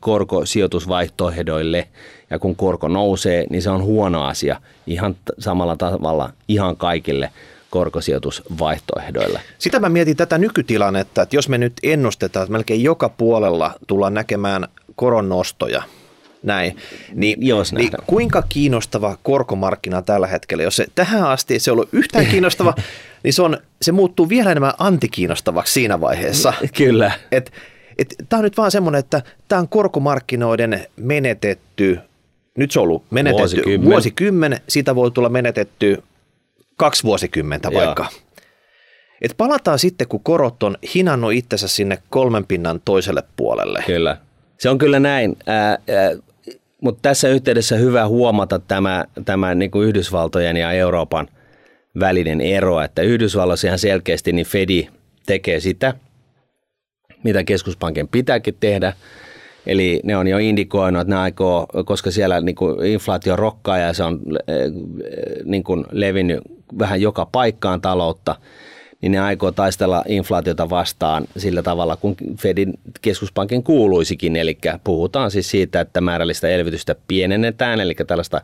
korkosijoitusvaihtoehdoille. 0.00 1.88
Ja 2.30 2.38
kun 2.38 2.56
korko 2.56 2.88
nousee, 2.88 3.46
niin 3.50 3.62
se 3.62 3.70
on 3.70 3.82
huono 3.82 4.24
asia 4.24 4.60
ihan 4.86 5.16
samalla 5.38 5.76
tavalla 5.76 6.30
ihan 6.48 6.76
kaikille 6.76 7.30
korkosijoitusvaihtoehdoille. 7.70 9.40
Sitä 9.58 9.80
mä 9.80 9.88
mietin 9.88 10.16
tätä 10.16 10.38
nykytilannetta, 10.38 11.22
että 11.22 11.36
jos 11.36 11.48
me 11.48 11.58
nyt 11.58 11.72
ennustetaan, 11.82 12.44
että 12.44 12.52
melkein 12.52 12.82
joka 12.82 13.08
puolella 13.08 13.74
tullaan 13.86 14.14
näkemään 14.14 14.68
koronnostoja, 14.96 15.82
näin. 16.42 16.76
Niin, 17.14 17.46
Jos 17.46 17.72
niin 17.72 17.90
kuinka 18.06 18.42
kiinnostava 18.48 19.16
korkomarkkina 19.22 20.02
tällä 20.02 20.26
hetkellä, 20.26 20.62
jos 20.62 20.76
se 20.76 20.86
tähän 20.94 21.24
asti 21.24 21.58
se 21.58 21.70
ei 21.70 21.72
ollut 21.72 21.88
yhtään 21.92 22.26
kiinnostava, 22.26 22.74
niin 23.24 23.32
se, 23.32 23.42
on, 23.42 23.58
se 23.82 23.92
muuttuu 23.92 24.28
vielä 24.28 24.50
enemmän 24.50 24.74
antikiinnostavaksi 24.78 25.72
siinä 25.72 26.00
vaiheessa. 26.00 26.52
Kyllä. 26.76 27.12
Et, 27.32 27.52
tämä 28.28 28.38
on 28.38 28.44
nyt 28.44 28.56
vaan 28.56 28.70
semmoinen, 28.70 28.98
että 28.98 29.22
tämä 29.48 29.60
on 29.60 29.68
korkomarkkinoiden 29.68 30.86
menetetty, 30.96 31.98
nyt 32.56 32.70
se 32.70 32.80
on 32.80 32.82
ollut 32.82 33.04
menetetty 33.10 33.40
vuosikymmen, 33.42 33.90
vuosikymmen 33.90 34.60
siitä 34.68 34.94
voi 34.94 35.10
tulla 35.10 35.28
menetetty 35.28 36.02
kaksi 36.76 37.04
vuosikymmentä 37.04 37.72
vaikka. 37.72 38.02
Joo. 38.02 38.22
Et 39.22 39.34
palataan 39.36 39.78
sitten, 39.78 40.08
kun 40.08 40.20
korot 40.22 40.62
on 40.62 40.76
hinannut 40.94 41.32
itsensä 41.32 41.68
sinne 41.68 41.98
kolmen 42.10 42.46
pinnan 42.46 42.80
toiselle 42.84 43.22
puolelle. 43.36 43.82
Kyllä. 43.86 44.16
Se 44.58 44.68
on 44.68 44.78
kyllä 44.78 45.00
näin. 45.00 45.36
Ää, 45.46 45.68
ää, 45.68 45.78
mutta 46.80 46.98
tässä 47.02 47.28
yhteydessä 47.28 47.76
hyvä 47.76 48.08
huomata 48.08 48.58
tämä, 48.58 49.04
tämä 49.24 49.54
niin 49.54 49.70
kuin 49.70 49.88
Yhdysvaltojen 49.88 50.56
ja 50.56 50.72
Euroopan 50.72 51.28
välinen 52.00 52.40
ero, 52.40 52.80
että 52.80 53.02
Yhdysvalloissa 53.02 53.66
ihan 53.66 53.78
selkeästi 53.78 54.32
niin 54.32 54.46
Fedi 54.46 54.88
tekee 55.26 55.60
sitä, 55.60 55.94
mitä 57.22 57.44
keskuspankin 57.44 58.08
pitääkin 58.08 58.56
tehdä. 58.60 58.92
Eli 59.66 60.00
ne 60.04 60.16
on 60.16 60.28
jo 60.28 60.38
indikoinut, 60.38 61.00
että 61.00 61.14
ne 61.14 61.20
aikoo, 61.20 61.66
koska 61.84 62.10
siellä 62.10 62.40
niin 62.40 62.54
kuin 62.54 62.86
inflaatio 62.86 63.36
rokkaa 63.36 63.78
ja 63.78 63.92
se 63.92 64.02
on 64.02 64.20
niin 65.44 65.64
kuin 65.64 65.84
levinnyt 65.90 66.40
vähän 66.78 67.00
joka 67.00 67.26
paikkaan 67.26 67.80
taloutta– 67.80 68.36
niin 69.02 69.12
ne 69.12 69.20
aikoo 69.20 69.52
taistella 69.52 70.04
inflaatiota 70.08 70.70
vastaan 70.70 71.24
sillä 71.36 71.62
tavalla, 71.62 71.96
kun 71.96 72.16
Fedin 72.38 72.74
keskuspankin 73.02 73.62
kuuluisikin. 73.62 74.36
Eli 74.36 74.58
puhutaan 74.84 75.30
siis 75.30 75.50
siitä, 75.50 75.80
että 75.80 76.00
määrällistä 76.00 76.48
elvytystä 76.48 76.94
pienennetään, 77.08 77.80
eli 77.80 77.94
tällaista 77.94 78.40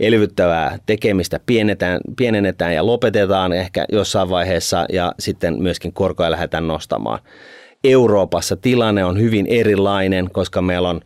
elvyttävää 0.00 0.78
tekemistä 0.86 1.40
pienetään, 1.46 2.00
pienennetään 2.16 2.74
ja 2.74 2.86
lopetetaan 2.86 3.52
ehkä 3.52 3.84
jossain 3.92 4.30
vaiheessa 4.30 4.86
ja 4.92 5.14
sitten 5.18 5.62
myöskin 5.62 5.92
korkoja 5.92 6.30
lähdetään 6.30 6.66
nostamaan. 6.66 7.18
Euroopassa 7.84 8.56
tilanne 8.56 9.04
on 9.04 9.20
hyvin 9.20 9.46
erilainen, 9.46 10.30
koska 10.32 10.62
meillä 10.62 10.88
on, 10.88 11.00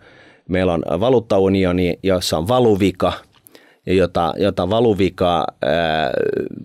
meillä 0.48 0.72
on 0.72 0.82
valuuttaunioni, 1.00 1.98
jossa 2.02 2.38
on 2.38 2.48
valuvika, 2.48 3.12
jota, 3.86 4.34
jota 4.36 4.70
valuvikaa 4.70 5.46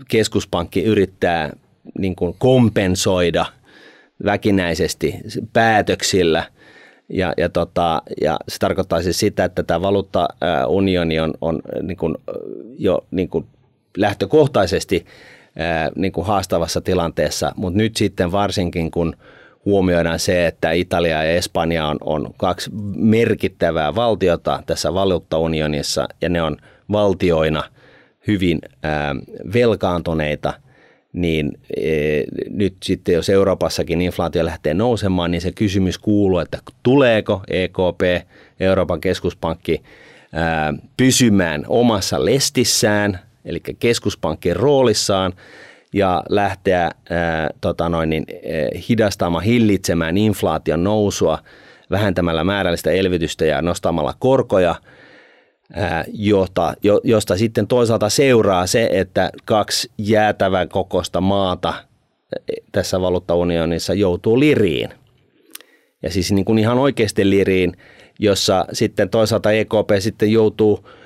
keskuspankki 0.07 0.83
yrittää 0.83 1.53
niin 1.99 2.15
kuin 2.15 2.35
kompensoida 2.39 3.45
väkinäisesti 4.25 5.15
päätöksillä. 5.53 6.43
Ja, 7.09 7.33
ja, 7.37 7.49
tota, 7.49 8.01
ja 8.21 8.37
se 8.47 8.59
tarkoittaa 8.59 9.01
siis 9.01 9.19
sitä, 9.19 9.45
että 9.45 9.63
tämä 9.63 9.81
valuuttaunioni 9.81 11.19
on, 11.19 11.33
on 11.41 11.61
niin 11.81 11.97
kuin 11.97 12.15
jo 12.77 13.05
niin 13.11 13.29
kuin 13.29 13.45
lähtökohtaisesti 13.97 15.05
niin 15.95 16.11
kuin 16.11 16.27
haastavassa 16.27 16.81
tilanteessa, 16.81 17.51
mutta 17.55 17.77
nyt 17.77 17.95
sitten 17.95 18.31
varsinkin 18.31 18.91
kun 18.91 19.15
huomioidaan 19.67 20.19
se, 20.19 20.47
että 20.47 20.71
Italia 20.71 21.23
ja 21.23 21.35
Espanja 21.35 21.87
on, 21.87 21.97
on 22.01 22.33
kaksi 22.37 22.69
merkittävää 22.95 23.95
valtiota 23.95 24.63
tässä 24.65 24.93
valuuttaunionissa 24.93 26.07
ja 26.21 26.29
ne 26.29 26.41
on 26.41 26.57
valtioina 26.91 27.63
hyvin 28.27 28.59
ää, 28.83 29.15
velkaantuneita– 29.53 30.53
niin 31.13 31.59
e, 31.77 32.23
nyt 32.49 32.75
sitten 32.83 33.15
jos 33.15 33.29
Euroopassakin 33.29 34.01
inflaatio 34.01 34.45
lähtee 34.45 34.73
nousemaan, 34.73 35.31
niin 35.31 35.41
se 35.41 35.51
kysymys 35.51 35.97
kuuluu, 35.97 36.39
että 36.39 36.59
tuleeko 36.83 37.41
EKP, 37.47 38.27
Euroopan 38.59 39.01
keskuspankki, 39.01 39.81
ää, 40.33 40.73
pysymään 40.97 41.65
omassa 41.67 42.25
lestissään, 42.25 43.19
eli 43.45 43.59
keskuspankin 43.79 44.55
roolissaan, 44.55 45.33
ja 45.93 46.23
lähteä 46.29 46.91
ää, 47.09 47.49
tota 47.61 47.89
noin, 47.89 48.09
niin, 48.09 48.25
hidastamaan, 48.89 49.43
hillitsemään 49.43 50.17
inflaation 50.17 50.83
nousua 50.83 51.39
vähentämällä 51.91 52.43
määrällistä 52.43 52.91
elvytystä 52.91 53.45
ja 53.45 53.61
nostamalla 53.61 54.13
korkoja– 54.19 54.75
jota, 56.13 56.73
josta 57.03 57.37
sitten 57.37 57.67
toisaalta 57.67 58.09
seuraa 58.09 58.67
se, 58.67 58.89
että 58.91 59.31
kaksi 59.45 59.91
jäätävän 59.97 60.69
kokosta 60.69 61.21
maata 61.21 61.73
tässä 62.71 63.01
valuuttaunionissa 63.01 63.93
joutuu 63.93 64.39
liriin. 64.39 64.89
Ja 66.03 66.11
siis 66.11 66.31
niin 66.31 66.45
kuin 66.45 66.59
ihan 66.59 66.77
oikeasti 66.77 67.29
liriin, 67.29 67.77
jossa 68.19 68.65
sitten 68.73 69.09
toisaalta 69.09 69.51
EKP 69.51 69.89
sitten 69.99 70.31
joutuu 70.31 70.79
ää, 70.85 70.96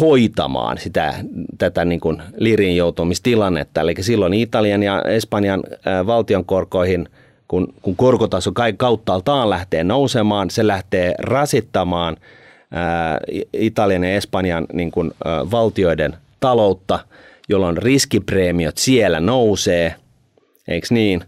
hoitamaan 0.00 0.78
sitä, 0.78 1.14
tätä 1.58 1.84
niin 1.84 2.00
kuin 2.00 2.22
liriin 2.36 2.76
joutumistilannetta. 2.76 3.80
Eli 3.80 3.94
silloin 4.00 4.34
Italian 4.34 4.82
ja 4.82 5.02
Espanjan 5.02 5.62
valtion 6.06 6.44
korkoihin, 6.44 7.08
kun, 7.48 7.74
kun 7.82 7.96
korkotaso 7.96 8.52
kauttaaltaan 8.76 9.50
lähtee 9.50 9.84
nousemaan, 9.84 10.50
se 10.50 10.66
lähtee 10.66 11.14
rasittamaan– 11.18 12.16
Italian 13.52 14.04
ja 14.04 14.14
Espanjan 14.14 14.66
niin 14.72 14.90
kuin, 14.90 15.10
valtioiden 15.50 16.16
taloutta, 16.40 16.98
jolloin 17.48 17.76
riskipreemiot 17.76 18.78
siellä 18.78 19.20
nousee, 19.20 19.94
eikö 20.68 20.86
niin? 20.90 21.24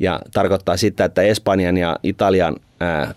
Ja 0.00 0.20
tarkoittaa 0.34 0.76
sitä, 0.76 1.04
että 1.04 1.22
Espanjan 1.22 1.76
ja 1.76 1.96
Italian 2.02 2.56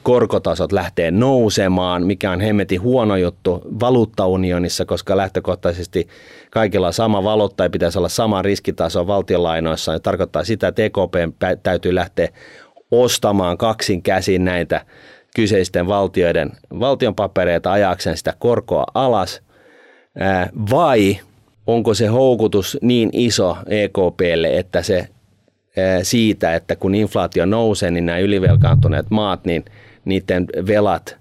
korkotasot 0.03 0.71
lähtee 0.71 1.11
nousemaan, 1.11 2.05
mikä 2.05 2.31
on 2.31 2.41
hemmetin 2.41 2.81
huono 2.81 3.15
juttu 3.15 3.61
valuuttaunionissa, 3.79 4.85
koska 4.85 5.17
lähtökohtaisesti 5.17 6.07
kaikilla 6.51 6.87
on 6.87 6.93
sama 6.93 7.23
valuutta 7.23 7.63
ja 7.63 7.69
pitäisi 7.69 7.97
olla 7.97 8.09
sama 8.09 8.41
riskitaso 8.41 9.07
valtionlainoissa. 9.07 9.93
Ja 9.93 9.99
tarkoittaa 9.99 10.43
sitä, 10.43 10.67
että 10.67 10.83
EKP 10.83 11.13
täytyy 11.63 11.95
lähteä 11.95 12.27
ostamaan 12.91 13.57
kaksin 13.57 14.01
käsin 14.01 14.45
näitä 14.45 14.85
kyseisten 15.35 15.87
valtioiden 15.87 16.51
valtionpapereita 16.79 17.71
ajakseen 17.71 18.17
sitä 18.17 18.33
korkoa 18.39 18.85
alas, 18.93 19.41
vai 20.71 21.19
onko 21.67 21.93
se 21.93 22.07
houkutus 22.07 22.77
niin 22.81 23.09
iso 23.13 23.57
EKPlle, 23.67 24.57
että 24.57 24.81
se 24.81 25.07
siitä, 26.03 26.55
että 26.55 26.75
kun 26.75 26.95
inflaatio 26.95 27.45
nousee, 27.45 27.91
niin 27.91 28.05
nämä 28.05 28.19
ylivelkaantuneet 28.19 29.09
maat, 29.09 29.45
niin 29.45 29.65
niiden 30.05 30.47
velat 30.67 31.17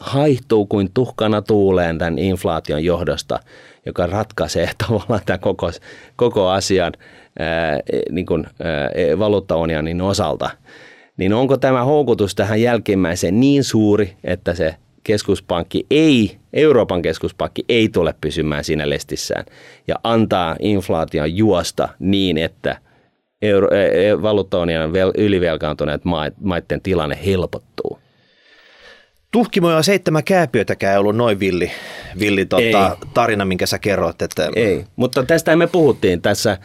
haihtuu 0.00 0.66
kuin 0.66 0.90
tuhkana 0.94 1.42
tuuleen 1.42 1.98
tämän 1.98 2.18
inflaation 2.18 2.84
johdosta, 2.84 3.40
joka 3.86 4.06
ratkaisee 4.06 4.70
tavallaan 4.88 5.20
tämän 5.26 5.40
koko, 5.40 5.70
koko 6.16 6.48
asian 6.48 6.92
ää, 7.38 7.80
niin 8.10 8.26
kuin, 8.26 8.46
ää, 8.46 9.18
valuuttaunionin 9.18 10.00
osalta, 10.00 10.50
niin 11.16 11.32
onko 11.32 11.56
tämä 11.56 11.84
houkutus 11.84 12.34
tähän 12.34 12.60
jälkimmäiseen 12.62 13.40
niin 13.40 13.64
suuri, 13.64 14.16
että 14.24 14.54
se 14.54 14.74
keskuspankki 15.04 15.86
ei, 15.90 16.36
Euroopan 16.52 17.02
keskuspankki 17.02 17.64
ei 17.68 17.88
tule 17.88 18.14
pysymään 18.20 18.64
siinä 18.64 18.90
lestissään 18.90 19.44
ja 19.88 19.94
antaa 20.04 20.56
inflaation 20.60 21.36
juosta 21.36 21.88
niin, 21.98 22.38
että 22.38 22.78
euro, 23.42 23.68
valuuttaunion 24.22 24.92
ylivelkaantuneet 25.16 26.02
maiden 26.40 26.80
tilanne 26.82 27.18
helpottuu. 27.26 27.98
Tuhkimoja 29.30 29.82
seitsemän 29.82 30.24
kääpiötäkään 30.24 30.92
ei 30.92 30.98
ollut 30.98 31.16
noin 31.16 31.40
villi, 31.40 31.70
villi 32.18 32.46
tota, 32.46 32.96
tarina, 33.14 33.44
minkä 33.44 33.66
sä 33.66 33.78
kerroit. 33.78 34.22
Että... 34.22 34.50
Ei, 34.56 34.84
mutta 34.96 35.22
tästä 35.22 35.56
me 35.56 35.66
puhuttiin 35.66 36.22
tässä, 36.22 36.58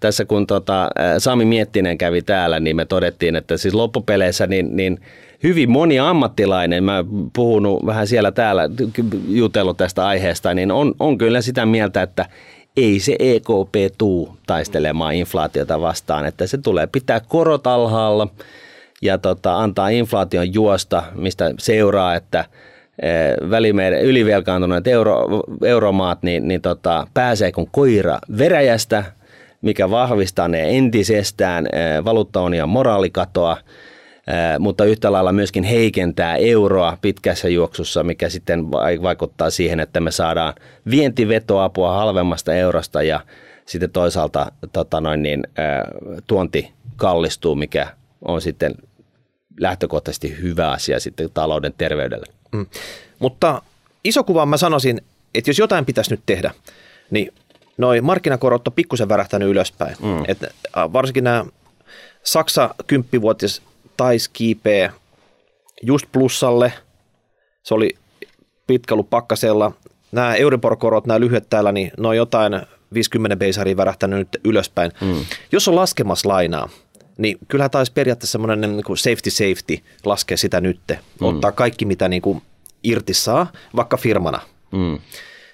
tässä 0.00 0.24
kun 0.24 0.46
tota, 0.46 0.90
Sami 1.18 1.44
Miettinen 1.44 1.98
kävi 1.98 2.22
täällä, 2.22 2.60
niin 2.60 2.76
me 2.76 2.84
todettiin, 2.84 3.36
että 3.36 3.56
siis 3.56 3.74
loppupeleissä 3.74 4.46
niin, 4.46 4.76
niin 4.76 5.00
hyvin 5.44 5.70
moni 5.70 5.98
ammattilainen, 5.98 6.84
mä 6.84 7.04
puhunut 7.32 7.86
vähän 7.86 8.06
siellä 8.06 8.32
täällä, 8.32 8.62
jutellut 9.28 9.76
tästä 9.76 10.06
aiheesta, 10.06 10.54
niin 10.54 10.72
on, 10.72 10.94
on 10.98 11.18
kyllä 11.18 11.40
sitä 11.40 11.66
mieltä, 11.66 12.02
että 12.02 12.26
ei 12.76 13.00
se 13.00 13.16
EKP 13.18 13.96
tuu 13.98 14.36
taistelemaan 14.46 15.14
inflaatiota 15.14 15.80
vastaan, 15.80 16.26
että 16.26 16.46
se 16.46 16.58
tulee 16.58 16.86
pitää 16.86 17.20
korot 17.20 17.66
alhaalla– 17.66 18.28
ja 19.04 19.18
tota, 19.18 19.58
antaa 19.58 19.88
inflaation 19.88 20.54
juosta, 20.54 21.02
mistä 21.14 21.54
seuraa, 21.58 22.14
että 22.14 22.44
e, 23.02 23.08
välimeiden 23.50 24.02
ylivelkaantuneet 24.02 24.86
euro, 24.86 25.26
euromaat 25.64 26.22
niin, 26.22 26.48
niin 26.48 26.60
tota, 26.60 27.06
pääsee 27.14 27.52
kuin 27.52 27.68
koira 27.72 28.18
veräjästä, 28.38 29.04
mikä 29.62 29.90
vahvistaa 29.90 30.48
ne 30.48 30.76
entisestään 30.76 31.66
e, 31.66 32.04
valuuttaunion 32.04 32.68
moraalikatoa, 32.68 33.56
mutta 34.58 34.84
yhtä 34.84 35.12
lailla 35.12 35.32
myöskin 35.32 35.64
heikentää 35.64 36.36
euroa 36.36 36.98
pitkässä 37.02 37.48
juoksussa, 37.48 38.02
mikä 38.02 38.28
sitten 38.28 38.70
vaikuttaa 39.02 39.50
siihen, 39.50 39.80
että 39.80 40.00
me 40.00 40.10
saadaan 40.10 40.54
vientivetoapua 40.90 41.92
halvemmasta 41.92 42.54
eurosta 42.54 43.02
ja 43.02 43.20
sitten 43.66 43.90
toisaalta 43.90 44.52
tota 44.72 45.00
noin 45.00 45.22
niin, 45.22 45.42
tuonti 46.26 46.72
kallistuu, 46.96 47.54
mikä 47.54 47.86
on 48.24 48.40
sitten 48.40 48.74
lähtökohtaisesti 49.60 50.36
hyvä 50.42 50.70
asia 50.70 51.00
sitten 51.00 51.30
talouden 51.34 51.74
terveydelle. 51.78 52.26
Mm. 52.52 52.66
Mutta 53.18 53.62
iso 54.04 54.24
kuva 54.24 54.46
mä 54.46 54.56
sanoisin, 54.56 55.00
että 55.34 55.50
jos 55.50 55.58
jotain 55.58 55.84
pitäisi 55.84 56.10
nyt 56.10 56.20
tehdä, 56.26 56.50
niin 57.10 57.32
noin 57.78 58.04
markkinakorot 58.04 58.68
on 58.68 58.74
pikkusen 58.74 59.08
värähtänyt 59.08 59.48
ylöspäin. 59.48 59.96
Mm. 60.02 60.24
Et 60.28 60.38
varsinkin 60.76 61.24
nämä 61.24 61.44
Saksa 62.22 62.74
10-vuotis 62.92 63.62
taisi 63.96 64.30
kiipeä 64.32 64.92
just 65.82 66.06
plussalle. 66.12 66.72
Se 67.62 67.74
oli 67.74 67.90
pitkä 68.66 68.94
ollut 68.94 69.10
pakkasella. 69.10 69.72
Nämä 70.12 70.34
Euribor-korot, 70.34 71.06
nämä 71.06 71.20
lyhyet 71.20 71.50
täällä, 71.50 71.72
niin 71.72 71.92
ne 71.98 72.08
on 72.08 72.16
jotain 72.16 72.52
50 72.94 73.36
beisaria 73.36 73.76
värähtänyt 73.76 74.18
nyt 74.18 74.40
ylöspäin. 74.44 74.92
Mm. 75.00 75.24
Jos 75.52 75.68
on 75.68 75.76
laskemassa 75.76 76.28
lainaa, 76.28 76.68
niin 77.18 77.38
kyllähän 77.48 77.70
taisi 77.70 77.92
periaatteessa 77.92 78.32
semmoinen 78.32 78.60
niin 78.60 78.84
kuin 78.84 78.96
safety 78.96 79.30
safety 79.30 79.78
laskea 80.04 80.36
sitä 80.36 80.60
nytte, 80.60 80.98
mm. 81.20 81.26
ottaa 81.26 81.52
kaikki 81.52 81.84
mitä 81.84 82.08
niin 82.08 82.22
kuin 82.22 82.42
irti 82.82 83.14
saa, 83.14 83.52
vaikka 83.76 83.96
firmana. 83.96 84.40
Mm. 84.72 84.98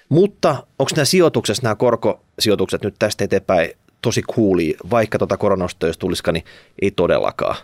Mutta 0.09 0.63
onko 0.79 0.91
nämä 0.95 1.05
sijoituksessa, 1.05 1.63
nämä 1.63 1.75
korkosijoitukset 1.75 2.83
nyt 2.83 2.95
tästä 2.99 3.23
eteenpäin 3.23 3.71
tosi 4.01 4.21
kuuli, 4.21 4.75
vaikka 4.89 5.17
tuota 5.17 5.37
koronasta 5.37 5.87
jos 5.87 5.97
tulisikaan, 5.97 6.33
niin 6.33 6.45
ei 6.81 6.91
todellakaan. 6.91 7.55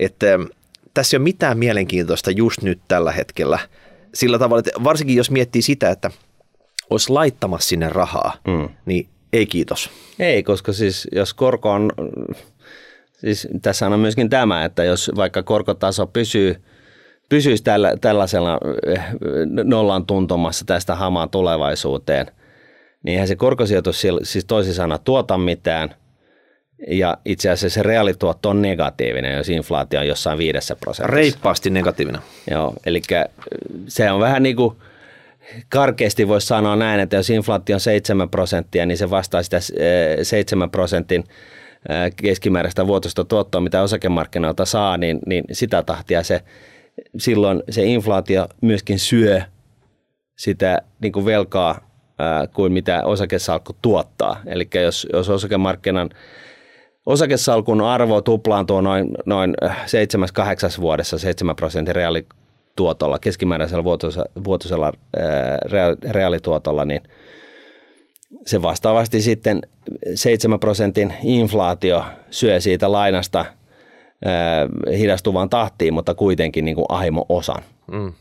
Että 0.00 0.34
ähm, 0.34 0.42
tässä 0.94 1.16
ei 1.16 1.18
ole 1.18 1.24
mitään 1.24 1.58
mielenkiintoista 1.58 2.30
just 2.30 2.62
nyt 2.62 2.80
tällä 2.88 3.12
hetkellä. 3.12 3.58
Sillä 4.14 4.38
tavalla, 4.38 4.62
että 4.66 4.84
varsinkin 4.84 5.16
jos 5.16 5.30
miettii 5.30 5.62
sitä, 5.62 5.90
että 5.90 6.10
olisi 6.90 7.12
laittamassa 7.12 7.68
sinne 7.68 7.88
rahaa, 7.88 8.36
mm. 8.46 8.68
niin 8.86 9.08
ei 9.32 9.46
kiitos. 9.46 9.90
Ei, 10.18 10.42
koska 10.42 10.72
siis 10.72 11.08
jos 11.12 11.34
korko 11.34 11.70
on 11.70 11.92
Siis 13.20 13.48
tässä 13.62 13.86
on 13.86 14.00
myöskin 14.00 14.30
tämä, 14.30 14.64
että 14.64 14.84
jos 14.84 15.10
vaikka 15.16 15.42
korkotaso 15.42 16.06
pysyy, 16.06 16.62
pysyisi 17.28 17.62
tällä, 17.62 17.96
tällaisella 18.00 18.58
eh, 18.86 19.04
nollan 19.64 20.06
tuntumassa 20.06 20.64
tästä 20.64 20.94
hamaan 20.94 21.30
tulevaisuuteen, 21.30 22.26
niin 23.02 23.12
eihän 23.12 23.28
se 23.28 23.36
korkosijoitus 23.36 24.02
siis 24.22 24.44
toisin 24.44 24.74
sanoen 24.74 25.00
tuota 25.04 25.38
mitään. 25.38 25.94
Ja 26.88 27.18
itse 27.24 27.50
asiassa 27.50 27.74
se 27.74 27.82
reaalituotto 27.82 28.50
on 28.50 28.62
negatiivinen, 28.62 29.36
jos 29.36 29.48
inflaatio 29.48 30.00
on 30.00 30.08
jossain 30.08 30.38
viidessä 30.38 30.76
prosentissa. 30.76 31.16
Reippaasti 31.16 31.70
negatiivinen. 31.70 32.20
Joo, 32.50 32.74
eli 32.86 33.02
se 33.88 34.10
on 34.10 34.20
vähän 34.20 34.42
niin 34.42 34.56
kuin 34.56 34.76
karkeasti 35.68 36.28
voisi 36.28 36.46
sanoa 36.46 36.76
näin, 36.76 37.00
että 37.00 37.16
jos 37.16 37.30
inflaatio 37.30 37.76
on 37.76 37.80
7 37.80 38.28
prosenttia, 38.30 38.86
niin 38.86 38.98
se 38.98 39.10
vastaa 39.10 39.42
sitä 39.42 39.58
7 40.22 40.66
eh, 40.66 40.70
prosentin 40.70 41.24
keskimääräistä 42.16 42.86
vuotoista 42.86 43.24
tuottoa, 43.24 43.60
mitä 43.60 43.82
osakemarkkinoilta 43.82 44.64
saa, 44.64 44.96
niin, 44.96 45.18
niin 45.26 45.44
sitä 45.52 45.82
tahtia 45.82 46.22
se 46.22 46.40
silloin 47.18 47.62
se 47.70 47.84
inflaatio 47.84 48.48
myöskin 48.60 48.98
syö 48.98 49.42
sitä 50.36 50.82
niin 51.00 51.12
kuin 51.12 51.24
velkaa 51.26 51.90
kuin 52.52 52.72
mitä 52.72 53.04
osakesalkku 53.04 53.76
tuottaa. 53.82 54.40
Eli 54.46 54.68
jos, 54.82 55.06
jos 55.12 55.28
osakemarkkinan 55.28 56.10
osakesalkun 57.10 57.80
arvo 57.80 58.20
tuplaantuu 58.20 58.80
noin, 58.80 59.10
noin 59.26 59.54
7-8 60.78 60.80
vuodessa 60.80 61.18
7 61.18 61.56
prosentin 61.56 61.94
reaalituotolla, 61.94 63.18
keskimääräisellä 63.18 63.84
vuotuisella, 64.44 64.92
ää, 65.16 65.58
reaalituotolla, 66.12 66.84
niin– 66.84 67.02
se 68.46 68.62
vastaavasti 68.62 69.22
sitten 69.22 69.60
7 70.14 70.60
prosentin 70.60 71.14
inflaatio 71.22 72.04
syö 72.30 72.60
siitä 72.60 72.92
lainasta 72.92 73.44
hidastuvaan 74.98 75.50
tahtiin, 75.50 75.94
mutta 75.94 76.14
kuitenkin 76.14 76.64
niin 76.64 76.74
kuin 76.74 76.86
ahimo 76.88 77.26
osan. 77.28 77.62
Mm. 77.90 78.12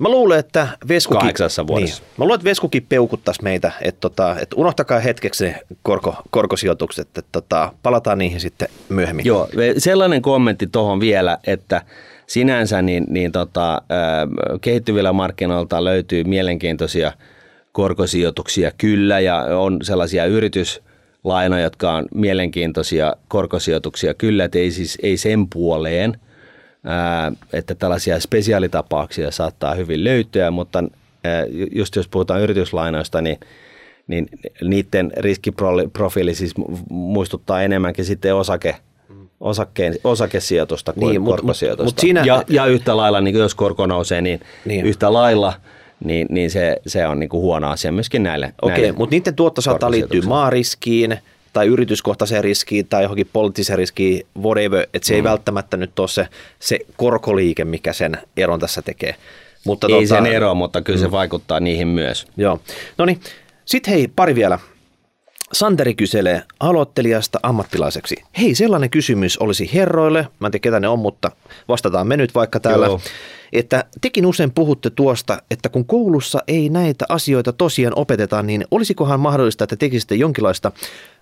Mä 0.00 0.08
luulen, 0.08 0.38
että 0.38 0.68
Kahdeksassa 1.12 1.66
vuodessa. 1.66 2.02
Niin, 2.02 2.12
mä 2.18 2.24
luulen, 2.24 2.34
että 2.34 2.44
Veskukin 2.44 2.86
peukuttaisi 2.88 3.42
meitä, 3.42 3.72
että, 3.82 4.00
tota, 4.00 4.36
että 4.40 4.56
unohtakaa 4.56 5.00
hetkeksi 5.00 5.44
ne 5.44 5.60
korko, 5.82 6.14
korkosijoitukset, 6.30 7.08
että 7.08 7.22
tota, 7.32 7.72
palataan 7.82 8.18
niihin 8.18 8.40
sitten 8.40 8.68
myöhemmin. 8.88 9.26
Joo, 9.26 9.48
sellainen 9.78 10.22
kommentti 10.22 10.66
tuohon 10.66 11.00
vielä, 11.00 11.38
että 11.46 11.82
sinänsä 12.26 12.82
niin, 12.82 13.06
niin 13.08 13.32
tota, 13.32 13.82
kehittyvillä 14.60 15.12
markkinoilta 15.12 15.84
löytyy 15.84 16.24
mielenkiintoisia– 16.24 17.12
korkosijoituksia 17.72 18.70
kyllä 18.78 19.20
ja 19.20 19.36
on 19.36 19.78
sellaisia 19.82 20.24
yrityslainoja, 20.24 21.62
jotka 21.62 21.92
on 21.92 22.06
mielenkiintoisia 22.14 23.16
korkosijoituksia 23.28 24.14
kyllä, 24.14 24.44
että 24.44 24.58
ei 24.58 24.70
siis 24.70 24.98
ei 25.02 25.16
sen 25.16 25.48
puoleen, 25.48 26.20
ää, 26.84 27.32
että 27.52 27.74
tällaisia 27.74 28.20
spesiaalitapauksia 28.20 29.30
saattaa 29.30 29.74
hyvin 29.74 30.04
löytyä, 30.04 30.50
mutta 30.50 30.84
ää, 31.24 31.44
just 31.72 31.96
jos 31.96 32.08
puhutaan 32.08 32.40
yrityslainoista, 32.40 33.20
niin 33.20 33.38
niin 34.06 34.28
niiden 34.62 35.12
riskiprofiili 35.16 36.34
siis 36.34 36.54
muistuttaa 36.90 37.62
enemmänkin 37.62 38.04
sitten 38.04 38.34
osake, 38.34 38.76
osakkeen, 39.40 39.94
osakesijoitusta 40.04 40.92
kuin 40.92 41.10
niin, 41.10 41.24
korkosijoitusta. 41.24 41.84
Mut, 41.84 41.94
mut 41.94 42.00
siinä... 42.00 42.22
ja, 42.24 42.44
ja 42.48 42.66
yhtä 42.66 42.96
lailla, 42.96 43.20
niin 43.20 43.36
jos 43.36 43.54
korko 43.54 43.86
nousee, 43.86 44.20
niin, 44.20 44.40
niin. 44.64 44.86
yhtä 44.86 45.12
lailla– 45.12 45.52
niin, 46.04 46.26
niin 46.30 46.50
se, 46.50 46.76
se 46.86 47.06
on 47.06 47.20
niin 47.20 47.28
kuin 47.28 47.40
huono 47.40 47.70
asia 47.70 47.92
myöskin 47.92 48.22
näille. 48.22 48.54
Okei, 48.62 48.92
mutta 48.92 49.14
niiden 49.14 49.34
tuotto 49.34 49.60
saattaa 49.60 49.90
liittyä 49.90 50.20
maariskiin 50.22 51.18
tai 51.52 51.66
yrityskohtaiseen 51.66 52.44
riskiin 52.44 52.86
tai 52.86 53.02
johonkin 53.02 53.30
poliittiseen 53.32 53.78
riskiin, 53.78 54.26
whatever, 54.38 54.86
että 54.94 55.06
se 55.06 55.12
mm. 55.12 55.16
ei 55.16 55.24
välttämättä 55.24 55.76
nyt 55.76 55.98
ole 55.98 56.08
se, 56.08 56.28
se 56.58 56.78
korkoliike, 56.96 57.64
mikä 57.64 57.92
sen 57.92 58.18
eron 58.36 58.60
tässä 58.60 58.82
tekee. 58.82 59.14
Mutta 59.64 59.86
ei 59.86 59.90
tuota, 59.90 60.06
sen 60.06 60.26
ero, 60.26 60.54
mutta 60.54 60.82
kyllä 60.82 60.98
mm. 60.98 61.02
se 61.02 61.10
vaikuttaa 61.10 61.60
niihin 61.60 61.88
myös. 61.88 62.26
Joo. 62.36 62.60
No 62.98 63.04
niin, 63.04 63.20
sitten 63.64 63.94
hei, 63.94 64.08
pari 64.16 64.34
vielä. 64.34 64.58
Santeri 65.52 65.94
kyselee 65.94 66.42
aloittelijasta 66.60 67.40
ammattilaiseksi. 67.42 68.16
Hei, 68.38 68.54
sellainen 68.54 68.90
kysymys 68.90 69.38
olisi 69.38 69.70
herroille, 69.74 70.26
mä 70.40 70.46
en 70.46 70.50
tiedä 70.52 70.62
ketä 70.62 70.80
ne 70.80 70.88
on, 70.88 70.98
mutta 70.98 71.30
vastataan 71.68 72.06
me 72.06 72.16
nyt 72.16 72.34
vaikka 72.34 72.60
täällä. 72.60 72.86
Joo 72.86 73.00
että 73.52 73.84
tekin 74.00 74.26
usein 74.26 74.50
puhutte 74.50 74.90
tuosta, 74.90 75.42
että 75.50 75.68
kun 75.68 75.84
koulussa 75.84 76.38
ei 76.48 76.68
näitä 76.68 77.04
asioita 77.08 77.52
tosiaan 77.52 77.92
opeteta, 77.96 78.42
niin 78.42 78.64
olisikohan 78.70 79.20
mahdollista, 79.20 79.64
että 79.64 79.76
tekisitte 79.76 80.14
jonkinlaista 80.14 80.72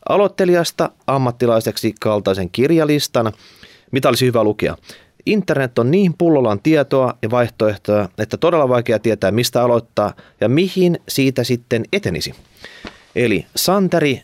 aloittelijasta 0.08 0.90
ammattilaiseksi 1.06 1.94
kaltaisen 2.00 2.50
kirjalistan, 2.50 3.32
mitä 3.90 4.08
olisi 4.08 4.26
hyvä 4.26 4.44
lukea. 4.44 4.76
Internet 5.26 5.78
on 5.78 5.90
niin 5.90 6.14
pullollaan 6.18 6.60
tietoa 6.60 7.14
ja 7.22 7.30
vaihtoehtoja, 7.30 8.08
että 8.18 8.36
todella 8.36 8.68
vaikea 8.68 8.98
tietää, 8.98 9.30
mistä 9.30 9.62
aloittaa 9.62 10.12
ja 10.40 10.48
mihin 10.48 10.98
siitä 11.08 11.44
sitten 11.44 11.84
etenisi. 11.92 12.34
Eli 13.18 13.46
Santeri 13.56 14.22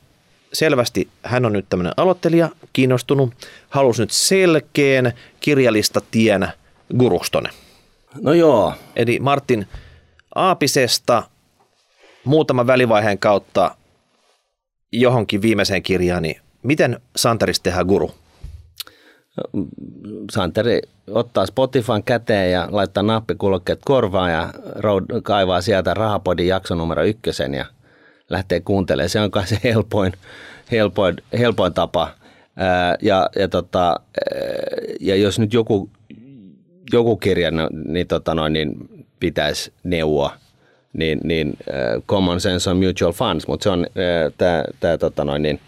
selvästi 0.52 1.08
hän 1.22 1.44
on 1.44 1.52
nyt 1.52 1.66
tämmöinen 1.68 1.92
aloittelija, 1.96 2.48
kiinnostunut, 2.72 3.34
halusi 3.68 4.02
nyt 4.02 4.10
selkeän 4.10 5.12
kirjallista 5.40 6.00
tien 6.10 6.48
gurustone. 6.98 7.50
No 8.22 8.32
joo. 8.32 8.74
Eli 8.96 9.18
Martin 9.20 9.66
Aapisesta 10.34 11.22
muutaman 12.24 12.66
välivaiheen 12.66 13.18
kautta 13.18 13.76
johonkin 14.92 15.42
viimeiseen 15.42 15.82
kirjaan, 15.82 16.22
niin 16.22 16.40
miten 16.62 17.00
Santerista 17.16 17.62
tehdään 17.62 17.86
guru? 17.86 18.14
Santeri 20.30 20.80
ottaa 21.10 21.46
Spotifyn 21.46 22.02
käteen 22.04 22.52
ja 22.52 22.68
laittaa 22.70 23.02
nappikulkeet 23.02 23.80
korvaan 23.84 24.32
ja 24.32 24.52
kaivaa 25.22 25.60
sieltä 25.60 25.94
Rahapodin 25.94 26.46
jakson 26.46 26.78
numero 26.78 27.04
ykkösen 27.04 27.54
ja 27.54 27.66
lähtee 28.30 28.60
kuuntelemaan. 28.60 29.08
Se 29.08 29.20
on 29.20 29.30
kai 29.30 29.46
se 29.46 29.58
helpoin, 29.64 30.12
helpoin, 30.70 31.16
helpoin 31.38 31.74
tapa. 31.74 32.10
Ää, 32.56 32.96
ja, 33.02 33.30
ja, 33.36 33.48
tota, 33.48 34.00
ja 35.00 35.16
jos 35.16 35.38
nyt 35.38 35.52
joku, 35.52 35.90
joku 36.92 37.16
kirja 37.16 37.50
no, 37.50 37.68
niin, 37.84 38.06
tota 38.06 38.34
noin, 38.34 38.52
niin 38.52 38.74
pitäisi 39.20 39.72
neuvoa, 39.82 40.36
niin, 40.92 41.20
niin 41.24 41.48
uh, 41.48 42.04
Common 42.04 42.40
Sense 42.40 42.70
on 42.70 42.76
Mutual 42.76 43.12
Funds, 43.12 43.46
mutta 43.46 43.64
se 43.64 43.70
on 43.70 43.80
uh, 43.80 44.32
tämä 44.80 44.98
tota 44.98 45.24
noin, 45.24 45.42
niin, 45.42 45.60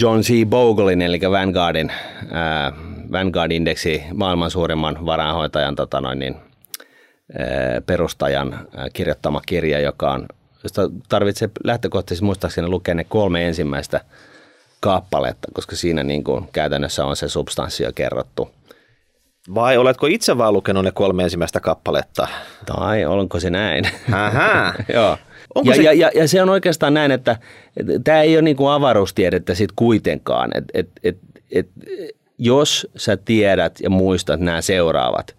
John 0.00 0.20
C. 0.20 0.46
Boglein, 0.46 1.02
eli 1.02 1.20
Vanguardin, 1.30 1.92
ää, 2.30 2.72
Vanguard-indeksi 3.12 4.02
maailman 4.14 4.50
suurimman 4.50 5.06
varainhoitajan 5.06 5.74
tota 5.74 6.00
noin, 6.00 6.18
niin, 6.18 6.36
perustajan 7.86 8.68
ää, 8.76 8.88
kirjoittama 8.92 9.40
kirja, 9.46 9.80
joka 9.80 10.12
on, 10.12 10.26
josta 10.64 10.90
tarvitsee 11.08 11.50
lähtökohtaisesti 11.64 12.24
muistaakseni 12.24 12.68
lukea 12.68 12.94
ne 12.94 13.04
kolme 13.04 13.46
ensimmäistä 13.46 14.00
kappaletta, 14.80 15.48
koska 15.52 15.76
siinä 15.76 16.02
niin 16.02 16.24
kuin 16.24 16.48
käytännössä 16.52 17.04
on 17.04 17.16
se 17.16 17.28
substanssi 17.28 17.84
jo 17.84 17.92
kerrottu. 17.94 18.50
Vai 19.54 19.76
oletko 19.76 20.06
itse 20.06 20.38
vaan 20.38 20.52
lukenut 20.52 20.84
ne 20.84 20.92
kolme 20.92 21.22
ensimmäistä 21.24 21.60
kappaletta? 21.60 22.28
Tai 22.66 23.04
onko 23.04 23.40
se 23.40 23.50
näin? 23.50 23.84
Aha. 24.12 24.74
Joo. 24.94 25.18
Onko 25.54 25.70
ja, 25.70 25.76
se- 25.76 25.82
ja, 25.82 25.92
ja, 25.92 26.10
ja 26.14 26.28
se 26.28 26.42
on 26.42 26.48
oikeastaan 26.48 26.94
näin, 26.94 27.10
että, 27.10 27.36
että 27.76 27.92
tämä 28.04 28.22
ei 28.22 28.36
ole 28.36 28.42
niin 28.42 28.56
kuin 28.56 28.70
avaruustiedettä 28.70 29.54
sit 29.54 29.70
kuitenkaan. 29.76 30.50
Et, 30.54 30.64
et, 30.74 30.88
et, 31.04 31.18
et, 31.50 31.68
jos 32.38 32.86
sä 32.96 33.16
tiedät 33.16 33.80
ja 33.80 33.90
muistat 33.90 34.40
nämä 34.40 34.60
seuraavat, 34.60 35.36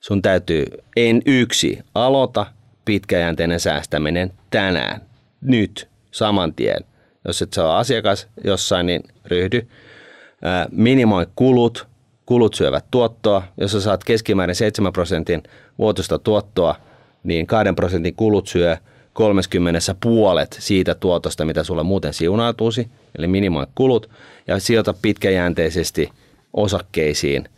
sun 0.00 0.22
täytyy 0.22 0.64
en 0.96 1.22
yksi 1.26 1.78
aloita 1.94 2.46
pitkäjänteinen 2.86 3.60
säästäminen 3.60 4.32
tänään, 4.50 5.00
nyt, 5.40 5.88
saman 6.10 6.54
tien. 6.54 6.84
Jos 7.24 7.42
et 7.42 7.58
ole 7.58 7.74
asiakas 7.74 8.28
jossain, 8.44 8.86
niin 8.86 9.02
ryhdy. 9.24 9.68
Minimoi 10.70 11.26
kulut, 11.34 11.86
kulut 12.26 12.54
syövät 12.54 12.84
tuottoa. 12.90 13.42
Jos 13.56 13.72
sä 13.72 13.80
saat 13.80 14.04
keskimäärin 14.04 14.56
7 14.56 14.92
prosentin 14.92 15.42
vuotuista 15.78 16.18
tuottoa, 16.18 16.76
niin 17.24 17.46
2 17.46 17.72
prosentin 17.72 18.14
kulut 18.14 18.46
syö 18.46 18.76
30 19.12 19.80
puolet 20.02 20.56
siitä 20.60 20.94
tuotosta, 20.94 21.44
mitä 21.44 21.64
sulle 21.64 21.82
muuten 21.82 22.12
siunautuisi, 22.12 22.88
eli 23.18 23.26
minimoi 23.26 23.66
kulut, 23.74 24.10
ja 24.46 24.58
sijoita 24.58 24.94
pitkäjänteisesti 25.02 26.10
osakkeisiin, 26.52 27.48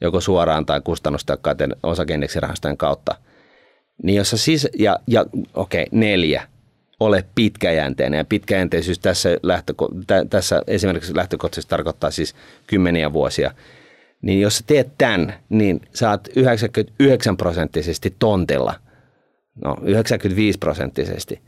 joko 0.00 0.20
suoraan 0.20 0.66
tai 0.66 0.80
kustannustehokkaiden 0.80 1.76
osakeindeksirahastojen 1.82 2.76
kautta. 2.76 3.14
Niin 4.02 4.16
jos 4.16 4.34
siis, 4.36 4.68
ja, 4.78 4.98
ja 5.06 5.26
okei, 5.54 5.82
okay, 5.82 5.98
neljä, 5.98 6.48
ole 7.00 7.24
pitkäjänteinen. 7.34 8.18
Ja 8.18 8.24
pitkäjänteisyys 8.24 8.98
tässä, 8.98 9.38
lähtöko, 9.42 9.88
tä, 10.06 10.24
tässä 10.30 10.62
esimerkiksi 10.66 11.16
lähtökohtaisesti 11.16 11.70
tarkoittaa 11.70 12.10
siis 12.10 12.34
kymmeniä 12.66 13.12
vuosia. 13.12 13.50
Niin 14.22 14.40
jos 14.40 14.58
sä 14.58 14.64
teet 14.66 14.88
tämän, 14.98 15.34
niin 15.48 15.80
saat 15.94 16.28
99 16.36 17.36
prosenttisesti 17.36 18.14
tontilla. 18.18 18.74
No 19.64 19.76
95 19.82 20.58
prosenttisesti. 20.58 21.40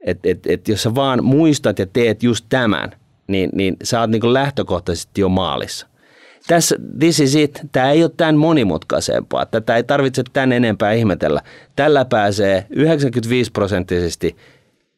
Et, 0.00 0.18
et, 0.24 0.46
et 0.46 0.68
jos 0.68 0.82
sä 0.82 0.94
vaan 0.94 1.24
muistat 1.24 1.78
ja 1.78 1.86
teet 1.86 2.22
just 2.22 2.46
tämän, 2.48 2.90
niin, 3.26 3.50
niin 3.52 3.76
sä 3.82 4.00
oot 4.00 4.10
niin 4.10 4.34
lähtökohtaisesti 4.34 5.20
jo 5.20 5.28
maalissa. 5.28 5.86
Tässä, 6.48 6.76
this 6.98 7.20
is 7.20 7.34
it. 7.34 7.60
Tämä 7.72 7.90
ei 7.90 8.02
ole 8.04 8.10
tämän 8.16 8.36
monimutkaisempaa. 8.36 9.46
Tätä 9.46 9.76
ei 9.76 9.84
tarvitse 9.84 10.22
tämän 10.32 10.52
enempää 10.52 10.92
ihmetellä. 10.92 11.40
Tällä 11.76 12.04
pääsee 12.04 12.66
95 12.70 13.52
prosenttisesti 13.52 14.36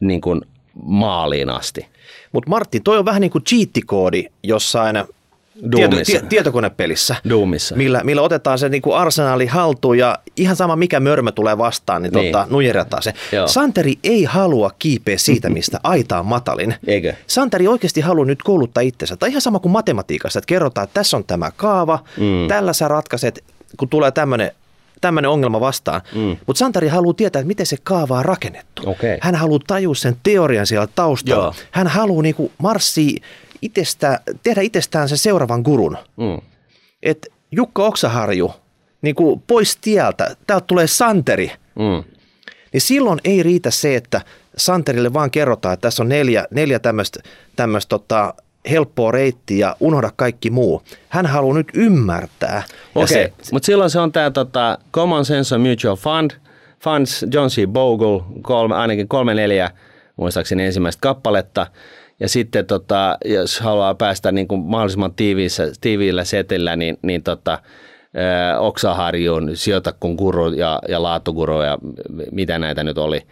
niin 0.00 0.20
kuin 0.20 0.40
maaliin 0.82 1.50
asti. 1.50 1.86
Mutta 2.32 2.50
Martti, 2.50 2.80
toi 2.80 2.98
on 2.98 3.04
vähän 3.04 3.20
niin 3.20 3.30
kuin 3.30 3.44
cheat-koodi 3.44 4.24
jossain 4.42 4.96
Doomissa. 5.72 6.04
tie, 6.04 6.22
tietokonepelissä. 6.28 7.16
Doomissa. 7.28 7.76
Millä, 7.76 8.00
millä 8.04 8.22
otetaan 8.22 8.58
se 8.58 8.68
niin 8.68 8.82
kuin 8.82 8.96
arsenaali 8.96 9.46
haltuun 9.46 9.98
ja 9.98 10.18
ihan 10.36 10.56
sama 10.56 10.76
mikä 10.76 11.00
mörmö 11.00 11.32
tulee 11.32 11.58
vastaan, 11.58 12.02
niin, 12.02 12.12
Niin. 12.12 12.32
Tota, 12.32 12.46
nujerataan 12.50 13.02
se. 13.02 13.12
Joo. 13.32 13.48
Santeri 13.48 13.94
ei 14.04 14.24
halua 14.24 14.70
kiipeä 14.78 15.18
siitä, 15.18 15.50
mistä 15.50 15.80
aita 15.82 16.18
on 16.18 16.26
matalin. 16.26 16.74
Eikö? 16.86 17.14
Santeri 17.26 17.68
oikeasti 17.68 18.00
haluaa 18.00 18.26
nyt 18.26 18.42
kouluttaa 18.42 18.80
itsensä. 18.80 19.16
Tai 19.16 19.28
ihan 19.28 19.40
sama 19.40 19.58
kuin 19.58 19.72
matematiikassa, 19.72 20.38
että 20.38 20.46
kerrotaan, 20.46 20.84
että 20.84 20.94
tässä 20.94 21.16
on 21.16 21.24
tämä 21.24 21.50
kaava, 21.56 21.98
mm. 22.16 22.48
tällä 22.48 22.72
sä 22.72 22.88
ratkaiset, 22.88 23.44
kun 23.76 23.88
tulee 23.88 24.10
tämmöinen 24.10 24.50
tämmöinen 25.00 25.30
ongelma 25.30 25.60
vastaan. 25.60 26.00
Mm. 26.14 26.36
Mutta 26.46 26.58
Santeri 26.58 26.88
haluaa 26.88 27.14
tietää, 27.14 27.40
että 27.40 27.46
miten 27.46 27.66
se 27.66 27.76
kaava 27.82 28.18
on 28.18 28.24
rakennettu. 28.24 28.82
Okei. 28.86 29.18
Hän 29.20 29.34
haluaa 29.34 29.60
tajua 29.66 29.94
sen 29.94 30.16
teorian 30.22 30.66
siellä 30.66 30.88
taustalla. 30.94 31.44
Joo. 31.44 31.54
Hän 31.70 31.86
haluaa 31.86 32.22
niinku 32.22 32.52
marssia 32.58 33.20
itestä, 33.62 34.20
tehdä 34.42 34.60
itsestään 34.60 35.08
sen 35.08 35.18
seuraavan 35.18 35.62
gurun. 35.62 35.96
Mm. 36.16 36.40
Et 37.02 37.26
Jukka 37.52 37.84
Oksaharju, 37.84 38.52
niin 39.02 39.14
kuin 39.14 39.42
pois 39.46 39.76
tieltä, 39.76 40.36
täältä 40.46 40.66
tulee 40.66 40.86
Santeri. 40.86 41.52
Mm. 41.74 42.04
Niin 42.72 42.80
silloin 42.80 43.20
ei 43.24 43.42
riitä 43.42 43.70
se, 43.70 43.96
että 43.96 44.20
Santerille 44.56 45.12
vaan 45.12 45.30
kerrotaan, 45.30 45.74
että 45.74 45.82
tässä 45.82 46.02
on 46.02 46.08
neljä, 46.08 46.46
neljä 46.50 46.78
tämmöistä 46.78 47.88
tota, 47.88 48.34
helppoa 48.70 49.12
reittiä 49.12 49.66
ja 49.66 49.76
unohda 49.80 50.10
kaikki 50.16 50.50
muu. 50.50 50.82
Hän 51.08 51.26
haluaa 51.26 51.56
nyt 51.56 51.68
ymmärtää. 51.74 52.62
Okei, 52.94 53.06
se, 53.08 53.32
mutta 53.52 53.66
silloin 53.66 53.90
se 53.90 54.00
on 54.00 54.12
tämä 54.12 54.30
tota, 54.30 54.78
Common 54.92 55.24
Sense 55.24 55.58
Mutual 55.58 55.96
Fund, 55.96 56.30
Funds, 56.80 57.24
John 57.32 57.48
C. 57.48 57.66
Bogle, 57.66 58.22
kolme, 58.42 58.74
ainakin 58.74 59.08
kolme 59.08 59.34
neljä, 59.34 59.70
muistaakseni 60.16 60.64
ensimmäistä 60.64 61.00
kappaletta. 61.00 61.66
Ja 62.20 62.28
sitten 62.28 62.66
tota, 62.66 63.18
jos 63.24 63.60
haluaa 63.60 63.94
päästä 63.94 64.32
niin 64.32 64.48
kuin 64.48 64.60
mahdollisimman 64.60 65.14
tiiviissä, 65.14 65.72
tiiviillä 65.80 66.24
setillä, 66.24 66.76
niin, 66.76 66.98
niin 67.02 67.22
tota, 67.22 67.58
Oksaharjuun, 68.58 69.50
sijoita 69.54 69.92
kun 70.00 70.14
guru 70.14 70.52
ja, 70.52 70.78
ja 70.88 71.02
laatuguru 71.02 71.62
ja 71.62 71.78
mitä 72.32 72.58
näitä 72.58 72.84
nyt 72.84 72.98
oli, 72.98 73.22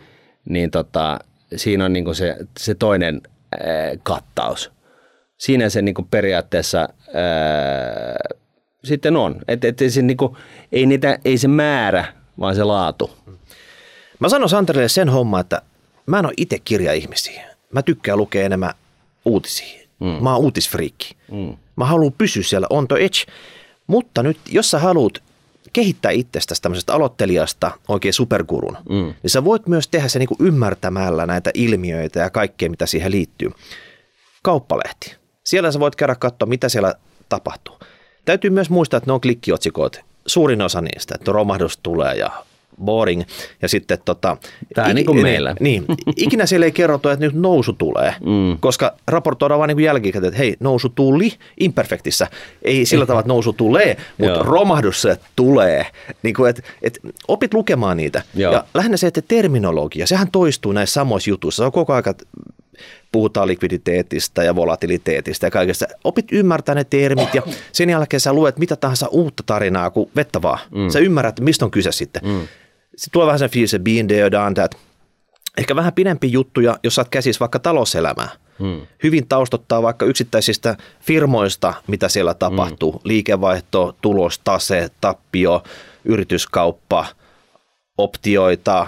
niin 0.49 0.70
tota, 0.70 1.18
siinä 1.57 1.84
on 1.84 1.93
niin 1.93 2.05
kuin 2.05 2.14
se, 2.14 2.36
se 2.59 2.74
toinen 2.74 3.20
ö, 3.55 3.59
kattaus. 4.03 4.72
Siinä 5.39 5.68
se 5.68 5.82
niin 5.82 5.95
kuin 5.95 6.09
periaatteessa 6.11 6.78
ää, 6.78 8.16
sitten 8.84 9.16
on. 9.16 9.36
Et, 9.49 9.64
et, 9.64 9.78
se, 9.89 10.03
niin 10.03 10.16
kuin, 10.16 10.36
ei, 10.72 10.86
niitä, 10.86 11.18
ei 11.24 11.39
se 11.39 11.49
määrä, 11.49 12.05
vaan 12.41 12.55
se 12.55 12.64
laatu. 12.64 13.11
mä 14.18 14.28
sanon 14.28 14.49
Santerille 14.49 14.89
sen 14.89 15.09
homma, 15.09 15.41
että 15.41 15.62
mä 16.07 16.18
en 16.18 16.26
ole 16.26 16.34
itse 16.36 16.59
kirjaihmisiä. 16.59 17.58
Mä 17.73 17.83
tykkään 17.83 18.19
lukea 18.19 18.45
enemmän 18.45 18.75
uutisia. 19.25 19.89
Mm. 20.01 20.07
Mä 20.07 20.35
oon 20.35 20.45
uutisfriikki. 20.45 21.16
Mm. 21.33 21.57
Mä 21.77 21.85
haluan 21.85 22.12
pysyä 22.12 22.43
siellä 22.43 22.66
on 22.71 22.89
the 22.89 22.97
edge. 22.97 23.33
Mutta 23.87 24.23
nyt, 24.23 24.39
jos 24.49 24.71
sä 24.71 24.79
haluat 24.79 25.23
kehittää 25.73 26.11
itsestäsi 26.11 26.62
tämmöisestä 26.62 26.95
aloittelijasta 26.95 27.71
oikein 27.89 28.14
supergurun, 28.14 28.77
mm. 28.89 29.14
niin 29.23 29.31
sä 29.31 29.45
voit 29.45 29.66
myös 29.66 29.89
tehdä 29.89 30.09
se 30.09 30.19
niin 30.19 30.29
kuin 30.29 30.39
ymmärtämällä 30.41 31.27
näitä 31.27 31.51
ilmiöitä 31.55 32.21
ja 32.21 32.31
kaikkea, 32.31 32.71
mitä 32.71 32.87
siihen 32.87 33.12
liittyy. 33.12 33.51
Kauppalehti. 34.43 35.16
Siellä 35.45 35.73
sä 35.73 35.81
voit 35.81 35.97
käydä 35.97 36.14
katsoa, 36.14 36.49
mitä 36.49 36.69
siellä 36.69 36.95
tapahtuu. 37.29 37.79
Täytyy 38.25 38.51
myös 38.51 38.71
muistaa, 38.71 38.99
että 38.99 39.09
ne 39.09 39.12
on 39.12 39.21
klikkiotsikoita. 39.21 40.01
Suurin 40.27 40.62
osa 40.62 40.81
niistä, 40.81 41.14
että 41.14 41.33
romahdus 41.33 41.79
tulee 41.83 42.14
ja 42.14 42.45
boring. 42.85 43.22
Ja 43.62 43.68
sitten 43.68 43.99
tota... 44.05 44.37
Tää 44.74 44.95
niin 44.95 45.07
kuin 45.07 45.22
meillä. 45.22 45.55
Niin, 45.61 45.85
ikinä 46.16 46.47
siellä 46.47 46.66
ei 46.66 46.72
kerrottu, 46.72 47.09
että 47.09 47.24
nyt 47.24 47.35
nousu 47.35 47.72
tulee, 47.72 48.14
mm. 48.20 48.59
koska 48.61 48.93
raportoidaan 49.09 49.59
vaan 49.59 49.68
niin 49.68 49.81
jälkikäteen, 49.81 50.29
että 50.29 50.39
hei, 50.39 50.57
nousu 50.61 50.89
tuli 50.89 51.33
imperfektissä. 51.61 52.26
Ei 52.62 52.87
sillä 52.87 53.07
tavalla, 53.07 53.20
että 53.20 53.33
nousu 53.33 53.53
tulee, 53.53 53.97
mutta 54.18 54.33
Joo. 54.33 54.43
romahdus 54.43 55.03
se 55.03 55.16
tulee. 55.37 55.87
Niin 56.22 56.35
kuin, 56.35 56.51
että, 56.51 56.62
että 56.83 57.01
opit 57.29 57.55
lukemaan 57.55 57.97
niitä. 57.97 58.22
Joo. 58.35 58.53
Ja 58.53 58.64
lähinnä 58.74 58.97
se, 58.97 59.07
että 59.07 59.22
terminologia, 59.29 60.07
sehän 60.07 60.31
toistuu 60.31 60.72
näissä 60.72 60.95
samoissa 60.95 61.31
jutuissa. 61.31 61.61
Se 61.61 61.64
on 61.64 61.72
koko 61.72 61.93
ajan, 61.93 62.05
puhutaan 63.12 63.49
likviditeetistä 63.49 64.43
ja 64.43 64.57
volatiliteetista 64.57 65.47
ja 65.47 65.51
kaikesta. 65.51 65.87
Opit 66.05 66.26
ymmärtää 66.33 66.74
ne 66.74 66.85
termit 66.85 67.35
ja 67.35 67.43
sen 67.72 67.91
jälkeen 67.91 68.20
sä 68.20 68.33
luet 68.33 68.59
mitä 68.59 68.76
tahansa 68.76 69.09
uutta 69.09 69.43
tarinaa 69.47 69.91
kuin 69.91 70.11
vettä 70.16 70.43
vaan. 70.43 70.59
Mm. 70.70 70.89
Sä 70.89 70.99
ymmärrät, 70.99 71.41
mistä 71.41 71.64
on 71.64 71.70
kyse 71.70 71.93
sitten. 71.93 72.22
Mm. 72.24 72.49
Sitten 72.99 73.12
tulee 73.12 73.26
vähän 73.26 73.38
sen 73.38 73.51
fiilis, 73.51 73.74
että 73.74 73.84
been 73.84 74.09
there, 74.09 74.30
done 74.30 74.55
that. 74.55 74.76
Ehkä 75.59 75.76
vähän 75.76 75.92
pidempi 75.92 76.32
juttuja, 76.32 76.78
jos 76.82 76.94
saat 76.94 77.09
käsis 77.09 77.40
vaikka 77.40 77.59
talouselämää. 77.59 78.28
Hmm. 78.59 78.86
Hyvin 79.03 79.28
taustottaa 79.28 79.82
vaikka 79.82 80.07
yksittäisistä 80.07 80.76
firmoista, 81.01 81.74
mitä 81.86 82.09
siellä 82.09 82.34
tapahtuu. 82.34 82.92
Hmm. 82.92 83.01
Liikevaihto, 83.05 83.96
tulos, 84.01 84.38
tase, 84.38 84.90
tappio, 85.01 85.62
yrityskauppa, 86.05 87.07
optioita, 87.99 88.86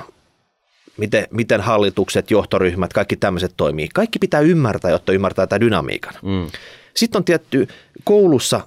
miten, 0.96 1.26
miten 1.30 1.61
hallitukset, 1.61 2.30
johtoryhmät, 2.30 2.92
kaikki 2.92 3.16
tämmöiset 3.16 3.52
toimii. 3.56 3.88
Kaikki 3.94 4.18
pitää 4.18 4.40
ymmärtää, 4.40 4.90
jotta 4.90 5.12
ymmärtää 5.12 5.46
tätä 5.46 5.61
dynamiikan. 5.61 6.14
Mm. 6.22 6.50
Sitten 6.94 7.18
on 7.18 7.24
tietty, 7.24 7.68
koulussa 8.04 8.61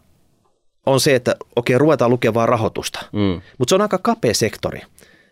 on 0.85 0.99
se, 0.99 1.15
että 1.15 1.35
okei, 1.55 1.77
ruvetaan 1.77 2.11
lukemaan 2.11 2.49
rahoitusta, 2.49 2.99
mm. 3.11 3.41
mutta 3.57 3.69
se 3.69 3.75
on 3.75 3.81
aika 3.81 3.97
kapea 3.97 4.33
sektori. 4.33 4.81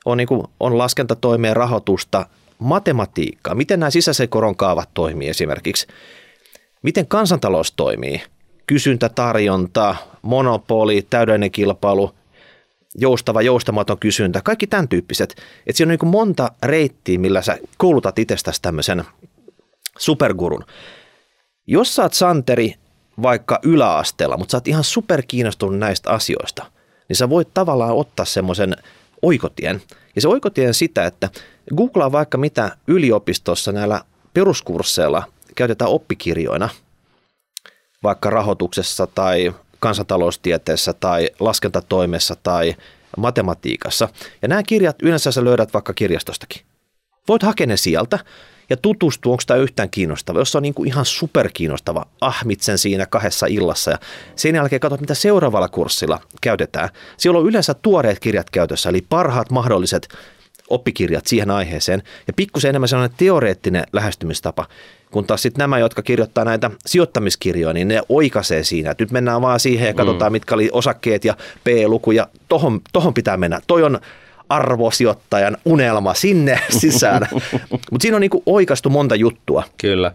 On, 0.05 0.17
niin 0.17 0.27
kuin, 0.27 0.43
on 0.59 0.77
laskentatoimeen 0.77 1.55
rahoitusta, 1.55 2.25
matematiikkaa, 2.59 3.55
miten 3.55 3.79
nämä 3.79 3.89
sisäisen 3.89 4.29
koron 4.29 4.55
kaavat 4.55 4.89
toimii 4.93 5.29
esimerkiksi, 5.29 5.87
miten 6.81 7.07
kansantalous 7.07 7.71
toimii, 7.71 8.21
kysyntä, 8.67 9.09
tarjonta, 9.09 9.95
monopoli, 10.21 11.07
täydellinen 11.09 11.51
kilpailu, 11.51 12.11
joustava, 12.95 13.41
joustamaton 13.41 13.99
kysyntä, 13.99 14.41
kaikki 14.43 14.67
tämän 14.67 14.87
tyyppiset. 14.87 15.29
Että 15.67 15.77
siinä 15.77 15.93
on 15.93 15.97
niin 16.01 16.11
monta 16.11 16.51
reittiä, 16.63 17.19
millä 17.19 17.41
sä 17.41 17.57
koulutat 17.77 18.19
itsestäsi 18.19 18.61
tämmöisen 18.61 19.03
supergurun. 19.97 20.65
Jos 21.67 21.95
sä 21.95 22.01
oot 22.01 22.13
Santeri 22.13 22.75
vaikka 23.21 23.59
yläasteella, 23.63 24.37
mutta 24.37 24.51
sä 24.51 24.57
oot 24.57 24.67
ihan 24.67 24.83
superkiinnostunut 24.83 25.79
näistä 25.79 26.09
asioista, 26.09 26.65
niin 27.09 27.17
sä 27.17 27.29
voit 27.29 27.47
tavallaan 27.53 27.95
ottaa 27.95 28.25
semmoisen 28.25 28.75
oikotien. 29.21 29.81
Ja 30.15 30.21
se 30.21 30.27
oikotien 30.27 30.73
sitä, 30.73 31.05
että 31.05 31.29
googlaa 31.75 32.11
vaikka 32.11 32.37
mitä 32.37 32.77
yliopistossa 32.87 33.71
näillä 33.71 34.01
peruskursseilla 34.33 35.23
käytetään 35.55 35.91
oppikirjoina, 35.91 36.69
vaikka 38.03 38.29
rahoituksessa 38.29 39.07
tai 39.07 39.53
kansantaloustieteessä 39.79 40.93
tai 40.93 41.29
laskentatoimessa 41.39 42.35
tai 42.43 42.75
matematiikassa. 43.17 44.09
Ja 44.41 44.47
nämä 44.47 44.63
kirjat 44.63 44.95
yleensä 45.01 45.31
sä 45.31 45.43
löydät 45.43 45.73
vaikka 45.73 45.93
kirjastostakin. 45.93 46.61
Voit 47.27 47.43
hakea 47.43 47.67
ne 47.67 47.77
sieltä 47.77 48.19
ja 48.71 48.77
tutustua, 48.77 49.31
onko 49.31 49.43
tämä 49.47 49.59
yhtään 49.59 49.89
kiinnostava. 49.89 50.39
Jos 50.39 50.51
se 50.51 50.57
on 50.57 50.61
niin 50.61 50.73
kuin 50.73 50.87
ihan 50.87 51.05
superkiinnostava, 51.05 52.05
ahmit 52.21 52.61
sen 52.61 52.77
siinä 52.77 53.05
kahdessa 53.05 53.45
illassa 53.45 53.91
ja 53.91 53.97
sen 54.35 54.55
jälkeen 54.55 54.79
katsot, 54.79 55.01
mitä 55.01 55.13
seuraavalla 55.13 55.69
kurssilla 55.69 56.19
käytetään. 56.41 56.89
Siellä 57.17 57.39
on 57.39 57.45
yleensä 57.45 57.73
tuoreet 57.73 58.19
kirjat 58.19 58.49
käytössä, 58.49 58.89
eli 58.89 59.05
parhaat 59.09 59.51
mahdolliset 59.51 60.07
oppikirjat 60.69 61.27
siihen 61.27 61.51
aiheeseen 61.51 62.03
ja 62.27 62.33
pikkusen 62.33 62.69
enemmän 62.69 62.87
sellainen 62.87 63.17
teoreettinen 63.17 63.83
lähestymistapa, 63.93 64.67
kun 65.11 65.25
taas 65.25 65.41
sitten 65.41 65.63
nämä, 65.63 65.79
jotka 65.79 66.01
kirjoittaa 66.01 66.45
näitä 66.45 66.71
sijoittamiskirjoja, 66.85 67.73
niin 67.73 67.87
ne 67.87 68.01
oikaisee 68.09 68.63
siinä, 68.63 68.91
että 68.91 69.03
nyt 69.03 69.11
mennään 69.11 69.41
vaan 69.41 69.59
siihen 69.59 69.87
ja 69.87 69.93
katsotaan, 69.93 70.31
mm. 70.31 70.33
mitkä 70.33 70.55
oli 70.55 70.69
osakkeet 70.71 71.25
ja 71.25 71.37
P-luku 71.63 72.11
ja 72.11 72.27
tohon, 72.47 72.81
tohon 72.93 73.13
pitää 73.13 73.37
mennä. 73.37 73.61
Toi 73.67 73.83
on 73.83 73.99
arvosijoittajan 74.55 75.57
unelma 75.65 76.13
sinne 76.13 76.59
sisään. 76.79 77.27
Mutta 77.69 78.01
siinä 78.01 78.17
on 78.17 78.21
niinku 78.21 78.43
oikastu 78.45 78.89
monta 78.89 79.15
juttua. 79.15 79.63
Kyllä. 79.81 80.11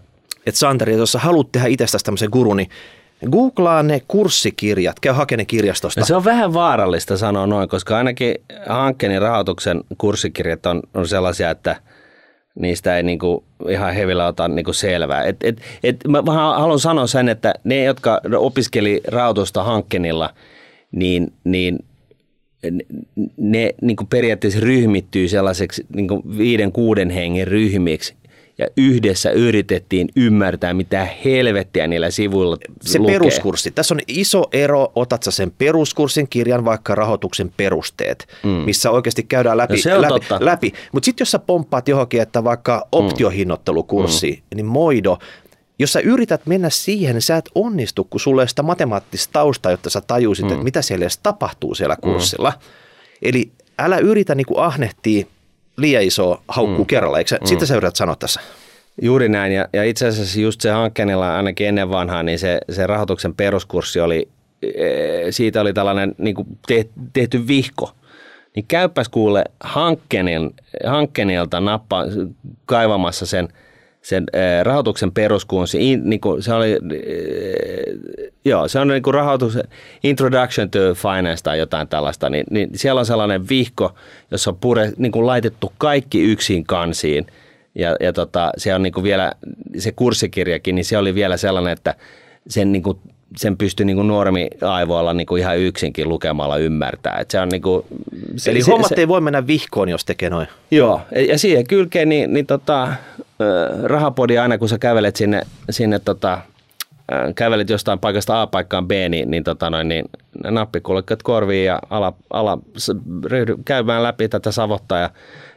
Että 0.47 0.59
Santeri, 0.59 0.97
jos 0.97 1.13
sä 1.13 1.19
haluat 1.19 1.53
tehdä 1.53 1.67
itsestäsi 1.67 2.05
tämmöisen 2.05 2.29
gurun, 2.33 2.57
niin 2.57 2.71
Googlaa 3.31 3.83
ne 3.83 4.03
kurssikirjat, 4.09 5.01
käy 5.01 5.13
hakemaan 5.13 5.47
kirjastosta. 5.47 6.01
No 6.01 6.07
se 6.07 6.17
on 6.17 6.25
vähän 6.25 6.55
vaarallista 6.55 7.17
sanoa 7.17 7.47
noin, 7.47 7.69
koska 7.69 7.97
ainakin 7.97 8.35
hankkeen 8.67 9.23
rahoituksen 9.23 9.81
kurssikirjat 9.99 10.67
on, 10.67 10.83
on 10.95 11.09
sellaisia, 11.09 11.51
että 11.51 11.77
niistä 12.59 12.97
ei 12.97 13.03
niinku 13.03 13.45
ihan 13.69 13.95
hevillä 13.95 14.27
ota 14.27 14.49
niinku 14.49 14.73
selvää. 14.73 15.23
Et, 15.23 15.37
et, 15.45 15.61
et 15.85 15.97
mä 16.09 16.33
haluan 16.33 16.79
sanoa 16.79 17.07
sen, 17.07 17.29
että 17.29 17.55
ne, 17.65 17.85
jotka 17.85 18.21
opiskeli 18.37 19.01
rahoitusta 19.09 19.63
hankkeenilla, 19.65 20.31
niin, 20.93 21.33
niin 21.45 21.79
ne 23.37 23.75
niin 23.83 23.97
kuin 23.97 24.07
periaatteessa 24.07 24.61
ryhmittyy 24.61 25.29
sellaiseksi 25.29 25.87
niin 25.95 26.09
kuin 26.09 26.39
viiden, 26.39 26.73
kuuden 26.73 27.11
hengen 27.11 27.49
ryhmiksi, 27.49 28.15
ja 28.59 28.67
yhdessä 28.77 29.31
yritettiin 29.31 30.09
ymmärtää, 30.17 30.75
mitä 30.75 31.09
helvettiä 31.25 31.87
niillä 31.87 32.11
sivuilla 32.11 32.57
Se 32.83 32.99
lukee. 32.99 33.15
peruskurssi. 33.15 33.71
Tässä 33.71 33.95
on 33.95 34.01
iso 34.09 34.45
ero, 34.53 34.93
otat 34.95 35.23
sä 35.23 35.31
sen 35.31 35.53
peruskurssin 35.59 36.29
kirjan, 36.29 36.65
vaikka 36.65 36.95
rahoituksen 36.95 37.53
perusteet, 37.57 38.29
mm. 38.43 38.49
missä 38.51 38.91
oikeasti 38.91 39.23
käydään 39.23 39.57
läpi. 39.57 39.75
No 39.95 40.03
läpi, 40.03 40.27
läpi. 40.41 40.73
Mutta 40.93 41.05
sitten 41.05 41.23
jos 41.23 41.31
sä 41.31 41.39
pomppaat 41.39 41.89
johonkin, 41.89 42.23
että 42.23 42.45
vaikka 42.45 42.77
mm. 42.77 42.89
optiohinnoittelukurssi, 42.93 44.33
mm. 44.33 44.57
niin 44.57 44.67
moido, 44.67 45.19
jos 45.79 45.93
sä 45.93 46.01
yrität 46.01 46.47
mennä 46.47 46.71
siihen, 46.71 47.15
niin 47.15 47.23
sä 47.23 47.37
et 47.37 47.51
onnistu, 47.55 48.05
kun 48.05 48.21
sulle 48.21 48.43
ei 48.43 48.49
sitä 48.49 48.63
matemaattista 48.63 49.33
taustaa, 49.33 49.73
jotta 49.73 49.91
sä 49.91 50.01
tajuisit, 50.01 50.45
mm. 50.45 50.53
että 50.53 50.65
mitä 50.65 50.83
siellä 50.83 51.05
edes 51.05 51.19
tapahtuu 51.19 51.75
siellä 51.75 51.95
mm. 51.95 52.01
kurssilla. 52.01 52.51
Mm. 52.51 52.57
Eli 53.23 53.51
älä 53.79 53.99
yritä 53.99 54.35
niin 54.35 54.47
kuin 54.47 54.61
ahnehtia 54.61 55.27
liian 55.77 56.03
iso 56.03 56.43
haukkuu 56.49 56.85
mm. 56.85 56.87
kerralla. 56.87 57.19
Eikö 57.19 57.39
mm. 57.41 57.47
Sitä 57.47 57.67
sä 57.67 57.77
yrität 57.77 57.97
sanoa 57.97 58.17
tässä? 58.17 58.41
Juuri 59.03 59.29
näin, 59.29 59.53
ja, 59.53 59.69
ja 59.73 59.85
itse 59.85 60.07
asiassa 60.07 60.41
just 60.41 60.61
se 60.61 60.71
hankkeenilla 60.71 61.37
ainakin 61.37 61.69
ennen 61.69 61.91
vanhaa, 61.91 62.23
niin 62.23 62.39
se, 62.39 62.59
se 62.71 62.87
rahoituksen 62.87 63.35
peruskurssi 63.35 64.01
oli, 64.01 64.29
e, 64.63 64.87
siitä 65.31 65.61
oli 65.61 65.73
tällainen 65.73 66.15
niin 66.19 66.35
kuin 66.35 66.47
tehty 67.13 67.47
vihko. 67.47 67.93
Niin 68.55 68.67
käypäs 68.67 69.09
kuule 69.09 69.45
hankkeenilta 70.85 71.61
nappa 71.61 72.05
kaivamassa 72.67 73.27
sen– 73.27 73.49
sen 74.07 74.27
rahoituksen 74.63 75.13
peruskuun, 75.13 75.69
se, 75.69 75.79
in, 75.81 76.11
niin 76.11 76.21
kuin, 76.21 76.43
se 76.43 76.53
oli, 76.53 76.79
joo, 78.45 78.69
se 78.69 78.79
on 78.79 78.89
niin 78.89 79.03
kuin 79.03 79.15
rahoitus, 79.15 79.59
Introduction 80.03 80.71
to 80.71 80.79
Finance 80.95 81.43
tai 81.43 81.59
jotain 81.59 81.89
tällaista, 81.89 82.31
niin, 82.31 82.47
niin 82.51 82.71
siellä 82.75 82.99
on 82.99 83.07
sellainen 83.07 83.49
vihko, 83.49 83.95
jossa 84.31 84.51
on 84.51 84.57
pure, 84.57 84.93
niin 84.97 85.13
kuin 85.13 85.27
laitettu 85.27 85.73
kaikki 85.79 86.23
yksin 86.23 86.65
kansiin, 86.65 87.27
ja, 87.75 87.97
ja 88.01 88.13
tota, 88.13 88.53
se 88.57 88.75
on 88.75 88.83
niin 88.83 88.93
kuin 88.93 89.05
vielä, 89.05 89.33
se 89.79 89.93
kurssikirjakin, 89.93 90.75
niin 90.75 90.85
se 90.85 90.99
oli 90.99 91.15
vielä 91.15 91.37
sellainen, 91.37 91.73
että 91.73 91.95
sen 92.49 92.73
niin 92.73 92.83
kuin 92.83 92.99
sen 93.37 93.57
pystyy 93.57 93.87
niin 93.87 93.97
kuin 93.97 94.11
aivoilla 94.69 95.13
niin 95.13 95.27
kuin 95.27 95.41
ihan 95.41 95.59
yksinkin 95.59 96.09
lukemalla 96.09 96.57
ymmärtää. 96.57 97.19
Et 97.21 97.31
se 97.31 97.41
on 97.41 97.49
niin 97.49 97.63
kuin, 97.63 97.85
se, 98.37 98.51
Eli 98.51 98.63
se, 98.63 98.71
hommat 98.71 98.89
se, 98.89 98.95
ei 98.99 99.09
voi 99.09 99.21
mennä 99.21 99.47
vihkoon, 99.47 99.89
jos 99.89 100.05
tekee 100.05 100.31
noin. 100.31 100.49
Joo, 100.71 101.01
ja 101.29 101.39
siihen 101.39 101.67
kylkeen 101.67 102.09
niin, 102.09 102.33
niin 102.33 102.47
tota, 102.47 102.93
rahapodi 103.83 104.39
aina 104.39 104.59
kun 104.59 104.69
sä 104.69 104.79
kävelet 104.79 105.17
sinne, 105.17 105.43
sinne 105.71 105.99
tota, 105.99 106.39
kävelet 107.35 107.71
jostain 107.71 107.99
paikasta 107.99 108.43
A 108.43 108.47
paikkaan 108.47 108.89
B, 108.89 108.91
niin, 109.09 109.31
niin, 109.31 109.45
tota 109.45 109.71
noin, 109.71 109.89
niin 109.89 110.05
nappikulkeet 110.45 111.23
korviin 111.23 111.67
ja 111.67 111.79
ala, 111.91 112.13
ala 112.31 112.59
ryhdy 113.25 113.57
käymään 113.65 114.03
läpi 114.03 114.29
tätä 114.29 114.53
savottaa 114.53 114.99
ja 114.99 115.11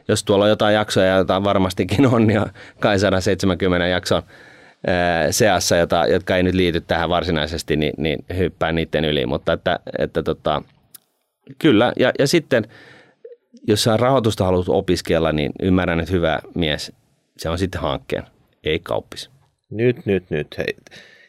jos 0.08 0.24
tuolla 0.24 0.44
on 0.44 0.50
jotain 0.50 0.74
jaksoja, 0.74 1.16
joita 1.16 1.44
varmastikin 1.44 2.06
on, 2.06 2.26
niin 2.26 2.40
kai 2.80 2.98
170 2.98 3.86
jakson 3.86 4.22
seassa, 5.30 5.76
jota, 5.76 6.06
jotka 6.06 6.36
ei 6.36 6.42
nyt 6.42 6.54
liity 6.54 6.80
tähän 6.80 7.08
varsinaisesti, 7.08 7.76
niin, 7.76 7.92
niin 7.96 8.24
hyppää 8.36 8.72
niiden 8.72 9.04
yli. 9.04 9.26
Mutta 9.26 9.52
että, 9.52 9.78
että 9.98 10.22
tota, 10.22 10.62
kyllä, 11.58 11.92
ja, 11.98 12.12
ja 12.18 12.26
sitten 12.26 12.68
jos 13.66 13.82
sä 13.82 13.96
rahoitusta 13.96 14.44
haluat 14.44 14.68
opiskella, 14.68 15.32
niin 15.32 15.52
ymmärrän, 15.62 16.00
että 16.00 16.12
hyvä 16.12 16.40
mies, 16.54 16.92
se 17.36 17.48
on 17.48 17.58
sitten 17.58 17.80
hankkeen, 17.80 18.24
ei 18.64 18.78
kauppis. 18.78 19.30
Nyt, 19.70 20.06
nyt, 20.06 20.30
nyt. 20.30 20.46
Hei. 20.58 20.76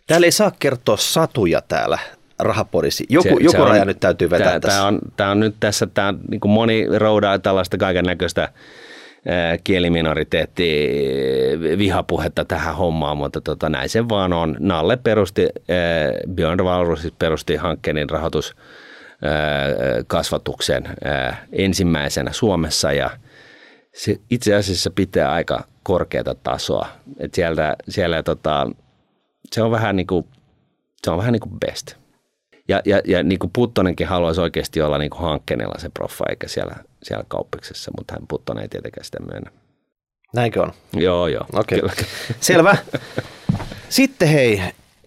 Täällä 0.08 0.26
ei 0.26 0.32
saa 0.32 0.52
kertoa 0.60 0.98
satuja 0.98 1.62
täällä 1.62 2.00
rahapodissa. 2.40 3.04
Joku, 3.10 3.24
se, 3.24 3.30
joku 3.30 3.52
se 3.52 3.58
raja 3.58 3.82
on, 3.82 3.88
nyt 3.88 4.00
täytyy 4.00 4.30
vetää 4.30 4.48
tämä, 4.48 4.60
tässä. 4.60 4.78
Tämä 4.78 4.88
on, 4.88 5.00
tämä 5.18 5.32
on 5.32 5.40
nyt 5.40 5.56
tässä, 5.60 5.88
tämä 5.88 6.08
on, 6.08 6.20
niin 6.30 6.42
moni 6.46 6.88
roudaa 6.98 7.40
tällaista 7.40 7.78
kaiken 7.78 8.06
näköistä 8.06 8.50
kieliminoriteetti 9.64 10.90
vihapuhetta 11.78 12.46
tähän 12.46 12.76
hommaan, 12.76 13.18
mutta 13.18 13.42
tota, 13.42 13.70
näin 13.70 13.90
se 13.90 14.10
vaan 14.10 14.34
on. 14.34 14.56
Nalle 14.60 14.98
perusti, 14.98 15.48
Björn 16.30 16.64
Valrusis 16.64 17.12
perusti 17.20 17.56
hankkeen 17.56 18.10
rahoitus 18.10 18.56
kasvatuksen 20.08 20.84
ensimmäisenä 21.52 22.32
Suomessa 22.32 22.94
ja 22.94 23.10
se 23.94 24.18
itse 24.30 24.56
asiassa 24.56 24.92
pitää 24.92 25.32
aika 25.32 25.64
korkeata 25.84 26.36
tasoa. 26.36 26.88
Et 27.20 27.34
sieltä, 27.34 27.76
siellä 27.90 28.24
tota, 28.24 28.72
se 29.52 29.62
on 29.62 29.72
vähän 29.72 29.96
niin 29.96 30.08
kuin, 30.08 30.28
se 31.04 31.12
on 31.12 31.18
vähän 31.18 31.32
niin 31.32 31.40
kuin 31.40 31.60
best. 31.60 32.01
Ja, 32.68 32.82
ja, 32.86 33.02
ja 33.06 33.24
niin 33.24 33.40
kuin 33.40 33.52
Puttonenkin 33.54 34.08
haluaisi 34.08 34.42
oikeasti 34.42 34.82
olla 34.82 34.98
niin 34.98 35.10
kuin 35.10 35.22
hankkeenilla 35.22 35.80
se 35.80 35.90
proffa, 35.90 36.26
eikä 36.30 36.48
siellä, 36.48 36.76
siellä 37.04 37.26
kauppiksessa, 37.28 37.92
mutta 37.98 38.14
hän 38.14 38.28
Puttonen 38.28 38.62
ei 38.62 38.70
tietenkään 38.70 39.06
sitä 39.06 39.18
myönnä. 39.32 39.52
Näinkö 40.34 40.62
on? 40.62 40.74
Joo, 40.94 41.28
joo. 41.28 41.46
Okei. 41.54 41.80
Okay. 41.80 42.06
Selvä. 42.40 42.78
Sitten 43.90 44.28
hei, 44.28 44.62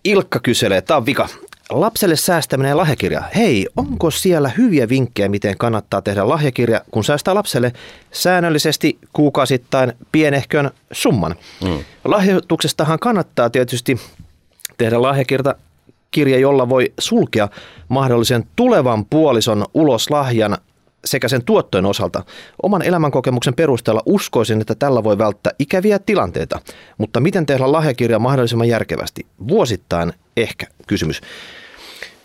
Ilkka 0.05 0.41
kyselee, 0.41 0.83
tämä 0.83 0.99
on 0.99 1.07
vika. 1.07 1.29
lapselle 1.71 2.17
säästäminen 2.17 2.71
ja 2.71 2.77
lahjakirja. 2.77 3.23
Hei, 3.37 3.67
onko 3.77 4.11
siellä 4.11 4.49
hyviä 4.49 4.89
vinkkejä, 4.89 5.29
miten 5.29 5.59
kannattaa 5.59 6.03
tehdä 6.03 6.29
lahjakirja, 6.29 6.81
kun 6.91 7.05
säästää 7.05 7.35
lapselle 7.35 7.73
säännöllisesti 8.13 8.99
kuukausittain 9.13 9.93
pienehkön 10.13 10.71
summan? 10.93 11.35
Mm. 11.65 11.85
Lahjoituksestahan 12.05 12.99
kannattaa 12.99 13.51
tietysti 13.51 14.01
tehdä 14.79 15.03
lahjakirja, 15.03 15.55
kirja, 16.15 16.39
jolla 16.39 16.69
voi 16.69 16.93
sulkea 17.01 17.49
mahdollisen 17.89 18.45
tulevan 18.57 19.05
puolison 19.05 19.65
ulos 19.75 20.11
lahjan 20.11 20.57
sekä 21.05 21.29
sen 21.29 21.45
tuottojen 21.45 21.87
osalta. 21.87 22.25
Oman 22.63 22.83
elämänkokemuksen 22.83 23.55
perusteella 23.55 24.03
uskoisin, 24.07 24.61
että 24.61 24.75
tällä 24.75 25.05
voi 25.05 25.19
välttää 25.19 25.53
ikäviä 25.59 25.99
tilanteita, 25.99 26.61
mutta 26.99 27.21
miten 27.21 27.47
tehdä 27.47 27.73
lahjakirja 27.73 28.19
mahdollisimman 28.19 28.69
järkevästi? 28.69 29.27
Vuosittain 29.49 30.13
ehkä 30.37 30.67
kysymys. 30.87 31.21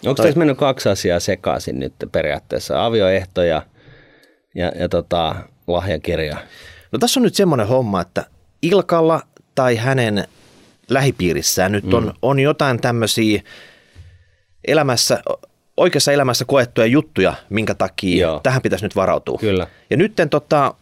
Onko 0.05 0.15
tai... 0.15 0.25
tässä 0.25 0.39
mennyt 0.39 0.57
kaksi 0.57 0.89
asiaa 0.89 1.19
sekaisin 1.19 1.79
nyt 1.79 1.93
periaatteessa? 2.11 2.85
Avioehto 2.85 3.43
ja, 3.43 3.61
ja, 4.55 4.71
ja 4.79 4.89
tota, 4.89 5.35
lahjakirja. 5.67 6.37
No 6.91 6.99
tässä 6.99 7.19
on 7.19 7.23
nyt 7.23 7.35
semmoinen 7.35 7.67
homma, 7.67 8.01
että 8.01 8.25
Ilkalla 8.61 9.21
tai 9.55 9.75
hänen 9.75 10.27
lähipiirissään 10.89 11.71
nyt 11.71 11.93
on, 11.93 12.03
mm. 12.03 12.11
on 12.21 12.39
jotain 12.39 12.81
tämmöisiä 12.81 13.41
elämässä, 14.67 15.23
oikeassa 15.77 16.11
elämässä 16.11 16.45
koettuja 16.45 16.87
juttuja, 16.87 17.33
minkä 17.49 17.73
takia 17.73 18.27
Joo. 18.27 18.39
tähän 18.43 18.61
pitäisi 18.61 18.85
nyt 18.85 18.95
varautua. 18.95 19.37
Kyllä. 19.37 19.67
Ja 19.89 19.97
nyt 19.97 20.13
tota, 20.29 20.73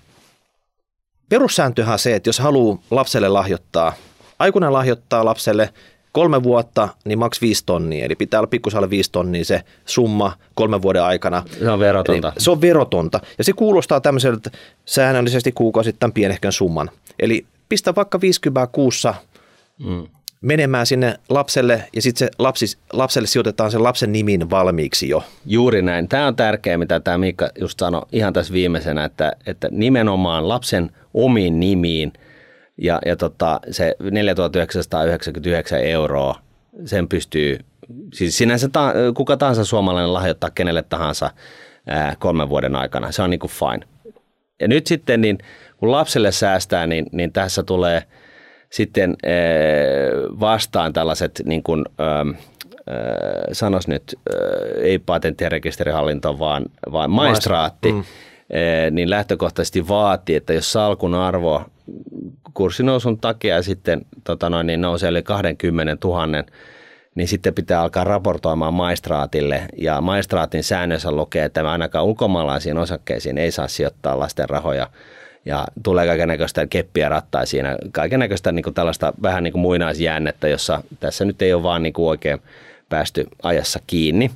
perussääntöhän 1.29 1.93
on 1.93 1.99
se, 1.99 2.15
että 2.15 2.29
jos 2.29 2.39
haluaa 2.39 2.79
lapselle 2.91 3.29
lahjoittaa, 3.29 3.93
aikuinen 4.39 4.73
lahjoittaa 4.73 5.25
lapselle 5.25 5.73
kolme 6.11 6.43
vuotta, 6.43 6.89
niin 7.05 7.19
maks 7.19 7.41
viisi 7.41 7.63
tonnia. 7.65 8.05
Eli 8.05 8.15
pitää 8.15 8.39
olla 8.39 8.47
pikkusalle 8.47 8.89
viisi 8.89 9.11
tonnia 9.11 9.45
se 9.45 9.63
summa 9.85 10.37
kolmen 10.55 10.81
vuoden 10.81 11.03
aikana. 11.03 11.43
Se 11.59 11.71
on 11.71 11.79
verotonta. 11.79 12.27
Eli 12.27 12.41
se 12.41 12.51
on 12.51 12.61
verotonta. 12.61 13.19
Ja 13.37 13.43
se 13.43 13.53
kuulostaa 13.53 14.01
tämmöiseltä 14.01 14.51
säännöllisesti 14.85 15.51
kuukausittain 15.51 16.13
pienehkön 16.13 16.51
summan. 16.51 16.89
Eli 17.19 17.45
pistä 17.69 17.95
vaikka 17.95 18.21
50 18.21 18.67
kuussa 18.71 19.13
mm 19.77 20.07
menemään 20.41 20.85
sinne 20.85 21.19
lapselle 21.29 21.83
ja 21.95 22.01
sitten 22.01 22.29
lapsi, 22.39 22.77
lapselle 22.93 23.27
sijoitetaan 23.27 23.71
sen 23.71 23.83
lapsen 23.83 24.11
nimin 24.11 24.49
valmiiksi 24.49 25.09
jo. 25.09 25.23
Juuri 25.45 25.81
näin. 25.81 26.07
Tämä 26.07 26.27
on 26.27 26.35
tärkeää, 26.35 26.77
mitä 26.77 26.99
tämä 26.99 27.17
Miikka 27.17 27.49
just 27.59 27.79
sanoi 27.79 28.01
ihan 28.11 28.33
tässä 28.33 28.53
viimeisenä, 28.53 29.05
että, 29.05 29.31
että 29.45 29.67
nimenomaan 29.71 30.49
lapsen 30.49 30.91
omiin 31.13 31.59
nimiin 31.59 32.13
ja, 32.77 32.99
ja 33.05 33.15
tota, 33.15 33.59
se 33.71 33.95
4999 34.11 35.79
euroa, 35.81 36.35
sen 36.85 37.07
pystyy, 37.07 37.59
siis 38.13 38.37
sinänsä 38.37 38.69
ta, 38.69 38.93
kuka 39.15 39.37
tahansa 39.37 39.65
suomalainen 39.65 40.13
lahjoittaa 40.13 40.49
kenelle 40.49 40.83
tahansa 40.83 41.31
ää, 41.87 42.15
kolmen 42.19 42.49
vuoden 42.49 42.75
aikana. 42.75 43.11
Se 43.11 43.21
on 43.21 43.29
niin 43.29 43.39
kuin 43.39 43.51
fine. 43.51 43.87
Ja 44.59 44.67
nyt 44.67 44.87
sitten, 44.87 45.21
niin, 45.21 45.37
kun 45.77 45.91
lapselle 45.91 46.31
säästää, 46.31 46.87
niin, 46.87 47.05
niin 47.11 47.33
tässä 47.33 47.63
tulee– 47.63 48.03
sitten 48.69 49.15
eh, 49.23 50.11
vastaan 50.39 50.93
tällaiset, 50.93 51.41
niin 51.45 51.63
kuin, 51.63 51.85
ähm, 52.01 52.29
äh, 52.29 52.35
sanos 53.51 53.87
nyt, 53.87 54.03
äh, 54.33 54.83
ei 54.83 54.99
patentti- 54.99 55.43
ja 55.43 55.49
rekisterihallinto, 55.49 56.39
vaan, 56.39 56.65
vaan 56.91 57.11
maistraatti, 57.11 57.91
mm. 57.91 58.03
Niin 58.91 59.09
lähtökohtaisesti 59.09 59.87
vaatii, 59.87 60.35
että 60.35 60.53
jos 60.53 60.71
salkun 60.71 61.15
arvo 61.15 61.63
kurssinousun 62.53 63.19
takia 63.19 63.61
sitten 63.61 64.01
tota 64.23 64.49
noin, 64.49 64.67
niin 64.67 64.81
nousee 64.81 65.09
yli 65.09 65.23
20 65.23 66.07
000, 66.07 66.27
niin 67.15 67.27
sitten 67.27 67.53
pitää 67.53 67.81
alkaa 67.81 68.03
raportoimaan 68.03 68.73
maistraatille. 68.73 69.65
Ja 69.77 70.01
maistraatin 70.01 70.63
säännössä 70.63 71.11
lukee, 71.11 71.45
että 71.45 71.71
ainakaan 71.71 72.05
ulkomaalaisiin 72.05 72.77
osakkeisiin 72.77 73.37
ei 73.37 73.51
saa 73.51 73.67
sijoittaa 73.67 74.19
lasten 74.19 74.49
rahoja– 74.49 74.89
ja 75.47 75.67
tulee 75.83 76.07
kaiken 76.07 76.27
näköistä 76.27 76.67
keppiä 76.67 77.09
rattaa 77.09 77.45
siinä, 77.45 77.77
kaiken 77.91 78.19
näköistä 78.19 78.51
niin 78.51 78.73
tällaista 78.73 79.13
vähän 79.21 79.43
niin 79.43 79.51
kuin 79.51 79.61
muinaisjäännettä, 79.61 80.47
jossa 80.47 80.83
tässä 80.99 81.25
nyt 81.25 81.41
ei 81.41 81.53
ole 81.53 81.63
vaan 81.63 81.83
niin 81.83 81.93
kuin 81.93 82.09
oikein 82.09 82.39
päästy 82.89 83.27
ajassa 83.43 83.79
kiinni. 83.87 84.31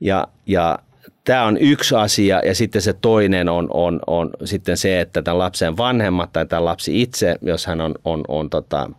Ja, 0.00 0.28
ja 0.46 0.78
tämä 1.24 1.44
on 1.44 1.56
yksi 1.56 1.94
asia 1.94 2.40
ja 2.44 2.54
sitten 2.54 2.82
se 2.82 2.92
toinen 2.92 3.48
on, 3.48 3.68
on, 3.74 4.00
on 4.06 4.30
sitten 4.44 4.76
se, 4.76 5.00
että 5.00 5.22
tämän 5.22 5.38
lapsen 5.38 5.76
vanhemmat 5.76 6.32
tai 6.32 6.46
tämä 6.46 6.64
lapsi 6.64 7.02
itse, 7.02 7.36
jos 7.42 7.66
hän 7.66 7.80
on, 7.80 7.94
on, 8.04 8.24
on 8.28 8.50
tota, 8.50 8.90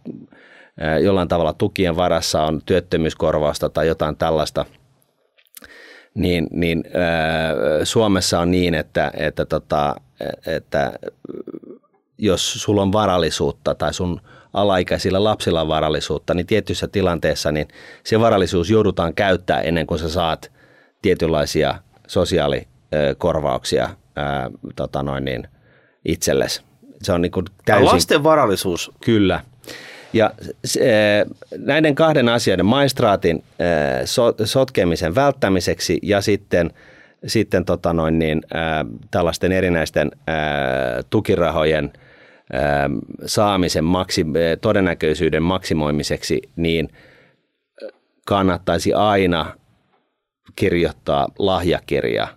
jollain 1.04 1.28
tavalla 1.28 1.54
tukien 1.54 1.96
varassa, 1.96 2.44
on 2.44 2.62
työttömyyskorvausta 2.66 3.70
tai 3.70 3.88
jotain 3.88 4.16
tällaista, 4.16 4.66
niin, 6.16 6.48
niin 6.52 6.84
äh, 6.88 7.82
Suomessa 7.84 8.40
on 8.40 8.52
niin, 8.52 8.74
että, 8.74 9.12
että 9.18 9.46
tota, 9.46 9.96
että 10.48 10.94
jos 12.18 12.54
sulla 12.54 12.82
on 12.82 12.92
varallisuutta 12.92 13.76
tai 13.76 13.94
sun 13.94 14.22
alaikäisillä 14.54 15.24
lapsilla 15.24 15.62
on 15.62 15.68
varallisuutta, 15.68 16.34
niin 16.34 16.46
tietyissä 16.46 16.88
tilanteissa 16.88 17.52
niin 17.52 17.68
se 18.04 18.20
varallisuus 18.20 18.70
joudutaan 18.70 19.14
käyttää 19.14 19.62
ennen 19.62 19.88
kuin 19.88 20.00
sä 20.00 20.10
saat 20.10 20.52
tietynlaisia 21.02 21.76
sosiaalikorvauksia 22.08 23.90
ää, 24.16 24.50
tota 24.76 25.04
noin 25.04 25.26
niin, 25.26 25.48
itsellesi. 26.06 26.62
Se 27.02 27.12
on 27.12 27.22
niin 27.22 27.32
kuin 27.32 27.46
täysin... 27.66 27.86
Lasten 27.86 28.24
varallisuus. 28.24 28.92
Kyllä. 29.06 29.40
Ja 30.16 30.32
se, 30.66 30.82
näiden 31.58 31.96
kahden 31.96 32.30
asioiden, 32.30 32.66
maistraatin 32.66 33.44
sotkemisen 34.46 35.16
välttämiseksi 35.16 36.00
ja 36.02 36.22
sitten– 36.22 36.72
sitten 37.28 37.66
tota 37.66 37.94
noin 37.94 38.20
niin, 38.20 38.42
ää, 38.54 38.86
tällaisten 39.12 39.52
erinäisten 39.52 40.12
ää, 40.28 41.04
tukirahojen 41.10 41.94
saamisen 43.26 43.84
maksi, 43.84 44.26
todennäköisyyden 44.62 45.44
maksimoimiseksi, 45.44 46.42
niin 46.56 46.90
kannattaisi 48.28 48.94
aina 48.94 49.54
kirjoittaa 50.56 51.28
lahjakirja 51.40 52.28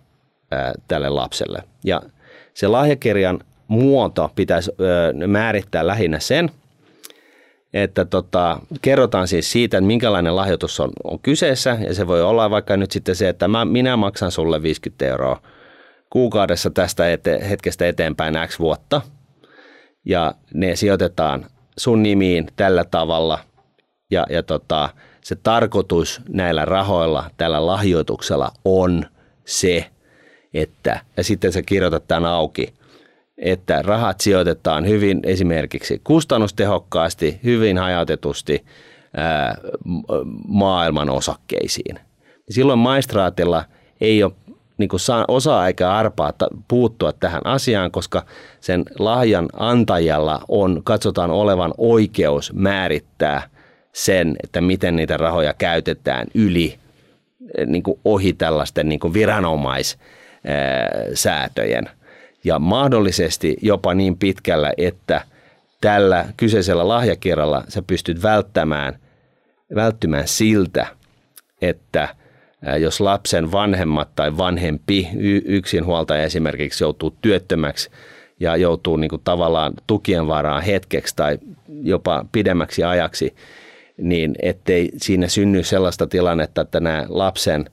tälle 0.87 1.09
lapselle. 1.09 1.63
Ja 1.83 2.01
se 2.53 2.67
lahjakirjan 2.67 3.39
muoto 3.67 4.31
pitäisi 4.35 4.71
ää, 4.71 5.27
määrittää 5.27 5.87
lähinnä 5.87 6.19
sen, 6.19 6.49
että 7.73 8.05
tota, 8.05 8.59
kerrotaan 8.81 9.27
siis 9.27 9.51
siitä, 9.51 9.77
että 9.77 9.87
minkälainen 9.87 10.35
lahjoitus 10.35 10.79
on, 10.79 10.89
on 11.03 11.19
kyseessä 11.19 11.77
ja 11.87 11.93
se 11.93 12.07
voi 12.07 12.21
olla 12.21 12.49
vaikka 12.49 12.77
nyt 12.77 12.91
sitten 12.91 13.15
se, 13.15 13.29
että 13.29 13.47
mä, 13.47 13.65
minä 13.65 13.97
maksan 13.97 14.31
sulle 14.31 14.63
50 14.63 15.05
euroa 15.05 15.41
kuukaudessa 16.09 16.69
tästä 16.69 17.09
ete, 17.09 17.49
hetkestä 17.49 17.87
eteenpäin 17.87 18.33
X 18.47 18.59
vuotta 18.59 19.01
ja 20.05 20.33
ne 20.53 20.75
sijoitetaan 20.75 21.45
sun 21.77 22.03
nimiin 22.03 22.47
tällä 22.55 22.83
tavalla 22.83 23.39
ja, 24.11 24.25
ja 24.29 24.43
tota, 24.43 24.89
se 25.21 25.35
tarkoitus 25.35 26.21
näillä 26.29 26.65
rahoilla, 26.65 27.31
tällä 27.37 27.65
lahjoituksella 27.65 28.51
on 28.65 29.05
se, 29.45 29.89
että 30.53 30.99
ja 31.17 31.23
sitten 31.23 31.53
sä 31.53 31.61
kirjoitat 31.61 32.07
tämän 32.07 32.31
auki, 32.31 32.73
että 33.39 33.81
rahat 33.81 34.21
sijoitetaan 34.21 34.87
hyvin 34.87 35.19
esimerkiksi 35.23 36.01
kustannustehokkaasti, 36.03 37.39
hyvin 37.43 37.77
hajautetusti 37.77 38.65
ää, 39.17 39.57
maailman 40.47 41.09
osakkeisiin. 41.09 41.99
Silloin 42.49 42.79
maistraatilla 42.79 43.63
ei 44.01 44.23
ole 44.23 44.31
niin 44.77 44.89
kuin 44.89 44.99
saa, 44.99 45.25
osaa 45.27 45.67
eikä 45.67 45.91
arpaa 45.91 46.33
puuttua 46.67 47.13
tähän 47.13 47.41
asiaan, 47.45 47.91
koska 47.91 48.25
sen 48.59 48.83
lahjan 48.99 49.45
antajalla 49.53 50.41
on, 50.47 50.81
katsotaan 50.83 51.31
olevan 51.31 51.73
oikeus 51.77 52.53
määrittää 52.53 53.49
sen, 53.93 54.35
että 54.43 54.61
miten 54.61 54.95
niitä 54.95 55.17
rahoja 55.17 55.53
käytetään 55.53 56.27
yli 56.33 56.79
niin 57.65 57.83
kuin 57.83 57.99
ohi 58.05 58.33
tällaisten 58.33 58.89
niin 58.89 58.99
kuin 58.99 59.13
viranomaissäätöjen 59.13 61.89
ja 62.43 62.59
mahdollisesti 62.59 63.57
jopa 63.61 63.93
niin 63.93 64.17
pitkällä, 64.17 64.73
että 64.77 65.21
tällä 65.81 66.25
kyseisellä 66.37 66.87
lahjakirjalla 66.87 67.63
sä 67.67 67.81
pystyt 67.81 68.23
välttämään, 68.23 68.95
välttymään 69.75 70.27
siltä, 70.27 70.87
että 71.61 72.15
jos 72.79 73.01
lapsen 73.01 73.51
vanhemmat 73.51 74.09
tai 74.15 74.37
vanhempi 74.37 75.09
yksinhuoltaja 75.45 76.23
esimerkiksi 76.23 76.83
joutuu 76.83 77.15
työttömäksi 77.21 77.89
ja 78.39 78.55
joutuu 78.55 78.95
niin 78.95 79.09
kuin 79.09 79.21
tavallaan 79.23 79.73
tukien 79.87 80.27
varaan 80.27 80.63
hetkeksi 80.63 81.15
tai 81.15 81.39
jopa 81.83 82.25
pidemmäksi 82.31 82.83
ajaksi, 82.83 83.35
niin 83.97 84.35
ettei 84.41 84.91
siinä 84.97 85.27
synny 85.27 85.63
sellaista 85.63 86.07
tilannetta, 86.07 86.61
että 86.61 86.79
nämä 86.79 87.05
lapsen 87.09 87.69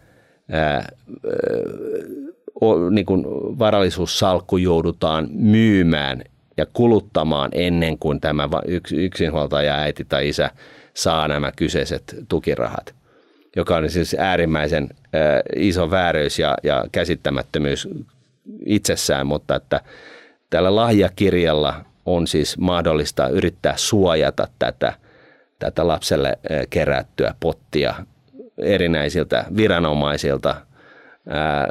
niin 2.90 3.06
kuin 3.06 3.24
varallisuussalkku 3.58 4.56
joudutaan 4.56 5.28
myymään 5.30 6.22
ja 6.56 6.66
kuluttamaan 6.72 7.50
ennen 7.54 7.98
kuin 7.98 8.20
tämä 8.20 8.48
yksinhuoltaja 8.92 9.74
äiti 9.74 10.04
tai 10.04 10.28
isä 10.28 10.50
saa 10.94 11.28
nämä 11.28 11.52
kyseiset 11.56 12.16
tukirahat. 12.28 12.94
joka 13.56 13.76
on 13.76 13.90
siis 13.90 14.16
äärimmäisen 14.18 14.88
iso 15.56 15.90
vääryys 15.90 16.38
ja, 16.38 16.54
ja 16.62 16.84
käsittämättömyys 16.92 17.88
itsessään, 18.66 19.26
mutta 19.26 19.56
että 19.56 19.80
tällä 20.50 20.76
lahjakirjalla 20.76 21.84
on 22.06 22.26
siis 22.26 22.58
mahdollista 22.58 23.28
yrittää 23.28 23.74
suojata 23.76 24.48
tätä, 24.58 24.92
tätä 25.58 25.86
lapselle 25.86 26.38
kerättyä 26.70 27.34
pottia 27.40 27.94
erinäisiltä 28.58 29.44
viranomaisilta 29.56 30.54
ää, 31.28 31.66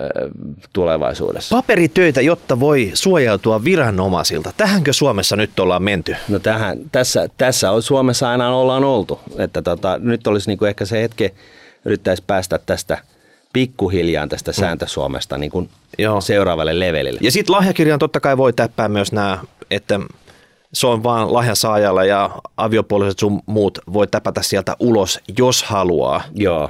tulevaisuudessa. 0.74 1.56
Paperitöitä, 1.56 2.22
jotta 2.22 2.60
voi 2.60 2.92
suojautua 2.94 3.64
viranomaisilta. 3.64 4.54
Tähänkö 4.58 4.94
Suomessa 4.94 5.36
nyt 5.36 5.60
ollaan 5.60 5.84
menty? 5.84 6.16
No 6.30 6.40
tähän, 6.40 6.78
tässä, 6.92 7.30
tässä 7.38 7.72
on 7.72 7.82
Suomessa 7.82 8.30
aina 8.30 8.56
ollaan 8.56 8.84
oltu. 8.84 9.20
Että 9.38 9.62
tota, 9.62 9.98
nyt 10.00 10.28
olisi 10.28 10.50
niinku 10.50 10.66
ehkä 10.66 10.86
se 10.86 11.02
hetki, 11.02 11.34
yrittäisi 11.86 12.24
päästä 12.28 12.60
tästä 12.66 12.98
pikkuhiljaa 13.54 14.28
tästä 14.28 14.52
mm. 14.52 14.56
sääntösuomesta 14.56 15.38
niin 15.38 15.52
kuin 15.52 15.70
Joo. 15.98 16.22
seuraavalle 16.22 16.80
levelille. 16.80 17.20
Ja 17.24 17.32
sitten 17.32 17.56
lahjakirjan 17.56 18.00
totta 18.00 18.20
kai 18.20 18.38
voi 18.38 18.54
täppää 18.54 18.90
myös 18.90 19.12
nämä, 19.12 19.40
että 19.72 20.00
se 20.74 20.88
on 20.88 21.04
vaan 21.04 21.34
lahjan 21.34 21.56
saajalla 21.56 22.04
ja 22.04 22.30
aviopuoliset 22.58 23.20
sun 23.20 23.42
muut 23.46 23.80
voi 23.94 24.08
täpätä 24.08 24.42
sieltä 24.42 24.76
ulos, 24.80 25.20
jos 25.38 25.64
haluaa. 25.64 26.24
Joo. 26.34 26.70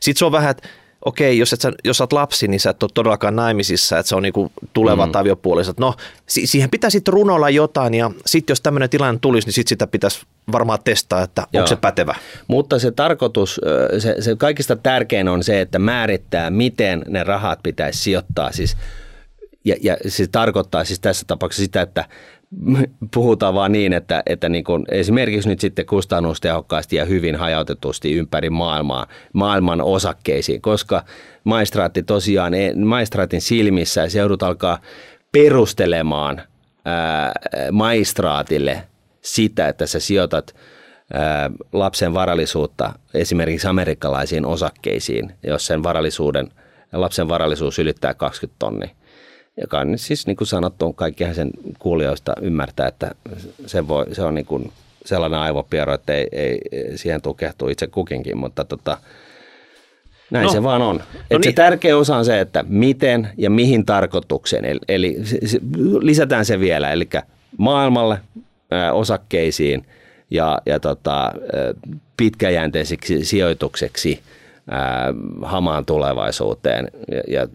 Sitten 0.00 0.18
se 0.18 0.24
on 0.24 0.32
vähän, 0.32 0.50
että 0.50 0.68
okei, 1.04 1.38
jos, 1.38 1.52
et 1.52 1.60
sä, 1.60 1.72
jos 1.84 1.96
sä 1.96 2.04
oot 2.04 2.12
lapsi, 2.12 2.48
niin 2.48 2.60
sä 2.60 2.70
et 2.70 2.82
ole 2.82 2.90
todellakaan 2.94 3.36
naimisissa, 3.36 3.98
että 3.98 4.08
se 4.08 4.16
on 4.16 4.22
niinku 4.22 4.52
tulevat 4.72 5.12
mm. 5.12 5.20
aviopuoliset. 5.20 5.78
No, 5.78 5.94
si- 6.26 6.46
siihen 6.46 6.70
pitää 6.70 6.90
sitten 6.90 7.14
runoilla 7.14 7.50
jotain 7.50 7.94
ja 7.94 8.10
sitten 8.26 8.52
jos 8.52 8.60
tämmöinen 8.60 8.90
tilanne 8.90 9.18
tulisi, 9.22 9.46
niin 9.48 9.54
sitten 9.54 9.68
sitä 9.68 9.86
pitäisi 9.86 10.26
varmaan 10.52 10.78
testaa, 10.84 11.22
että 11.22 11.46
Joo. 11.52 11.60
onko 11.60 11.68
se 11.68 11.76
pätevä. 11.76 12.14
Mutta 12.48 12.78
se 12.78 12.90
tarkoitus, 12.90 13.60
se, 13.98 14.16
se 14.20 14.36
kaikista 14.36 14.76
tärkein 14.76 15.28
on 15.28 15.44
se, 15.44 15.60
että 15.60 15.78
määrittää, 15.78 16.50
miten 16.50 17.04
ne 17.08 17.24
rahat 17.24 17.58
pitäisi 17.62 17.98
sijoittaa. 17.98 18.52
Siis, 18.52 18.76
ja, 19.64 19.76
ja 19.82 19.96
se 20.08 20.26
tarkoittaa 20.26 20.84
siis 20.84 21.00
tässä 21.00 21.24
tapauksessa 21.26 21.64
sitä, 21.64 21.82
että 21.82 22.04
puhutaan 23.14 23.54
vaan 23.54 23.72
niin, 23.72 23.92
että, 23.92 24.22
että 24.26 24.48
niin 24.48 24.64
kuin 24.64 24.84
esimerkiksi 24.90 25.48
nyt 25.48 25.60
sitten 25.60 25.86
kustannustehokkaasti 25.86 26.96
ja 26.96 27.04
hyvin 27.04 27.36
hajautetusti 27.36 28.14
ympäri 28.14 28.50
maailmaa, 28.50 29.06
maailman 29.32 29.80
osakkeisiin, 29.80 30.60
koska 30.60 31.04
maistraatti 31.44 32.02
tosiaan, 32.02 32.52
maistraatin 32.84 33.40
silmissä 33.40 34.08
se 34.08 34.18
joudut 34.18 34.42
alkaa 34.42 34.78
perustelemaan 35.32 36.42
ää, 36.84 37.32
maistraatille 37.72 38.82
sitä, 39.20 39.68
että 39.68 39.86
sä 39.86 40.00
sijoitat 40.00 40.56
ää, 41.12 41.50
lapsen 41.72 42.14
varallisuutta 42.14 42.92
esimerkiksi 43.14 43.66
amerikkalaisiin 43.66 44.46
osakkeisiin, 44.46 45.32
jos 45.42 45.66
sen 45.66 45.82
varallisuuden, 45.82 46.48
lapsen 46.92 47.28
varallisuus 47.28 47.78
ylittää 47.78 48.14
20 48.14 48.56
tonnia 48.58 48.99
joka 49.60 49.78
on 49.78 49.98
siis 49.98 50.26
niin 50.26 50.36
kuin 50.36 50.48
sanottu, 50.48 50.92
kaikkihan 50.92 51.34
sen 51.34 51.50
kuulijoista 51.78 52.32
ymmärtää, 52.42 52.88
että 52.88 53.10
se, 53.66 53.88
voi, 53.88 54.06
se 54.14 54.22
on 54.22 54.34
niin 54.34 54.46
kuin 54.46 54.72
sellainen 55.04 55.40
aivopiero, 55.40 55.94
että 55.94 56.12
ei, 56.14 56.28
ei 56.32 56.58
siihen 56.94 57.22
tukehtuu 57.22 57.68
itse 57.68 57.86
kukinkin, 57.86 58.38
mutta 58.38 58.64
tota, 58.64 58.98
näin 60.30 60.44
no. 60.46 60.52
se 60.52 60.62
vaan 60.62 60.82
on. 60.82 60.96
No 60.96 61.38
niin. 61.38 61.44
Se 61.44 61.52
tärkeä 61.52 61.96
osa 61.96 62.16
on 62.16 62.24
se, 62.24 62.40
että 62.40 62.64
miten 62.68 63.28
ja 63.36 63.50
mihin 63.50 63.86
tarkoitukseen, 63.86 64.64
eli, 64.64 64.80
eli 64.88 65.16
lisätään 66.00 66.44
se 66.44 66.60
vielä, 66.60 66.92
eli 66.92 67.08
maailmalle, 67.56 68.20
ää, 68.70 68.92
osakkeisiin 68.92 69.86
ja, 70.30 70.62
ja 70.66 70.80
tota, 70.80 71.32
pitkäjänteiseksi 72.16 73.24
sijoitukseksi 73.24 74.20
ää, 74.70 75.14
hamaan 75.42 75.84
tulevaisuuteen 75.84 76.88
ja, 77.12 77.22
ja, 77.28 77.48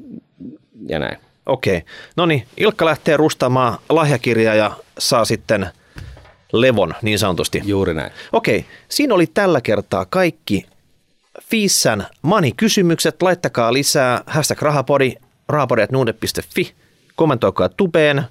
ja 0.89 0.99
näin. 0.99 1.17
Okei. 1.45 1.81
No 2.17 2.25
niin, 2.25 2.47
Ilkka 2.57 2.85
lähtee 2.85 3.17
rustamaan 3.17 3.77
lahjakirjaa 3.89 4.55
ja 4.55 4.71
saa 4.97 5.25
sitten 5.25 5.69
levon 6.53 6.93
niin 7.01 7.19
sanotusti. 7.19 7.61
Juuri 7.65 7.93
näin. 7.93 8.11
Okei, 8.33 8.65
siinä 8.89 9.13
oli 9.13 9.27
tällä 9.27 9.61
kertaa 9.61 10.05
kaikki 10.05 10.65
Fissän 11.43 12.07
mani-kysymykset. 12.21 13.21
Laittakaa 13.21 13.73
lisää 13.73 14.23
hashtag 14.25 14.61
rahapodi, 14.61 15.13
rahapodi.nuude.fi. 15.49 16.73
Kommentoikaa 17.15 17.69
tubeen, 17.69 18.23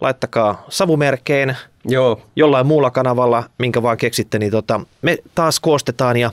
laittakaa 0.00 0.64
savumerkein, 0.68 1.56
Joo. 1.84 2.22
jollain 2.36 2.66
muulla 2.66 2.90
kanavalla, 2.90 3.44
minkä 3.58 3.82
vaan 3.82 3.96
keksitte, 3.96 4.38
niin 4.38 4.52
tota, 4.52 4.80
me 5.02 5.18
taas 5.34 5.60
koostetaan. 5.60 6.16
Ja, 6.16 6.30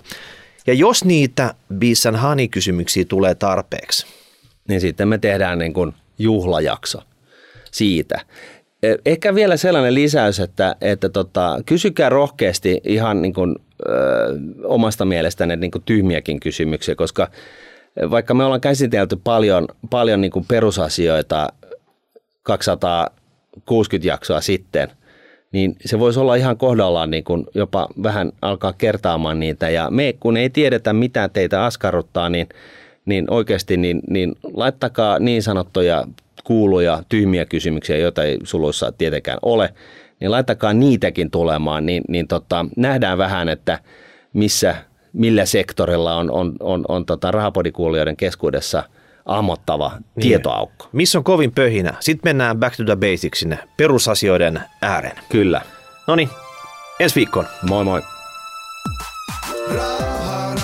ja 0.67 0.73
jos 0.73 1.05
niitä 1.05 1.53
Bissan 1.77 2.15
Hani-kysymyksiä 2.15 3.05
tulee 3.05 3.35
tarpeeksi, 3.35 4.07
niin 4.67 4.81
sitten 4.81 5.07
me 5.07 5.17
tehdään 5.17 5.59
niin 5.59 5.73
kuin 5.73 5.93
juhlajakso 6.19 7.01
siitä. 7.71 8.19
E, 8.83 8.95
ehkä 9.05 9.35
vielä 9.35 9.57
sellainen 9.57 9.93
lisäys, 9.93 10.39
että, 10.39 10.75
että 10.81 11.09
tota, 11.09 11.59
kysykää 11.65 12.09
rohkeasti 12.09 12.81
ihan 12.83 13.21
niin 13.21 13.33
kuin, 13.33 13.55
ö, 13.89 13.91
omasta 14.63 15.05
mielestänne 15.05 15.55
niin 15.55 15.71
kuin 15.71 15.83
tyhmiäkin 15.85 16.39
kysymyksiä, 16.39 16.95
koska 16.95 17.27
vaikka 18.11 18.33
me 18.33 18.43
ollaan 18.43 18.61
käsitelty 18.61 19.17
paljon, 19.23 19.67
paljon 19.89 20.21
niin 20.21 20.31
kuin 20.31 20.45
perusasioita 20.47 21.47
260 22.43 24.07
jaksoa 24.07 24.41
sitten, 24.41 24.89
niin 25.51 25.75
se 25.85 25.99
voisi 25.99 26.19
olla 26.19 26.35
ihan 26.35 26.57
kohdallaan 26.57 27.11
niin 27.11 27.23
kuin 27.23 27.45
jopa 27.55 27.87
vähän 28.03 28.31
alkaa 28.41 28.73
kertaamaan 28.73 29.39
niitä. 29.39 29.69
Ja 29.69 29.89
me, 29.91 30.13
kun 30.19 30.37
ei 30.37 30.49
tiedetä, 30.49 30.93
mitä 30.93 31.29
teitä 31.29 31.65
askarruttaa, 31.65 32.29
niin– 32.29 32.47
niin 33.09 33.25
oikeasti 33.29 33.77
niin, 33.77 34.01
niin 34.09 34.35
laittakaa 34.53 35.19
niin 35.19 35.43
sanottuja 35.43 36.03
kuuluja, 36.43 37.03
tyhmiä 37.09 37.45
kysymyksiä, 37.45 37.97
joita 37.97 38.23
ei 38.23 38.37
suluissa 38.43 38.91
tietenkään 38.91 39.39
ole, 39.41 39.73
niin 40.19 40.31
laittakaa 40.31 40.73
niitäkin 40.73 41.31
tulemaan, 41.31 41.85
niin, 41.85 42.03
niin 42.07 42.27
tota, 42.27 42.65
nähdään 42.77 43.17
vähän, 43.17 43.49
että 43.49 43.79
missä, 44.33 44.75
millä 45.13 45.45
sektorilla 45.45 46.15
on, 46.15 46.31
on, 46.31 46.55
on, 46.59 46.85
on 46.87 47.05
tota 47.05 47.31
rahapodikuulijoiden 47.31 48.17
keskuudessa 48.17 48.83
ammottava 49.25 49.91
niin. 49.91 50.21
tietoaukko. 50.21 50.89
Missä 50.91 51.17
on 51.17 51.23
kovin 51.23 51.51
pöhinä? 51.51 51.93
Sitten 51.99 52.29
mennään 52.29 52.57
back 52.57 52.75
to 52.77 52.83
the 52.83 52.95
basics 52.95 53.39
sinne 53.39 53.59
perusasioiden 53.77 54.61
ääreen. 54.81 55.17
Kyllä. 55.29 55.61
No 56.07 56.15
niin, 56.15 56.29
ensi 56.99 57.15
viikkoon. 57.15 57.45
Moi 57.69 57.83
moi. 57.83 58.01
Raha. 59.75 60.58